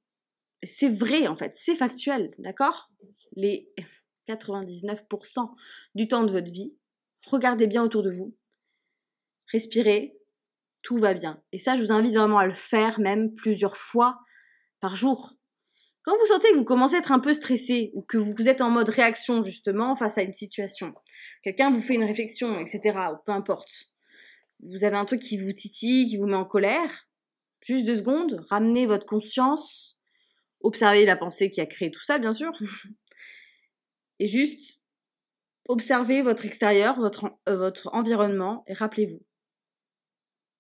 C'est 0.64 0.90
vrai 0.90 1.28
en 1.28 1.36
fait, 1.36 1.54
c'est 1.56 1.76
factuel, 1.76 2.32
d'accord? 2.40 2.90
Les 3.36 3.72
99% 4.28 5.52
du 5.96 6.08
temps 6.08 6.24
de 6.24 6.32
votre 6.32 6.52
vie, 6.52 6.78
regardez 7.26 7.68
bien 7.68 7.84
autour 7.84 8.04
de 8.04 8.12
vous, 8.12 8.36
respirez, 9.52 10.18
tout 10.82 10.98
va 10.98 11.14
bien. 11.14 11.42
Et 11.52 11.58
ça, 11.58 11.76
je 11.76 11.84
vous 11.84 11.92
invite 11.92 12.16
vraiment 12.16 12.40
à 12.40 12.46
le 12.46 12.54
faire 12.54 13.00
même 13.00 13.34
plusieurs 13.36 13.78
fois 13.78 14.20
par 14.80 14.96
jour. 14.96 15.34
Quand 16.04 16.18
vous 16.18 16.26
sentez 16.28 16.52
que 16.52 16.56
vous 16.56 16.64
commencez 16.64 16.96
à 16.96 17.00
être 17.00 17.12
un 17.12 17.20
peu 17.20 17.34
stressé 17.34 17.92
ou 17.94 18.02
que 18.02 18.18
vous 18.18 18.48
êtes 18.48 18.62
en 18.62 18.70
mode 18.70 18.88
réaction 18.88 19.44
justement 19.44 19.96
face 19.96 20.18
à 20.18 20.22
une 20.22 20.32
situation, 20.32 20.94
quelqu'un 21.44 21.72
vous 21.72 21.82
fait 21.82 21.96
une 21.96 22.06
réflexion, 22.06 22.58
etc., 22.60 22.98
ou 23.12 23.18
peu 23.26 23.34
importe, 23.34 23.92
vous 24.62 24.84
avez 24.84 24.98
un 24.98 25.06
truc 25.06 25.22
qui 25.22 25.38
vous 25.38 25.54
titille, 25.54 26.08
qui 26.08 26.18
vous 26.18 26.28
met 26.28 26.36
en 26.36 26.46
colère, 26.46 27.08
juste 27.62 27.86
deux 27.86 27.98
secondes, 27.98 28.46
ramenez 28.50 28.86
votre 28.86 29.06
conscience, 29.06 29.98
observez 30.62 31.06
la 31.06 31.16
pensée 31.16 31.50
qui 31.50 31.62
a 31.62 31.66
créé 31.66 31.92
tout 31.92 32.04
ça, 32.04 32.20
bien 32.20 32.34
sûr, 32.34 32.52
et 34.20 34.28
juste 34.28 34.80
observez 35.68 36.22
votre 36.22 36.46
extérieur, 36.46 37.00
votre, 37.00 37.38
euh, 37.50 37.58
votre 37.58 37.94
environnement, 37.94 38.64
et 38.68 38.74
rappelez-vous, 38.74 39.22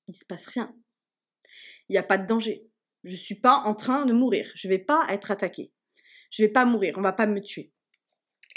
il 0.07 0.15
se 0.15 0.25
passe 0.25 0.45
rien. 0.47 0.75
Il 1.89 1.93
n'y 1.93 1.97
a 1.97 2.03
pas 2.03 2.17
de 2.17 2.27
danger. 2.27 2.67
Je 3.03 3.15
suis 3.15 3.35
pas 3.35 3.57
en 3.65 3.75
train 3.75 4.05
de 4.05 4.13
mourir. 4.13 4.49
Je 4.55 4.67
vais 4.67 4.79
pas 4.79 5.05
être 5.09 5.31
attaqué. 5.31 5.71
Je 6.31 6.43
vais 6.43 6.49
pas 6.49 6.65
mourir. 6.65 6.95
On 6.97 7.01
va 7.01 7.13
pas 7.13 7.25
me 7.25 7.41
tuer. 7.41 7.71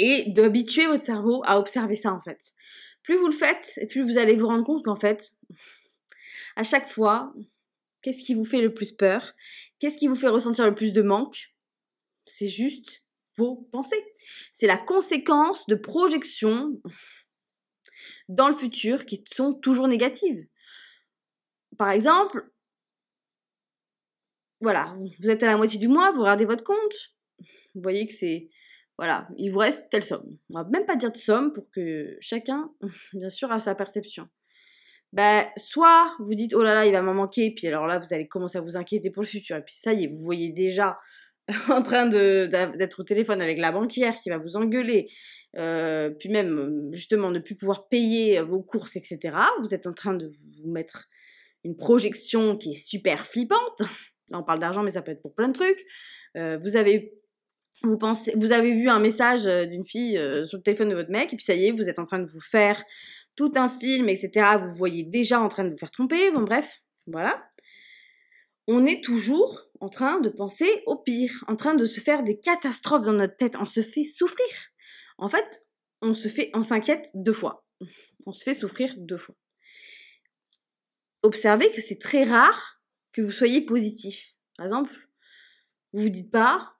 Et 0.02 0.24
d'habituer 0.28 0.86
votre 0.86 1.02
cerveau 1.02 1.42
à 1.44 1.58
observer 1.58 1.94
ça, 1.94 2.12
en 2.12 2.22
fait 2.22 2.54
plus 3.02 3.16
vous 3.16 3.26
le 3.26 3.32
faites, 3.32 3.78
et 3.78 3.86
plus 3.86 4.02
vous 4.02 4.18
allez 4.18 4.36
vous 4.36 4.46
rendre 4.46 4.64
compte 4.64 4.84
qu'en 4.84 4.96
fait, 4.96 5.32
à 6.54 6.62
chaque 6.62 6.88
fois, 6.88 7.34
qu'est-ce 8.02 8.22
qui 8.22 8.34
vous 8.34 8.44
fait 8.44 8.60
le 8.60 8.72
plus 8.72 8.92
peur? 8.92 9.32
Qu'est-ce 9.78 9.98
qui 9.98 10.06
vous 10.08 10.14
fait 10.14 10.28
ressentir 10.28 10.66
le 10.66 10.74
plus 10.74 10.92
de 10.92 11.02
manque? 11.02 11.52
C'est 12.24 12.48
juste 12.48 13.02
vos 13.36 13.68
pensées. 13.72 14.14
C'est 14.52 14.66
la 14.66 14.76
conséquence 14.76 15.66
de 15.66 15.74
projections 15.74 16.80
dans 18.28 18.48
le 18.48 18.54
futur 18.54 19.06
qui 19.06 19.24
sont 19.32 19.54
toujours 19.54 19.88
négatives. 19.88 20.46
Par 21.78 21.90
exemple, 21.90 22.48
voilà, 24.60 24.96
vous 25.20 25.30
êtes 25.30 25.42
à 25.42 25.46
la 25.46 25.56
moitié 25.56 25.78
du 25.78 25.88
mois, 25.88 26.12
vous 26.12 26.20
regardez 26.20 26.44
votre 26.44 26.64
compte, 26.64 27.16
vous 27.74 27.82
voyez 27.82 28.06
que 28.06 28.12
c'est 28.12 28.50
voilà, 29.00 29.26
il 29.38 29.48
vous 29.48 29.60
reste 29.60 29.88
telle 29.88 30.04
somme. 30.04 30.36
On 30.50 30.62
va 30.62 30.68
même 30.68 30.84
pas 30.84 30.94
dire 30.94 31.10
de 31.10 31.16
somme 31.16 31.54
pour 31.54 31.70
que 31.70 32.18
chacun, 32.20 32.70
bien 33.14 33.30
sûr, 33.30 33.50
a 33.50 33.58
sa 33.58 33.74
perception. 33.74 34.28
Ben, 35.14 35.46
soit 35.56 36.14
vous 36.18 36.34
dites, 36.34 36.52
oh 36.52 36.62
là 36.62 36.74
là, 36.74 36.84
il 36.84 36.92
va 36.92 37.00
m'en 37.00 37.14
manquer, 37.14 37.50
puis 37.50 37.66
alors 37.66 37.86
là, 37.86 37.98
vous 37.98 38.12
allez 38.12 38.28
commencer 38.28 38.58
à 38.58 38.60
vous 38.60 38.76
inquiéter 38.76 39.08
pour 39.10 39.22
le 39.22 39.26
futur, 39.26 39.56
et 39.56 39.62
puis 39.62 39.74
ça 39.74 39.94
y 39.94 40.04
est, 40.04 40.06
vous 40.06 40.18
voyez 40.22 40.52
déjà 40.52 40.98
en 41.70 41.80
train 41.80 42.04
d'être 42.08 43.00
au 43.00 43.02
téléphone 43.02 43.40
avec 43.40 43.56
la 43.56 43.72
banquière 43.72 44.20
qui 44.20 44.28
va 44.28 44.36
vous 44.36 44.56
engueuler, 44.56 45.08
euh, 45.56 46.10
puis 46.10 46.28
même 46.28 46.90
justement 46.92 47.30
ne 47.30 47.38
plus 47.38 47.54
pouvoir 47.54 47.88
payer 47.88 48.42
vos 48.42 48.60
courses, 48.60 48.96
etc. 48.96 49.34
Vous 49.62 49.72
êtes 49.72 49.86
en 49.86 49.94
train 49.94 50.12
de 50.12 50.26
vous 50.26 50.70
mettre 50.70 51.08
une 51.64 51.74
projection 51.74 52.54
qui 52.58 52.72
est 52.72 52.84
super 52.86 53.26
flippante. 53.26 53.80
Là, 54.28 54.38
on 54.38 54.44
parle 54.44 54.58
d'argent, 54.58 54.82
mais 54.82 54.90
ça 54.90 55.00
peut 55.00 55.12
être 55.12 55.22
pour 55.22 55.34
plein 55.34 55.48
de 55.48 55.54
trucs. 55.54 55.86
Euh, 56.36 56.58
vous 56.58 56.76
avez 56.76 57.19
vous 57.82 57.98
pensez, 57.98 58.32
vous 58.36 58.52
avez 58.52 58.72
vu 58.72 58.88
un 58.88 58.98
message 58.98 59.46
euh, 59.46 59.64
d'une 59.64 59.84
fille 59.84 60.18
euh, 60.18 60.44
sur 60.46 60.58
le 60.58 60.62
téléphone 60.62 60.90
de 60.90 60.94
votre 60.94 61.10
mec, 61.10 61.32
et 61.32 61.36
puis 61.36 61.44
ça 61.44 61.54
y 61.54 61.66
est, 61.66 61.70
vous 61.70 61.88
êtes 61.88 61.98
en 61.98 62.04
train 62.04 62.18
de 62.18 62.26
vous 62.26 62.40
faire 62.40 62.82
tout 63.36 63.52
un 63.56 63.68
film, 63.68 64.08
etc. 64.08 64.56
Vous 64.58 64.74
voyez 64.76 65.04
déjà 65.04 65.40
en 65.40 65.48
train 65.48 65.64
de 65.64 65.70
vous 65.70 65.76
faire 65.76 65.90
tromper. 65.90 66.30
Bon, 66.30 66.42
bref, 66.42 66.82
voilà. 67.06 67.42
On 68.66 68.84
est 68.86 69.02
toujours 69.02 69.66
en 69.80 69.88
train 69.88 70.20
de 70.20 70.28
penser 70.28 70.68
au 70.86 70.96
pire, 70.96 71.44
en 71.48 71.56
train 71.56 71.74
de 71.74 71.86
se 71.86 72.00
faire 72.00 72.22
des 72.22 72.38
catastrophes 72.38 73.02
dans 73.02 73.14
notre 73.14 73.36
tête. 73.36 73.56
On 73.58 73.66
se 73.66 73.80
fait 73.80 74.04
souffrir. 74.04 74.46
En 75.18 75.28
fait, 75.28 75.64
on 76.02 76.14
se 76.14 76.28
fait, 76.28 76.50
on 76.54 76.62
s'inquiète 76.62 77.10
deux 77.14 77.32
fois. 77.32 77.64
On 78.26 78.32
se 78.32 78.44
fait 78.44 78.54
souffrir 78.54 78.94
deux 78.98 79.16
fois. 79.16 79.34
Observez 81.22 81.70
que 81.70 81.80
c'est 81.80 81.98
très 81.98 82.24
rare 82.24 82.80
que 83.12 83.22
vous 83.22 83.32
soyez 83.32 83.62
positif. 83.62 84.34
Par 84.56 84.66
exemple, 84.66 84.92
vous 85.92 86.02
vous 86.02 86.08
dites 86.08 86.30
pas, 86.30 86.74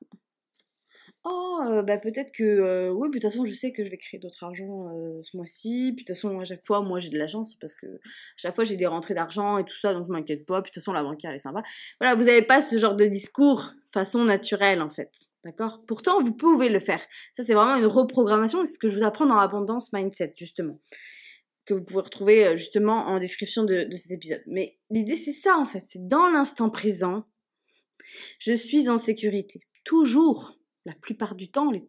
Oh, 1.25 1.83
bah, 1.87 1.99
peut-être 1.99 2.33
que, 2.33 2.91
oui, 2.91 3.09
de 3.09 3.13
toute 3.13 3.23
façon, 3.23 3.45
je 3.45 3.53
sais 3.53 3.73
que 3.73 3.85
je 3.85 3.91
vais 3.91 3.99
créer 3.99 4.19
d'autres 4.19 4.43
argent, 4.43 4.91
ce 5.23 5.37
mois-ci. 5.37 5.93
De 5.93 5.99
toute 5.99 6.09
façon, 6.09 6.41
à 6.41 6.45
chaque 6.45 6.65
fois, 6.65 6.81
moi, 6.81 6.99
j'ai 6.99 7.11
de 7.11 7.19
la 7.19 7.27
chance 7.27 7.57
parce 7.57 7.75
que 7.75 7.87
à 7.87 7.99
chaque 8.39 8.55
fois, 8.55 8.65
j'ai 8.65 8.77
des 8.77 8.87
rentrées 8.87 9.13
d'argent 9.13 9.59
et 9.59 9.65
tout 9.65 9.77
ça, 9.77 9.93
donc 9.93 10.07
je 10.07 10.11
m'inquiète 10.11 10.47
pas. 10.47 10.61
De 10.61 10.65
toute 10.65 10.75
façon, 10.75 10.93
la 10.93 11.03
banquière, 11.03 11.31
elle 11.31 11.37
est 11.37 11.41
sympa. 11.41 11.63
Voilà, 12.01 12.15
vous 12.15 12.27
avez 12.27 12.41
pas 12.41 12.63
ce 12.63 12.79
genre 12.79 12.97
de 12.97 13.05
discours 13.05 13.75
façon 13.93 14.25
naturelle, 14.25 14.81
en 14.81 14.89
fait. 14.89 15.11
D'accord? 15.45 15.83
Pourtant, 15.87 16.23
vous 16.23 16.33
pouvez 16.33 16.71
le 16.71 16.79
faire. 16.79 17.03
Ça, 17.35 17.43
c'est 17.43 17.55
vraiment 17.55 17.77
une 17.77 17.87
reprogrammation. 17.87 18.65
C'est 18.65 18.73
ce 18.75 18.79
que 18.79 18.89
je 18.89 18.97
vous 18.97 19.05
apprends 19.05 19.27
dans 19.27 19.39
Abondance 19.39 19.93
Mindset, 19.93 20.33
justement. 20.37 20.81
Que 21.67 21.75
vous 21.75 21.83
pouvez 21.83 22.01
retrouver, 22.01 22.57
justement, 22.57 23.09
en 23.09 23.19
description 23.19 23.65
de, 23.65 23.85
de 23.85 23.97
cet 23.97 24.13
épisode. 24.13 24.43
Mais 24.47 24.79
l'idée, 24.89 25.17
c'est 25.17 25.35
ça, 25.35 25.59
en 25.59 25.67
fait. 25.67 25.83
C'est 25.85 26.09
dans 26.09 26.29
l'instant 26.31 26.71
présent, 26.71 27.27
je 28.39 28.55
suis 28.55 28.89
en 28.89 28.97
sécurité. 28.97 29.61
Toujours 29.85 30.60
la 30.85 30.95
plupart 30.95 31.35
du 31.35 31.51
temps, 31.51 31.71
les 31.71 31.85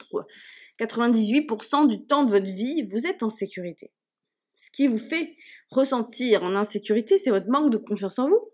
98% 0.80 1.88
du 1.88 2.06
temps 2.06 2.24
de 2.24 2.32
votre 2.32 2.52
vie, 2.52 2.84
vous 2.84 3.06
êtes 3.06 3.24
en 3.24 3.30
sécurité. 3.30 3.92
Ce 4.56 4.70
qui 4.70 4.88
vous 4.88 4.98
fait 4.98 5.36
ressentir 5.70 6.44
en 6.44 6.56
insécurité, 6.56 7.18
c'est 7.18 7.30
votre 7.30 7.50
manque 7.50 7.72
de 7.72 7.78
confiance 7.78 8.20
en 8.20 8.30
vous, 8.30 8.50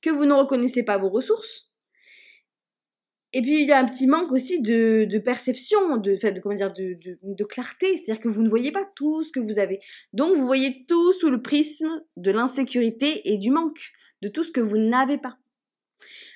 que 0.00 0.10
vous 0.10 0.24
ne 0.24 0.32
reconnaissez 0.32 0.82
pas 0.82 0.98
vos 0.98 1.10
ressources, 1.10 1.72
Et 3.32 3.42
puis 3.42 3.62
il 3.62 3.66
y 3.66 3.72
a 3.72 3.78
un 3.78 3.86
petit 3.86 4.06
manque 4.06 4.30
aussi 4.32 4.60
de, 4.62 5.06
de 5.08 5.18
perception, 5.18 5.96
de, 5.96 6.12
de, 6.14 6.40
comment 6.40 6.54
dire, 6.54 6.72
de, 6.72 6.98
de 7.22 7.44
clarté, 7.44 7.96
c'est-à-dire 7.96 8.20
que 8.20 8.28
vous 8.28 8.42
ne 8.42 8.48
voyez 8.48 8.72
pas 8.72 8.84
tout 8.94 9.22
ce 9.22 9.32
que 9.32 9.40
vous 9.40 9.58
avez. 9.58 9.80
Donc 10.12 10.36
vous 10.36 10.46
voyez 10.46 10.84
tout 10.86 11.12
sous 11.14 11.30
le 11.30 11.42
prisme 11.42 11.88
de 12.16 12.30
l'insécurité 12.30 13.32
et 13.32 13.38
du 13.38 13.50
manque, 13.50 13.92
de 14.22 14.28
tout 14.28 14.44
ce 14.44 14.52
que 14.52 14.60
vous 14.60 14.78
n'avez 14.78 15.18
pas. 15.18 15.38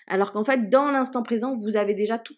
Alors 0.07 0.33
qu'en 0.33 0.45
fait, 0.45 0.69
dans 0.69 0.91
l'instant 0.91 1.23
présent, 1.23 1.57
vous 1.57 1.77
avez 1.77 1.95
déjà 1.95 2.19
tout. 2.19 2.37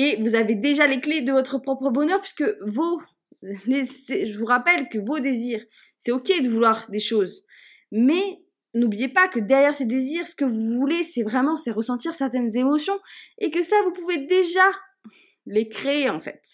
Et 0.00 0.14
vous 0.22 0.36
avez 0.36 0.54
déjà 0.54 0.86
les 0.86 1.00
clés 1.00 1.22
de 1.22 1.32
votre 1.32 1.58
propre 1.58 1.90
bonheur, 1.90 2.20
puisque 2.20 2.44
vos, 2.60 3.02
je 3.42 4.38
vous 4.38 4.46
rappelle 4.46 4.88
que 4.88 4.98
vos 4.98 5.18
désirs, 5.18 5.64
c'est 5.96 6.12
ok 6.12 6.40
de 6.40 6.48
vouloir 6.48 6.88
des 6.88 7.00
choses, 7.00 7.44
mais 7.90 8.22
n'oubliez 8.74 9.08
pas 9.08 9.26
que 9.26 9.40
derrière 9.40 9.74
ces 9.74 9.86
désirs, 9.86 10.28
ce 10.28 10.36
que 10.36 10.44
vous 10.44 10.78
voulez, 10.78 11.02
c'est 11.02 11.24
vraiment, 11.24 11.56
c'est 11.56 11.72
ressentir 11.72 12.14
certaines 12.14 12.56
émotions, 12.56 12.96
et 13.38 13.50
que 13.50 13.60
ça, 13.60 13.74
vous 13.84 13.90
pouvez 13.90 14.18
déjà 14.18 14.70
les 15.46 15.68
créer 15.68 16.08
en 16.08 16.20
fait. 16.20 16.44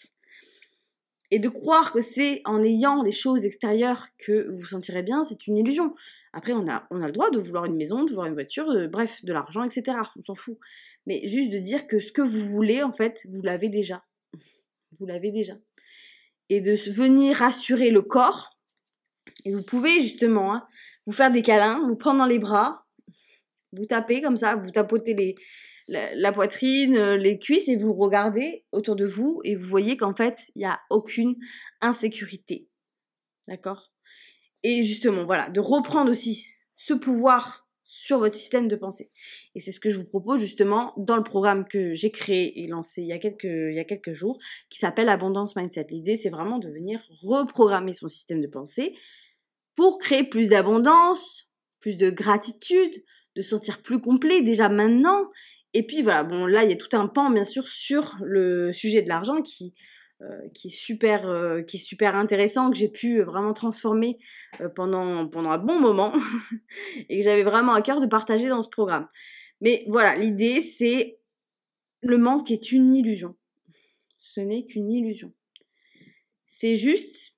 Et 1.29 1.37
de 1.37 1.49
croire 1.49 1.91
que 1.91 2.01
c'est 2.01 2.41
en 2.45 2.63
ayant 2.63 3.03
des 3.03 3.11
choses 3.11 3.45
extérieures 3.45 4.07
que 4.17 4.49
vous 4.49 4.57
vous 4.57 4.65
sentirez 4.65 5.03
bien, 5.03 5.23
c'est 5.23 5.45
une 5.45 5.57
illusion. 5.57 5.93
Après, 6.37 6.51
on 6.51 6.67
a, 6.67 6.85
le 6.91 7.11
droit 7.13 7.29
de 7.29 7.39
vouloir 7.39 7.63
une 7.63 7.77
maison, 7.77 8.03
de 8.03 8.09
vouloir 8.09 8.27
une 8.27 8.33
voiture, 8.33 8.65
bref, 8.89 9.23
de 9.23 9.31
l'argent, 9.31 9.63
etc. 9.63 9.97
On 10.17 10.21
s'en 10.21 10.35
fout. 10.35 10.57
Mais 11.05 11.25
juste 11.29 11.49
de 11.49 11.59
dire 11.59 11.87
que 11.87 11.99
ce 11.99 12.11
que 12.11 12.21
vous 12.21 12.45
voulez, 12.45 12.83
en 12.83 12.91
fait, 12.91 13.25
vous 13.31 13.41
l'avez 13.41 13.69
déjà. 13.69 14.03
Vous 14.99 15.05
l'avez 15.05 15.31
déjà. 15.31 15.53
Et 16.49 16.61
de 16.61 16.71
venir 16.91 17.37
rassurer 17.37 17.89
le 17.89 18.01
corps. 18.01 18.57
Et 19.45 19.51
vous 19.51 19.63
pouvez 19.63 20.01
justement 20.01 20.53
hein, 20.53 20.67
vous 21.05 21.13
faire 21.13 21.31
des 21.31 21.41
câlins, 21.41 21.85
vous 21.87 21.95
prendre 21.95 22.19
dans 22.19 22.25
les 22.25 22.39
bras, 22.39 22.85
vous 23.71 23.85
taper 23.85 24.21
comme 24.21 24.37
ça, 24.37 24.55
vous 24.55 24.71
tapotez 24.71 25.35
la, 25.87 26.31
poitrine, 26.33 26.95
euh, 26.95 27.17
les 27.17 27.39
cuisses 27.39 27.67
et 27.67 27.77
vous 27.77 27.93
regardez 27.93 28.65
autour 28.71 28.95
de 28.95 29.05
vous 29.05 29.41
et 29.43 29.55
vous 29.55 29.65
voyez 29.65 29.97
qu'en 29.97 30.15
fait, 30.15 30.51
il 30.55 30.59
n'y 30.59 30.65
a 30.65 30.79
aucune 30.89 31.35
insécurité. 31.81 32.67
D'accord? 33.47 33.94
Et 34.67 34.83
justement, 34.83 35.25
voilà, 35.25 35.47
de 35.49 35.59
reprendre 35.59 36.09
aussi 36.09 36.43
ce 36.75 36.95
pouvoir 36.95 37.67
sur 37.83 38.17
votre 38.17 38.33
système 38.33 38.67
de 38.67 38.75
pensée. 38.75 39.11
Et 39.53 39.59
c'est 39.59 39.71
ce 39.71 39.79
que 39.79 39.91
je 39.91 39.99
vous 39.99 40.07
propose 40.07 40.41
justement 40.41 40.91
dans 40.97 41.15
le 41.15 41.21
programme 41.21 41.67
que 41.67 41.93
j'ai 41.93 42.09
créé 42.09 42.63
et 42.63 42.67
lancé 42.67 43.03
il 43.03 43.07
y 43.07 43.13
a 43.13 43.19
quelques, 43.19 44.13
jours, 44.13 44.39
qui 44.71 44.79
s'appelle 44.79 45.07
Abondance 45.09 45.55
Mindset. 45.55 45.85
L'idée, 45.91 46.15
c'est 46.15 46.31
vraiment 46.31 46.57
de 46.57 46.67
venir 46.67 46.99
reprogrammer 47.21 47.93
son 47.93 48.07
système 48.07 48.41
de 48.41 48.47
pensée 48.47 48.97
pour 49.75 49.99
créer 49.99 50.23
plus 50.23 50.49
d'abondance, 50.49 51.47
plus 51.79 51.95
de 51.95 52.09
gratitude, 52.09 53.03
de 53.35 53.43
sentir 53.43 53.83
plus 53.83 54.01
complet 54.01 54.41
déjà 54.41 54.67
maintenant 54.67 55.29
et 55.73 55.85
puis 55.85 56.01
voilà, 56.01 56.23
bon 56.23 56.47
là 56.47 56.63
il 56.63 56.69
y 56.69 56.73
a 56.73 56.77
tout 56.77 56.97
un 56.97 57.07
pan 57.07 57.29
bien 57.29 57.43
sûr 57.43 57.67
sur 57.67 58.15
le 58.23 58.71
sujet 58.71 59.01
de 59.01 59.09
l'argent 59.09 59.41
qui 59.41 59.75
euh, 60.21 60.47
qui 60.53 60.69
est 60.69 60.71
super 60.71 61.27
euh, 61.27 61.61
qui 61.61 61.75
est 61.75 61.79
super 61.79 62.15
intéressant 62.15 62.71
que 62.71 62.77
j'ai 62.77 62.87
pu 62.87 63.21
vraiment 63.21 63.51
transformer 63.51 64.17
euh, 64.61 64.69
pendant 64.69 65.27
pendant 65.27 65.49
un 65.49 65.57
bon 65.57 65.77
moment 65.77 66.13
et 67.09 67.17
que 67.17 67.23
j'avais 67.23 67.43
vraiment 67.43 67.73
à 67.73 67.81
cœur 67.81 67.99
de 67.99 68.05
partager 68.05 68.47
dans 68.47 68.61
ce 68.61 68.69
programme. 68.69 69.09
Mais 69.59 69.83
voilà, 69.89 70.15
l'idée 70.15 70.61
c'est 70.61 71.19
le 72.01 72.17
manque 72.17 72.49
est 72.49 72.71
une 72.71 72.95
illusion. 72.95 73.35
Ce 74.15 74.39
n'est 74.39 74.63
qu'une 74.63 74.89
illusion. 74.89 75.33
C'est 76.45 76.77
juste 76.77 77.33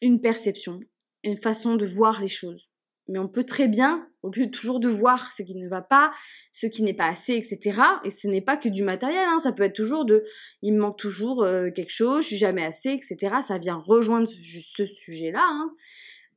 une 0.00 0.20
perception, 0.20 0.78
une 1.24 1.36
façon 1.36 1.74
de 1.74 1.84
voir 1.84 2.20
les 2.20 2.28
choses 2.28 2.70
mais 3.08 3.18
on 3.18 3.28
peut 3.28 3.44
très 3.44 3.68
bien, 3.68 4.08
au 4.22 4.30
lieu 4.30 4.50
toujours 4.50 4.80
de 4.80 4.88
voir 4.88 5.30
ce 5.32 5.42
qui 5.42 5.56
ne 5.56 5.68
va 5.68 5.82
pas, 5.82 6.12
ce 6.52 6.66
qui 6.66 6.82
n'est 6.82 6.94
pas 6.94 7.06
assez, 7.06 7.34
etc. 7.34 7.80
Et 8.04 8.10
ce 8.10 8.26
n'est 8.28 8.40
pas 8.40 8.56
que 8.56 8.68
du 8.68 8.82
matériel, 8.82 9.26
hein, 9.28 9.38
ça 9.38 9.52
peut 9.52 9.62
être 9.62 9.74
toujours 9.74 10.04
de, 10.04 10.24
il 10.62 10.72
me 10.74 10.80
manque 10.80 10.98
toujours 10.98 11.42
euh, 11.42 11.70
quelque 11.70 11.92
chose, 11.92 12.22
je 12.22 12.28
suis 12.28 12.36
jamais 12.36 12.64
assez, 12.64 12.90
etc. 12.90 13.36
Ça 13.46 13.58
vient 13.58 13.76
rejoindre 13.76 14.28
ce 14.28 14.86
sujet-là, 14.86 15.44
hein, 15.44 15.74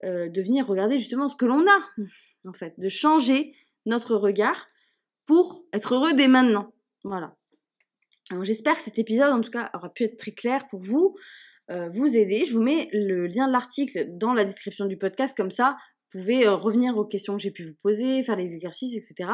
euh, 0.04 0.30
de 0.30 0.42
venir 0.42 0.68
regarder 0.68 1.00
justement 1.00 1.28
ce 1.28 1.36
que 1.36 1.46
l'on 1.46 1.66
a, 1.66 2.04
en 2.46 2.54
fait, 2.54 2.74
de 2.78 2.90
changer 2.90 3.54
notre 3.86 4.16
regard 4.16 4.68
pour 5.26 5.64
être 5.74 5.96
heureux 5.96 6.14
dès 6.14 6.28
maintenant. 6.28 6.74
Voilà. 7.04 7.36
Alors 8.30 8.44
j'espère 8.44 8.76
que 8.76 8.82
cet 8.82 9.00
épisode, 9.00 9.32
en 9.32 9.40
tout 9.40 9.52
cas, 9.52 9.70
aura 9.74 9.94
pu 9.94 10.04
être 10.04 10.18
très 10.18 10.32
clair 10.32 10.68
pour 10.68 10.82
vous. 10.82 11.16
Euh, 11.70 11.90
vous 11.90 12.16
aider. 12.16 12.46
Je 12.46 12.54
vous 12.54 12.62
mets 12.62 12.88
le 12.94 13.28
lien 13.28 13.48
de 13.48 13.52
l'article 13.52 14.06
dans 14.18 14.34
la 14.34 14.46
description 14.46 14.86
du 14.86 14.98
podcast, 14.98 15.36
comme 15.36 15.52
ça 15.52 15.76
pouvez 16.12 16.48
revenir 16.48 16.98
aux 16.98 17.06
questions 17.06 17.38
que 17.38 17.44
j'ai 17.44 17.52
pu 17.52 17.64
vous 17.64 17.76
poser, 17.82 18.24
faire 18.24 18.36
les 18.36 18.54
exercices, 18.54 18.96
etc. 18.96 19.30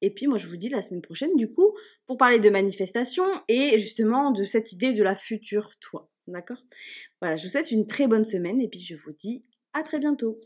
Et 0.00 0.12
puis 0.12 0.26
moi 0.26 0.38
je 0.38 0.48
vous 0.48 0.56
dis 0.56 0.68
la 0.68 0.82
semaine 0.82 1.02
prochaine 1.02 1.34
du 1.36 1.50
coup 1.50 1.74
pour 2.06 2.16
parler 2.16 2.38
de 2.38 2.50
manifestation 2.50 3.24
et 3.48 3.78
justement 3.78 4.30
de 4.30 4.44
cette 4.44 4.72
idée 4.72 4.92
de 4.92 5.02
la 5.02 5.16
future 5.16 5.70
toi. 5.80 6.10
D'accord? 6.26 6.62
Voilà, 7.20 7.36
je 7.36 7.44
vous 7.44 7.50
souhaite 7.50 7.70
une 7.70 7.86
très 7.86 8.06
bonne 8.06 8.24
semaine 8.24 8.60
et 8.60 8.68
puis 8.68 8.80
je 8.80 8.94
vous 8.94 9.12
dis 9.12 9.44
à 9.72 9.82
très 9.82 9.98
bientôt. 9.98 10.40